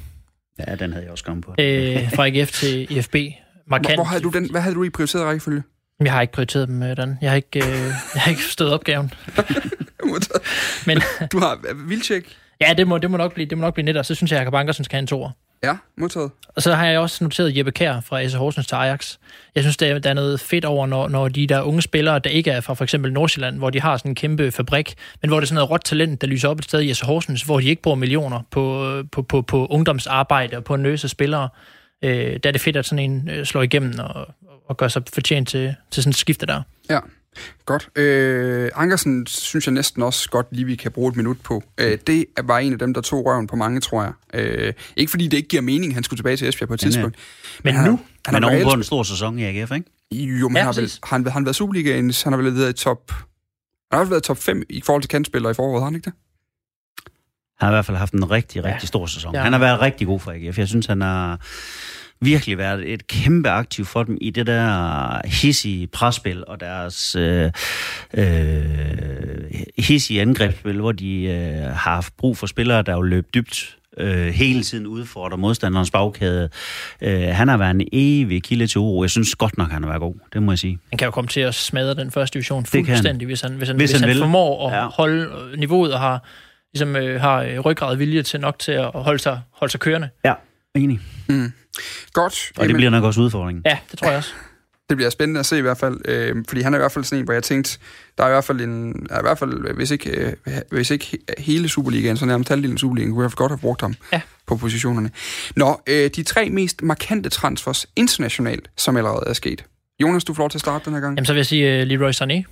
Ja, 0.68 0.76
den 0.76 0.92
havde 0.92 1.04
jeg 1.04 1.12
også 1.12 1.24
kommet 1.24 1.46
på. 1.46 1.56
øh, 1.60 2.12
fra 2.16 2.28
AGF 2.28 2.52
til 2.52 2.98
IFB. 2.98 3.16
Markant. 3.68 3.88
Hvor, 3.88 3.96
hvor 3.96 4.04
havde 4.04 4.24
du 4.24 4.30
den, 4.30 4.52
hvad 4.52 4.62
havde 4.62 4.76
du 4.76 4.84
i 4.84 4.90
prioriteret 4.90 5.26
rækkefølge? 5.26 5.64
Jeg 6.00 6.12
har 6.14 6.22
ikke 6.22 6.34
prioriteret 6.34 6.68
dem, 6.68 6.84
øh, 6.84 6.98
Dan. 6.98 7.18
Jeg 7.22 7.30
har 7.32 7.36
ikke, 7.36 7.60
øh, 7.60 7.66
jeg 8.16 8.22
har 8.22 8.30
ikke 8.30 8.42
forstået 8.44 8.74
opgaven. 8.74 9.14
Men 10.88 11.02
Du 11.32 11.40
har 11.40 11.60
Vildtjek? 11.88 12.24
ja, 12.62 12.74
det 12.78 12.88
må, 12.88 12.98
det 12.98 13.12
må 13.12 13.18
nok 13.18 13.34
blive, 13.34 13.50
det 13.50 13.58
må 13.58 13.62
nok 13.62 13.74
blive 13.74 13.86
netter. 13.86 14.02
Så 14.02 14.16
synes 14.16 14.32
jeg, 14.32 14.38
at 14.40 14.42
Jakob 14.42 14.54
Ankersen 14.54 14.86
skal 14.86 14.96
have 14.96 15.02
en 15.02 15.08
toer. 15.08 15.32
Ja, 15.64 15.78
modtaget. 15.97 16.32
Og 16.55 16.62
så 16.62 16.74
har 16.74 16.86
jeg 16.86 16.99
også 16.99 17.24
noteret 17.24 17.57
Jeppe 17.57 17.72
Kær 17.72 17.99
fra 17.99 18.22
AC 18.22 18.34
Horsens 18.34 18.68
til 18.68 18.76
Ajax. 18.76 19.18
Jeg 19.55 19.64
synes, 19.64 19.78
der 19.78 19.99
er, 20.03 20.14
noget 20.14 20.39
fedt 20.39 20.66
over, 20.66 20.88
når, 20.88 21.07
når 21.07 21.28
de 21.28 21.47
der 21.47 21.62
unge 21.62 21.82
spillere, 21.82 22.20
der 22.20 22.30
ikke 22.30 22.51
er 22.51 22.62
fra 22.62 22.74
for 22.74 22.84
eksempel 22.84 23.14
Nordsjælland, 23.14 23.57
hvor 23.57 23.70
de 23.70 23.82
har 23.82 23.97
sådan 23.97 24.12
en 24.12 24.16
kæmpe 24.16 24.51
fabrik, 24.51 24.95
men 25.22 25.30
hvor 25.30 25.39
det 25.39 25.45
er 25.45 25.47
sådan 25.47 25.55
noget 25.55 25.70
råt 25.70 25.82
talent, 25.84 26.22
der 26.22 26.28
lyser 26.28 26.49
op 26.49 26.59
et 26.59 26.66
sted 26.66 26.82
i 26.82 26.89
AC 26.89 26.99
Horsens, 26.99 27.43
hvor 27.43 27.59
de 27.59 27.68
ikke 27.68 27.82
bruger 27.82 27.95
millioner 27.95 28.41
på, 28.51 28.93
på, 29.12 29.22
på, 29.22 29.41
på 29.41 29.66
ungdomsarbejde 29.66 30.57
og 30.57 30.64
på 30.64 30.74
en 30.74 30.84
løse 30.84 31.07
spillere. 31.07 31.49
Øh, 32.03 32.39
der 32.43 32.49
er 32.49 32.51
det 32.51 32.62
fedt, 32.62 32.78
at 32.78 32.86
sådan 32.86 33.12
en 33.12 33.30
øh, 33.30 33.45
slår 33.45 33.62
igennem 33.62 33.93
og, 33.99 34.28
og 34.68 34.78
gør 34.78 34.88
sig 34.88 35.03
fortjent 35.14 35.49
til, 35.49 35.76
til 35.91 36.03
sådan 36.03 36.12
et 36.12 36.18
skifte 36.18 36.45
der. 36.45 36.62
Ja, 36.89 36.99
godt. 37.66 37.90
Øh, 37.96 38.72
Ankersen 38.76 39.28
synes 39.28 39.66
jeg 39.68 39.74
næsten 39.74 40.04
også 40.04 40.30
godt 40.30 40.48
lige, 40.52 40.66
vi 40.66 40.76
kan 40.76 40.92
bruge 40.92 41.10
et 41.10 41.16
minut 41.16 41.38
på. 41.44 41.64
Øh, 41.78 41.98
det 42.08 42.26
var 42.44 42.60
en 42.60 42.74
af 42.74 42.80
dem, 42.80 42.94
der 42.94 43.02
tog 43.02 43.26
røven 43.26 43.48
på 43.48 43.56
mange, 43.56 43.80
tror 43.82 44.04
jeg. 44.04 44.14
Øh, 44.34 44.74
ikke 44.96 45.10
fordi 45.10 45.28
det 45.28 45.38
ikke 45.38 45.50
giver 45.50 45.62
mening, 45.62 45.94
han 45.94 46.04
skulle 46.04 46.18
tilbage 46.18 46.38
til 46.38 46.48
Esbjerg 46.50 46.68
på 46.68 46.74
et 46.74 46.82
Men, 46.82 46.88
øh, 46.88 46.92
tidspunkt. 46.94 47.18
Men 47.64 47.76
han, 47.76 47.90
nu? 47.92 48.00
Han 48.26 48.34
Men 48.34 48.44
har 48.44 48.50
ovenpå 48.52 48.72
en 48.74 48.84
stor 48.84 49.04
sæson 49.04 49.40
i 49.40 49.44
AGF, 49.44 49.72
ikke? 49.72 49.92
Jo, 50.12 50.50
men 50.50 50.56
Ja, 50.58 50.60
ja, 50.60 50.66
han, 50.66 50.74
har 50.74 50.82
vel, 50.82 50.92
han, 51.04 51.24
han 51.28 51.34
har 51.34 51.42
været 51.44 51.56
Superligaen, 51.56 52.14
han 52.24 52.34
har 52.34 52.38
vel 52.42 52.56
været 52.58 52.70
i 52.70 52.74
top... 52.84 53.12
Han 53.12 53.18
har 53.92 54.00
også 54.00 54.10
været 54.10 54.24
top 54.24 54.38
5 54.38 54.64
i 54.70 54.82
forhold 54.86 55.02
til 55.02 55.10
kantspillere 55.10 55.52
i 55.52 55.54
foråret, 55.54 55.82
har 55.82 55.86
han 55.86 55.96
ikke 55.96 56.06
det? 56.06 56.14
Han 57.60 57.68
har 57.68 57.72
i 57.72 57.76
hvert 57.76 57.86
fald 57.86 57.98
haft 57.98 58.14
en 58.14 58.32
rigtig, 58.32 58.64
rigtig 58.64 58.82
Ja. 58.84 58.88
stor 58.88 59.06
sæson. 59.06 59.36
Ja. 59.36 59.42
Han 59.42 59.52
har 59.54 59.60
været 59.60 59.82
rigtig 59.82 60.08
god 60.08 60.20
for 60.20 60.32
AGF. 60.32 60.58
Jeg 60.58 60.68
synes, 60.68 60.86
han 60.86 61.02
har 61.02 61.40
virkelig 62.22 62.58
været 62.58 62.94
et 62.94 63.08
kæmpe 63.08 63.50
aktiv 63.50 63.86
for 63.86 64.04
dem 64.04 64.18
i 64.22 64.30
det 64.30 64.48
der 64.48 65.22
hissige 65.28 65.88
presspil 65.88 66.44
og 66.48 66.60
deres 66.60 67.16
øh, 67.16 67.52
øh, 68.14 69.52
hissige 69.78 70.22
angrebsspil, 70.22 70.80
hvor 70.80 70.92
de 70.92 71.24
øh, 71.24 71.64
har 71.64 71.74
haft 71.92 72.18
brug 72.18 72.38
for 72.38 72.48
spillere, 72.48 72.82
der 72.82 72.94
jo 72.94 73.02
løb 73.02 73.26
dybt 73.34 73.78
øh, 73.98 74.28
hele 74.28 74.64
tiden 74.64 74.88
udfordrer 74.88 75.38
modstanderens 75.38 75.92
bagkæde. 75.92 76.50
Øh, 77.02 77.22
han 77.22 77.48
har 77.48 77.58
været 77.58 77.72
en 77.72 77.88
evig 77.94 78.44
kilde 78.44 78.68
til 78.68 78.80
uro. 78.80 79.04
Jeg 79.04 79.10
synes 79.10 79.36
godt 79.36 79.58
nok, 79.58 79.72
han 79.72 79.84
har 79.84 79.90
været 79.90 80.02
god. 80.02 80.16
Det 80.34 80.44
må 80.44 80.52
jeg 80.52 80.60
sige. 80.60 80.80
Han 80.92 80.98
kan 80.98 81.06
jo 81.06 81.12
komme 81.12 81.28
til 81.28 81.40
at 81.42 81.56
smadre 81.56 81.94
den 81.96 82.12
første 82.12 82.34
division 82.34 82.66
fuldstændig, 82.66 83.26
hvis 83.26 83.42
han, 83.42 83.52
hvis 83.52 83.68
han, 83.70 83.78
Hvis 83.78 83.92
hvis 83.92 84.02
han 84.02 84.18
formår 84.18 84.70
at 84.70 84.76
Ja. 84.78 84.86
holde 84.88 85.22
øh, 85.52 85.60
niveauet 85.60 85.94
og 85.94 86.00
har, 86.00 86.24
ligesom, 86.74 86.96
øh, 86.96 87.22
har 87.22 87.42
øh, 87.44 87.60
ryggrad 87.60 87.96
vilje 87.98 88.24
til 88.24 88.40
nok 88.40 88.60
til 88.60 88.72
at 88.72 88.92
holde 88.94 89.20
sig, 89.20 89.42
holde 89.54 89.72
sig 89.72 89.80
kørende. 89.80 90.10
Ja, 90.26 90.34
enig. 90.76 91.00
Godt. 92.14 92.52
Og 92.58 92.68
det 92.68 92.76
bliver 92.76 92.90
nok 92.90 93.04
også 93.04 93.22
udfordringen. 93.22 93.62
Ja, 93.66 93.78
det 93.92 94.00
tror 94.00 94.08
jeg 94.08 94.18
også. 94.18 94.34
det 94.90 94.98
bliver 94.98 95.10
spændende 95.10 95.40
at 95.40 95.46
se 95.46 95.58
i 95.58 95.62
hvert 95.62 95.78
fald, 95.78 95.98
øh, 96.06 96.36
fordi 96.48 96.62
han 96.62 96.74
er 96.74 96.78
i 96.78 96.80
hvert 96.82 96.92
fald 96.92 97.06
sådan 97.06 97.20
en, 97.20 97.26
hvor 97.26 97.34
jeg 97.34 97.44
tænkte, 97.44 97.80
der 98.18 98.24
er 98.24 98.28
i 98.28 98.32
hvert 98.32 98.44
fald 98.44 98.62
en, 98.62 99.08
er 99.10 99.20
i 99.20 99.22
hvert 99.22 99.40
fald, 99.40 99.74
hvis 99.74 99.92
ikke, 99.92 100.10
øh, 100.10 100.34
hvis 100.72 100.92
ikke 100.92 101.06
he- 101.06 101.42
hele 101.44 101.70
Superligaen, 101.70 102.18
så 102.18 102.26
nærmest 102.26 102.50
halvdelen 102.50 102.76
af 102.76 102.80
Superligaen, 102.80 103.14
kunne 103.14 103.24
jeg 103.24 103.32
godt 103.32 103.52
have 103.52 103.60
brugt 103.60 103.82
ham 103.82 103.96
Ja. 104.14 104.22
på 104.48 104.56
positionerne. 104.58 105.12
Nå, 105.56 105.82
øh, 105.88 106.10
de 106.16 106.24
tre 106.24 106.50
mest 106.50 106.82
markante 106.82 107.30
transfers 107.30 107.86
internationalt, 107.96 108.70
som 108.78 108.98
allerede 108.98 109.24
er 109.28 109.34
sket. 109.34 109.66
Jonas, 110.02 110.24
du 110.24 110.34
får 110.34 110.42
lov 110.44 110.50
til 110.50 110.58
at 110.58 110.62
starte 110.62 110.86
den 110.86 110.94
her 110.94 111.00
gang. 111.02 111.16
Jamen, 111.18 111.26
så 111.26 111.34
vil 111.34 111.38
jeg 111.40 111.46
sige 111.46 111.82
uh, 111.82 111.88
Leroy 111.88 112.12
Sané 112.12 112.44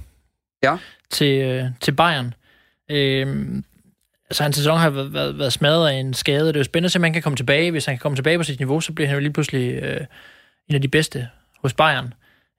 Ja. 0.63 0.77
til, 1.11 1.61
uh, 1.63 1.67
til 1.81 1.91
Bayern. 1.91 2.33
Øhm, 2.91 3.63
altså, 4.29 4.43
hans 4.43 4.55
sæson 4.55 4.77
har 4.77 4.89
været, 4.89 5.13
været, 5.13 5.39
været 5.39 5.53
smadret 5.53 5.89
af 5.89 5.93
en 5.93 6.13
skade. 6.13 6.47
Det 6.47 6.55
er 6.55 6.59
jo 6.59 6.63
spændende, 6.63 6.85
at 6.85 6.91
se, 6.91 6.99
om 6.99 7.03
han 7.03 7.13
kan 7.13 7.21
komme 7.21 7.35
tilbage. 7.35 7.71
Hvis 7.71 7.85
han 7.85 7.95
kan 7.95 7.99
komme 7.99 8.15
tilbage 8.15 8.37
på 8.37 8.43
sit 8.43 8.59
niveau, 8.59 8.81
så 8.81 8.93
bliver 8.93 9.07
han 9.07 9.15
jo 9.15 9.19
lige 9.19 9.33
pludselig 9.33 9.83
øh, 9.83 10.01
en 10.69 10.75
af 10.75 10.81
de 10.81 10.87
bedste 10.87 11.27
hos 11.61 11.73
Bayern. 11.73 12.13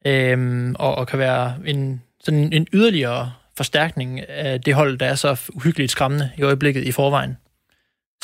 Øh, 0.07 0.71
og, 0.79 0.95
og 0.95 1.07
kan 1.07 1.19
være 1.19 1.55
en, 1.67 2.03
sådan 2.25 2.53
en 2.53 2.67
yderligere 2.73 3.33
forstærkning 3.57 4.29
af 4.29 4.61
det 4.61 4.75
hold, 4.75 4.99
der 4.99 5.07
er 5.07 5.15
så 5.15 5.41
uhyggeligt 5.55 5.91
skræmmende 5.91 6.31
i 6.39 6.43
øjeblikket 6.43 6.85
i 6.85 6.93
forvejen. 6.93 7.37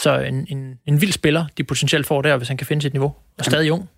Så 0.00 0.18
en, 0.18 0.46
en, 0.50 0.78
en 0.86 1.00
vild 1.00 1.12
spiller, 1.12 1.46
de 1.58 1.64
potentielt 1.64 2.06
får 2.06 2.22
der, 2.22 2.36
hvis 2.36 2.48
han 2.48 2.56
kan 2.56 2.66
finde 2.66 2.82
sit 2.82 2.92
niveau. 2.92 3.14
Og 3.38 3.44
stadig 3.44 3.72
ung. 3.72 3.88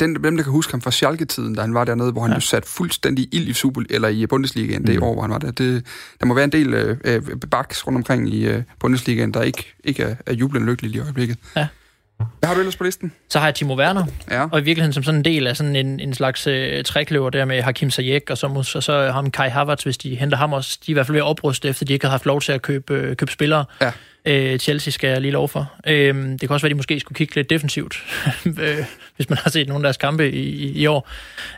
Den, 0.00 0.14
dem, 0.24 0.36
der 0.36 0.42
kan 0.44 0.52
huske 0.52 0.70
ham 0.72 0.80
fra 0.80 0.90
Schalke-tiden, 0.90 1.54
da 1.54 1.60
han 1.60 1.74
var 1.74 1.84
dernede, 1.84 2.12
hvor 2.12 2.22
han 2.22 2.30
ja. 2.30 2.34
Jo 2.34 2.40
satte 2.40 2.68
fuldstændig 2.68 3.28
ild 3.32 3.48
i 3.48 3.52
Super, 3.52 3.82
eller 3.90 4.08
i 4.08 4.26
Bundesligaen 4.26 4.86
det 4.86 4.96
Mm. 4.96 5.02
år, 5.02 5.12
hvor 5.12 5.22
han 5.22 5.30
var 5.30 5.38
der. 5.38 5.50
Det, 5.50 5.86
der 6.20 6.26
må 6.26 6.34
være 6.34 6.44
en 6.44 6.52
del 6.52 6.74
øh, 6.74 6.96
øh, 7.04 7.22
baks 7.50 7.86
rundt 7.86 7.96
omkring 7.96 8.34
i 8.34 8.46
øh, 8.46 8.62
Bundesligaen, 8.80 9.34
der 9.34 9.42
ikke, 9.42 9.74
ikke 9.84 10.02
er, 10.02 10.14
er 10.26 10.34
jublende 10.34 10.66
lykkelige 10.66 10.94
i 10.96 11.00
øjeblikket. 11.00 11.38
Ja. 11.56 11.66
Hvad 12.18 12.48
har 12.48 12.54
du 12.54 12.60
ellers 12.60 12.76
på 12.76 12.84
listen? 12.84 13.12
Så 13.28 13.38
har 13.38 13.46
jeg 13.46 13.54
Timo 13.54 13.76
Werner, 13.78 14.04
Ja. 14.30 14.46
Og 14.52 14.60
i 14.60 14.62
virkeligheden 14.62 14.92
som 14.92 15.02
sådan 15.02 15.20
en 15.20 15.24
del 15.24 15.46
af 15.46 15.56
sådan 15.56 15.76
en, 15.76 16.00
en 16.00 16.14
slags 16.14 16.46
øh, 16.46 16.84
trækløver 16.84 17.30
der 17.30 17.44
med 17.44 17.62
Hakim 17.62 17.90
Ziyech 17.90 18.24
og 18.30 18.38
så, 18.38 18.46
og 18.74 18.82
så 18.82 19.10
ham 19.10 19.30
Kai 19.30 19.48
Havertz, 19.48 19.82
hvis 19.82 19.98
de 19.98 20.14
henter 20.16 20.36
ham 20.36 20.52
også. 20.52 20.78
De 20.86 20.90
er 20.90 20.92
i 20.92 20.94
hvert 20.94 21.06
fald 21.06 21.14
ved 21.14 21.20
at 21.20 21.26
opruste, 21.26 21.68
efter 21.68 21.84
de 21.84 21.92
ikke 21.92 22.06
har 22.06 22.10
haft 22.10 22.26
lov 22.26 22.40
til 22.40 22.52
at 22.52 22.62
købe, 22.62 22.94
øh, 22.94 23.16
købe 23.16 23.32
spillere. 23.32 23.64
Ja. 23.80 23.92
Øh, 24.24 24.58
Chelsea 24.58 24.90
skal 24.90 25.10
jeg 25.10 25.20
lige 25.20 25.32
lov 25.32 25.48
for. 25.48 25.72
Øh, 25.86 26.14
det 26.14 26.40
kan 26.40 26.50
også 26.50 26.64
være, 26.64 26.68
at 26.68 26.74
de 26.74 26.76
måske 26.76 27.00
skulle 27.00 27.16
kigge 27.16 27.34
lidt 27.34 27.50
defensivt, 27.50 28.02
øh, 28.46 28.76
hvis 29.16 29.30
man 29.30 29.38
har 29.38 29.50
set 29.50 29.68
nogle 29.68 29.78
af 29.78 29.82
deres 29.82 29.96
kampe 29.96 30.30
i, 30.30 30.40
i, 30.40 30.72
i 30.72 30.86
år. 30.86 31.08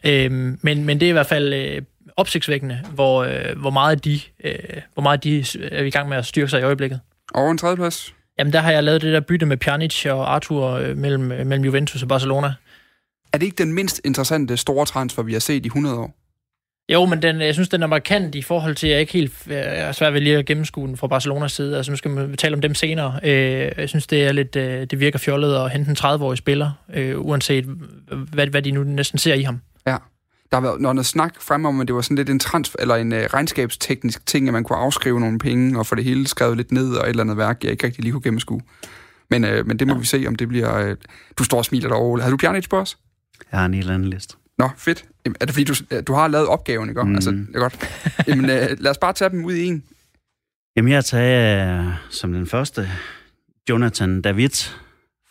Øh, 0.04 0.30
men, 0.30 0.84
men 0.84 1.00
det 1.00 1.02
er 1.02 1.11
i 1.11 1.12
hvert 1.12 1.26
fald 1.26 1.54
øh, 1.54 1.82
opsigtsvækkende, 2.16 2.80
hvor, 2.90 3.24
øh, 3.24 3.59
hvor, 3.61 3.70
meget 3.70 4.04
de, 4.04 4.20
øh, 4.44 4.59
hvor 4.94 5.02
meget 5.02 5.24
de 5.24 5.44
er 5.62 5.82
i 5.82 5.90
gang 5.90 6.09
med 6.09 6.16
at 6.16 6.26
styrke 6.26 6.48
sig 6.50 6.61
i 6.61 6.64
øjeblikket. 6.64 7.00
Over 7.34 7.50
en 7.50 7.59
tredjeplads? 7.59 8.14
Jamen, 8.39 8.53
der 8.53 8.61
har 8.61 8.72
jeg 8.72 8.84
lavet 8.84 9.03
det 9.03 9.12
der 9.12 9.20
bytte 9.20 9.47
med 9.47 9.57
Pjanic 9.57 10.07
og 10.07 10.34
Arthur 10.34 10.70
øh, 10.70 10.97
mellem, 10.97 11.32
øh, 11.32 11.47
mellem 11.47 11.64
Juventus 11.64 12.03
og 12.03 12.09
Barcelona. 12.09 12.55
Er 13.32 13.39
det 13.39 13.47
ikke 13.47 13.62
den 13.64 13.72
mindst 13.72 14.01
interessante 14.05 14.57
store 14.57 14.87
transfer, 14.87 15.22
vi 15.22 15.32
har 15.32 15.41
set 15.41 15.64
i 15.64 15.66
100 15.66 15.99
år? 15.99 16.14
Jo, 16.93 17.05
men 17.05 17.22
den, 17.22 17.41
jeg 17.41 17.55
synes, 17.55 17.68
den 17.68 17.82
er 17.82 17.87
markant 17.87 18.34
i 18.34 18.43
forhold 18.43 18.76
til, 18.76 18.87
at 18.87 18.93
jeg 18.93 19.01
ikke 19.01 19.12
helt 19.12 19.32
jeg 19.47 19.78
er 19.78 19.93
svært 19.93 20.14
ved 20.14 20.20
lige 20.20 20.37
at 20.37 20.47
gennemskue 20.47 20.89
den 20.89 20.97
fra 20.97 21.07
Barcelonas 21.07 21.53
side. 21.53 21.76
Altså, 21.76 21.93
nu 21.93 21.97
skal 21.97 22.11
man 22.11 22.37
tale 22.37 22.55
om 22.55 22.61
dem 22.61 22.74
senere. 22.74 23.20
Øh, 23.22 23.72
jeg 23.76 23.89
synes, 23.89 24.07
det 24.07 24.26
er 24.26 24.32
lidt, 24.32 24.57
øh, 24.57 24.87
det 24.91 25.01
virker 25.01 25.18
fjollet 25.18 25.57
at 25.57 25.70
hente 25.70 25.91
en 25.91 25.97
30-årig 26.01 26.39
spiller, 26.39 26.70
øh, 26.95 27.20
uanset 27.20 27.64
hvad, 28.32 28.47
hvad 28.47 28.62
de 28.62 28.70
nu 28.70 28.82
næsten 28.82 29.18
ser 29.18 29.34
i 29.34 29.43
ham. 29.43 29.61
Der 30.51 30.57
har 30.57 30.61
været 30.61 30.80
noget, 30.80 30.94
noget 30.94 31.07
snak 31.07 31.34
frem 31.40 31.64
om, 31.64 31.80
at 31.80 31.88
det 31.88 31.94
var 31.94 32.01
sådan 32.01 32.16
lidt 32.16 32.30
en 32.30 32.38
transfer, 32.38 32.76
eller 32.80 32.94
en 32.94 33.12
uh, 33.12 33.18
regnskabsteknisk 33.18 34.26
ting, 34.26 34.49
at 34.49 34.53
man 34.53 34.64
kunne 34.64 34.78
afskrive 34.78 35.20
nogle 35.20 35.38
penge 35.38 35.78
og 35.78 35.86
få 35.86 35.94
det 35.94 36.05
hele 36.05 36.26
skrevet 36.26 36.57
lidt 36.57 36.72
ned 36.72 36.94
og 36.94 37.05
et 37.05 37.09
eller 37.09 37.22
andet 37.22 37.36
værk, 37.36 37.64
jeg 37.64 37.70
ikke 37.72 37.86
rigtig 37.86 38.03
lige 38.03 38.12
kunne 38.12 38.22
gennemskue. 38.22 38.61
Men, 39.30 39.44
uh, 39.44 39.66
men 39.66 39.78
det 39.78 39.86
må 39.86 39.92
ja. 39.94 39.99
vi 39.99 40.07
se, 40.07 40.24
om 40.28 40.36
det 40.36 40.49
bliver... 40.49 40.90
Uh, 40.90 40.97
du 41.38 41.44
står 41.44 41.59
og 41.59 41.64
smiler 41.64 41.88
derovre. 41.88 42.20
Havde 42.20 42.32
du 42.32 42.36
Pjanic 42.36 42.68
på 42.68 42.78
os? 42.78 42.99
Jeg 43.53 43.61
har 43.61 43.66
en 43.66 43.74
helt 43.74 43.90
anden 43.90 44.09
liste. 44.09 44.36
Nå, 44.59 44.68
fedt. 44.76 45.05
Jamen, 45.24 45.36
Er 45.40 45.44
det 45.44 45.55
fordi, 45.55 45.64
du, 45.64 45.74
du 46.07 46.12
har 46.12 46.28
lavet 46.28 46.47
opgaven, 46.47 46.88
ikke? 46.88 47.03
Mm. 47.03 47.09
Mm. 47.09 47.14
Altså, 47.14 47.30
det 47.30 47.49
er 47.55 47.59
godt. 47.59 47.90
Jamen, 48.28 48.44
uh, 48.44 48.51
lad 48.78 48.90
os 48.90 48.99
bare 48.99 49.12
tage 49.12 49.30
dem 49.30 49.44
ud 49.44 49.55
i 49.55 49.66
en. 49.66 49.82
Jamen, 50.76 50.92
jeg 50.92 51.05
tager 51.05 51.78
øh, 51.80 51.92
som 52.11 52.32
den 52.32 52.47
første 52.47 52.90
Jonathan 53.68 54.22
David 54.22 54.51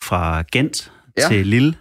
fra 0.01 0.43
Gent 0.51 0.91
ja. 1.18 1.28
til 1.28 1.47
Lille. 1.47 1.76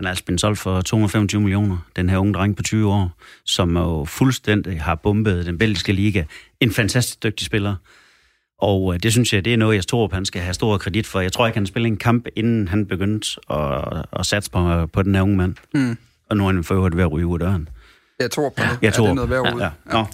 Han 0.00 0.06
er 0.06 0.10
altså 0.10 0.24
blevet 0.24 0.40
solgt 0.40 0.58
for 0.58 0.80
225 0.80 1.40
millioner, 1.40 1.76
den 1.96 2.08
her 2.08 2.18
unge 2.18 2.34
dreng 2.34 2.56
på 2.56 2.62
20 2.62 2.92
år, 2.92 3.10
som 3.44 3.76
jo 3.76 4.04
fuldstændig 4.04 4.82
har 4.82 4.94
bombet 4.94 5.46
den 5.46 5.58
belgiske 5.58 5.92
liga. 5.92 6.24
En 6.60 6.72
fantastisk 6.72 7.22
dygtig 7.22 7.46
spiller. 7.46 7.74
Og 8.58 8.94
øh, 8.94 9.00
det 9.02 9.12
synes 9.12 9.32
jeg, 9.32 9.44
det 9.44 9.52
er 9.52 9.56
noget, 9.56 9.76
jeg 9.76 9.86
tror, 9.86 10.08
han 10.12 10.24
skal 10.24 10.42
have 10.42 10.54
stor 10.54 10.78
kredit 10.78 11.06
for. 11.06 11.20
Jeg 11.20 11.32
tror 11.32 11.46
ikke, 11.46 11.56
han 11.56 11.66
spillede 11.66 11.92
en 11.92 11.96
kamp, 11.96 12.26
inden 12.36 12.68
han 12.68 12.86
begyndte 12.86 13.28
at, 13.50 14.06
at 14.20 14.26
satse 14.26 14.50
på, 14.50 14.86
på 14.86 15.02
den 15.02 15.14
her 15.14 15.22
unge 15.22 15.36
mand. 15.36 15.54
Mm. 15.74 15.96
Og 16.30 16.36
nu 16.36 16.48
er 16.48 16.52
han 16.52 16.64
for 16.64 16.74
øvrigt 16.74 16.96
ved 16.96 17.02
at 17.02 17.12
ryge 17.12 17.26
ud 17.26 17.40
af 17.40 17.46
døren. 17.46 17.68
Jeg 18.20 18.30
tror 18.30 18.48
på 18.48 18.62
det. 18.62 18.78
Jeg 18.82 18.92
tror. 18.92 19.04
Er 19.04 19.08
det 19.08 19.14
noget 19.14 19.30
værd 19.30 19.54
ud? 19.54 19.60
Ja, 19.60 19.70
ja. 19.92 20.04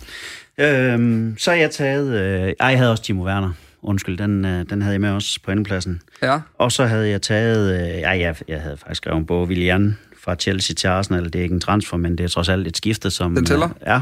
Nå. 0.59 0.95
Øhm, 0.95 1.39
så 1.39 1.51
har 1.51 1.59
jeg 1.59 1.71
taget... 1.71 2.21
Øh, 2.21 2.53
jeg 2.61 2.79
havde 2.79 2.91
også 2.91 3.03
Timo 3.03 3.25
Werner. 3.25 3.53
Undskyld, 3.87 4.19
den, 4.19 4.45
øh, 4.45 4.65
den 4.71 4.83
havde 4.83 4.93
jeg 4.93 5.01
med 5.01 5.11
også 5.11 5.41
på 5.45 5.51
andenpladsen. 5.51 6.03
ja. 6.23 6.41
Og 6.59 6.73
så 6.73 6.87
havde 6.87 7.09
jeg 7.09 7.23
taget... 7.23 7.81
Øh, 7.81 8.01
ej, 8.01 8.21
jeg, 8.21 8.37
jeg 8.49 8.61
havde 8.61 8.77
faktisk 8.77 8.97
skrevet 8.97 9.19
en 9.19 9.27
bog, 9.27 9.47
Willian 9.49 9.99
fra 10.25 10.35
Chelsea 10.35 10.75
til 10.75 10.89
Arsenal. 10.89 11.25
Det 11.25 11.35
er 11.35 11.43
ikke 11.43 11.55
en 11.55 11.61
transfer, 11.61 11.97
men 11.97 12.19
det 12.19 12.25
er 12.25 12.29
trods 12.29 12.49
alt 12.49 12.67
et 12.67 12.77
skifte, 12.77 13.11
som... 13.11 13.35
Den 13.35 13.45
tæller? 13.45 13.69
Øh, 13.69 13.75
ja. 13.87 14.01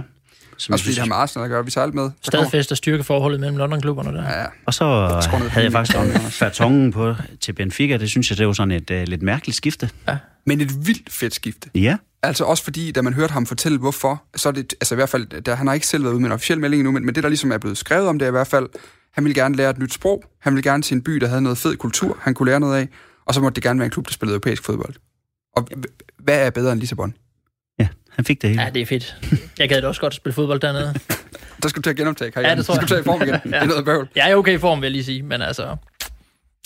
Som 0.56 0.72
Også 0.72 0.84
fordi 0.84 0.94
det 0.94 0.98
har 0.98 1.06
med 1.06 1.16
Arsenal 1.16 1.44
at 1.44 1.50
gøre. 1.50 1.64
Vi 1.64 1.70
tager 1.70 1.84
alt 1.84 1.94
med. 1.94 2.10
Stadfæst 2.22 2.70
og 2.70 2.76
styrkeforholdet 2.76 3.40
mellem 3.40 3.56
London-klubberne 3.56 4.12
der. 4.18 4.22
Ja, 4.22 4.40
ja. 4.40 4.46
og 4.66 4.74
så 4.74 4.84
på 5.30 5.36
havde 5.36 5.64
jeg 5.64 5.72
faktisk 5.72 5.98
Anders. 5.98 6.34
Fatongen 6.38 6.92
på 6.92 7.14
til 7.40 7.52
Benfica. 7.52 7.96
Det 7.96 8.10
synes 8.10 8.30
jeg, 8.30 8.38
det 8.38 8.46
var 8.46 8.52
sådan 8.52 8.70
et 8.70 8.90
uh, 8.90 9.02
lidt 9.02 9.22
mærkeligt 9.22 9.56
skifte. 9.56 9.90
Men 10.44 10.60
et 10.60 10.86
vildt 10.86 11.12
fedt 11.12 11.34
skifte. 11.34 11.70
Ja. 11.74 11.96
Altså 12.22 12.44
også 12.44 12.64
fordi, 12.64 12.92
da 12.92 13.02
man 13.02 13.14
hørte 13.14 13.32
ham 13.32 13.46
fortælle, 13.46 13.78
hvorfor, 13.78 14.22
så 14.36 14.48
er 14.48 14.52
det, 14.52 14.74
altså 14.80 14.94
i 14.94 14.96
hvert 14.96 15.08
fald, 15.08 15.42
der, 15.42 15.54
han 15.54 15.66
har 15.66 15.74
ikke 15.74 15.86
selv 15.86 16.04
været 16.04 16.12
ude 16.12 16.20
med 16.20 16.28
en 16.28 16.32
officiel 16.32 16.60
melding 16.60 16.80
endnu, 16.80 16.92
men, 16.92 17.06
men 17.06 17.14
det, 17.14 17.22
der 17.22 17.28
ligesom 17.28 17.52
er 17.52 17.58
blevet 17.58 17.78
skrevet 17.78 18.08
om 18.08 18.18
det, 18.18 18.26
er 18.26 18.30
i 18.30 18.32
hvert 18.32 18.46
fald, 18.46 18.68
han 19.14 19.24
ville 19.24 19.42
gerne 19.42 19.56
lære 19.56 19.70
et 19.70 19.78
nyt 19.78 19.92
sprog, 19.92 20.24
han 20.38 20.54
ville 20.54 20.70
gerne 20.70 20.82
til 20.82 20.94
en 20.94 21.02
by, 21.02 21.12
der 21.12 21.26
havde 21.26 21.42
noget 21.42 21.58
fed 21.58 21.76
kultur, 21.76 22.18
han 22.20 22.34
kunne 22.34 22.50
lære 22.50 22.60
noget 22.60 22.76
af, 22.76 22.88
og 23.24 23.34
så 23.34 23.40
måtte 23.40 23.54
det 23.54 23.62
gerne 23.62 23.78
være 23.78 23.84
en 23.84 23.90
klub, 23.90 24.06
der 24.06 24.12
spillede 24.12 24.34
europæisk 24.34 24.64
fodbold. 24.64 24.94
Og 25.56 25.68
hvad 26.18 26.46
er 26.46 26.50
bedre 26.50 26.72
end 26.72 26.80
Lissabon? 26.80 27.14
Ja, 27.78 27.88
han 28.10 28.24
fik 28.24 28.42
det 28.42 28.50
hele. 28.50 28.62
Ja, 28.62 28.70
det 28.70 28.82
er 28.82 28.86
fedt. 28.86 29.16
Jeg 29.58 29.68
gad 29.68 29.82
da 29.82 29.88
også 29.88 30.00
godt 30.00 30.14
spille 30.14 30.34
fodbold 30.34 30.60
dernede. 30.60 30.94
Der 31.62 31.68
skal 31.68 31.76
du 31.76 31.82
til 31.82 31.90
at 31.90 31.96
genoptage 31.96 32.30
karrieren. 32.30 32.50
Ja, 32.50 32.58
det 32.58 32.66
tror 32.66 32.74
skal 32.74 32.82
du 32.82 32.88
tage 32.88 33.00
i 33.00 33.04
form 33.04 33.22
igen. 33.22 33.34
Det 33.44 33.54
er 33.54 33.64
noget 33.64 33.84
bøvl. 33.84 34.08
Jeg 34.16 34.26
er 34.26 34.30
i 34.30 34.34
okay 34.34 34.58
form, 34.58 34.80
vil 34.80 34.86
jeg 34.86 34.92
lige 34.92 35.04
sige, 35.04 35.22
men 35.22 35.42
altså, 35.42 35.76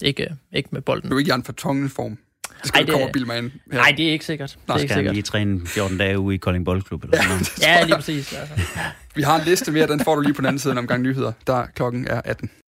ikke, 0.03 0.29
ikke 0.53 0.69
med 0.73 0.81
bolden. 0.81 1.11
Du 1.11 1.17
er 1.17 1.19
ikke 1.19 1.31
i 1.31 1.35
en 1.35 1.45
for 1.45 1.55
form. 1.89 2.19
Det 2.63 2.69
skal 2.69 2.79
Ej, 2.79 2.83
du 2.83 2.87
det- 2.87 2.93
komme 2.93 3.07
og 3.07 3.13
bilde 3.13 3.27
mig 3.27 3.39
ind. 3.39 3.51
her. 3.73 3.79
Nej, 3.79 3.95
det 3.97 4.09
er 4.09 4.13
ikke 4.13 4.25
sikkert. 4.25 4.51
Det 4.67 4.75
er 4.75 4.77
ikke 4.79 4.89
skal 4.89 4.95
han 4.95 4.99
sikkert. 4.99 5.15
lige 5.15 5.23
træne 5.23 5.67
14 5.67 5.99
dage 5.99 6.19
ude 6.19 6.35
i 6.35 6.39
Kolding 6.39 6.65
Boldklub. 6.65 7.05
Eller 7.05 7.17
sådan 7.17 7.29
noget. 7.31 7.59
Ja, 7.63 7.83
lige 7.85 7.95
præcis. 7.97 8.33
Altså. 8.33 8.55
Vi 9.15 9.23
har 9.23 9.39
en 9.39 9.45
liste 9.45 9.73
mere, 9.73 9.87
den 9.87 10.01
får 10.01 10.15
du 10.15 10.21
lige 10.21 10.35
på 10.35 10.41
den 10.41 10.47
anden 10.47 10.59
side 10.59 10.79
omgang 10.79 11.03
nyheder, 11.03 11.33
der 11.47 11.67
klokken 11.75 12.07
er 12.09 12.21
18. 12.25 12.51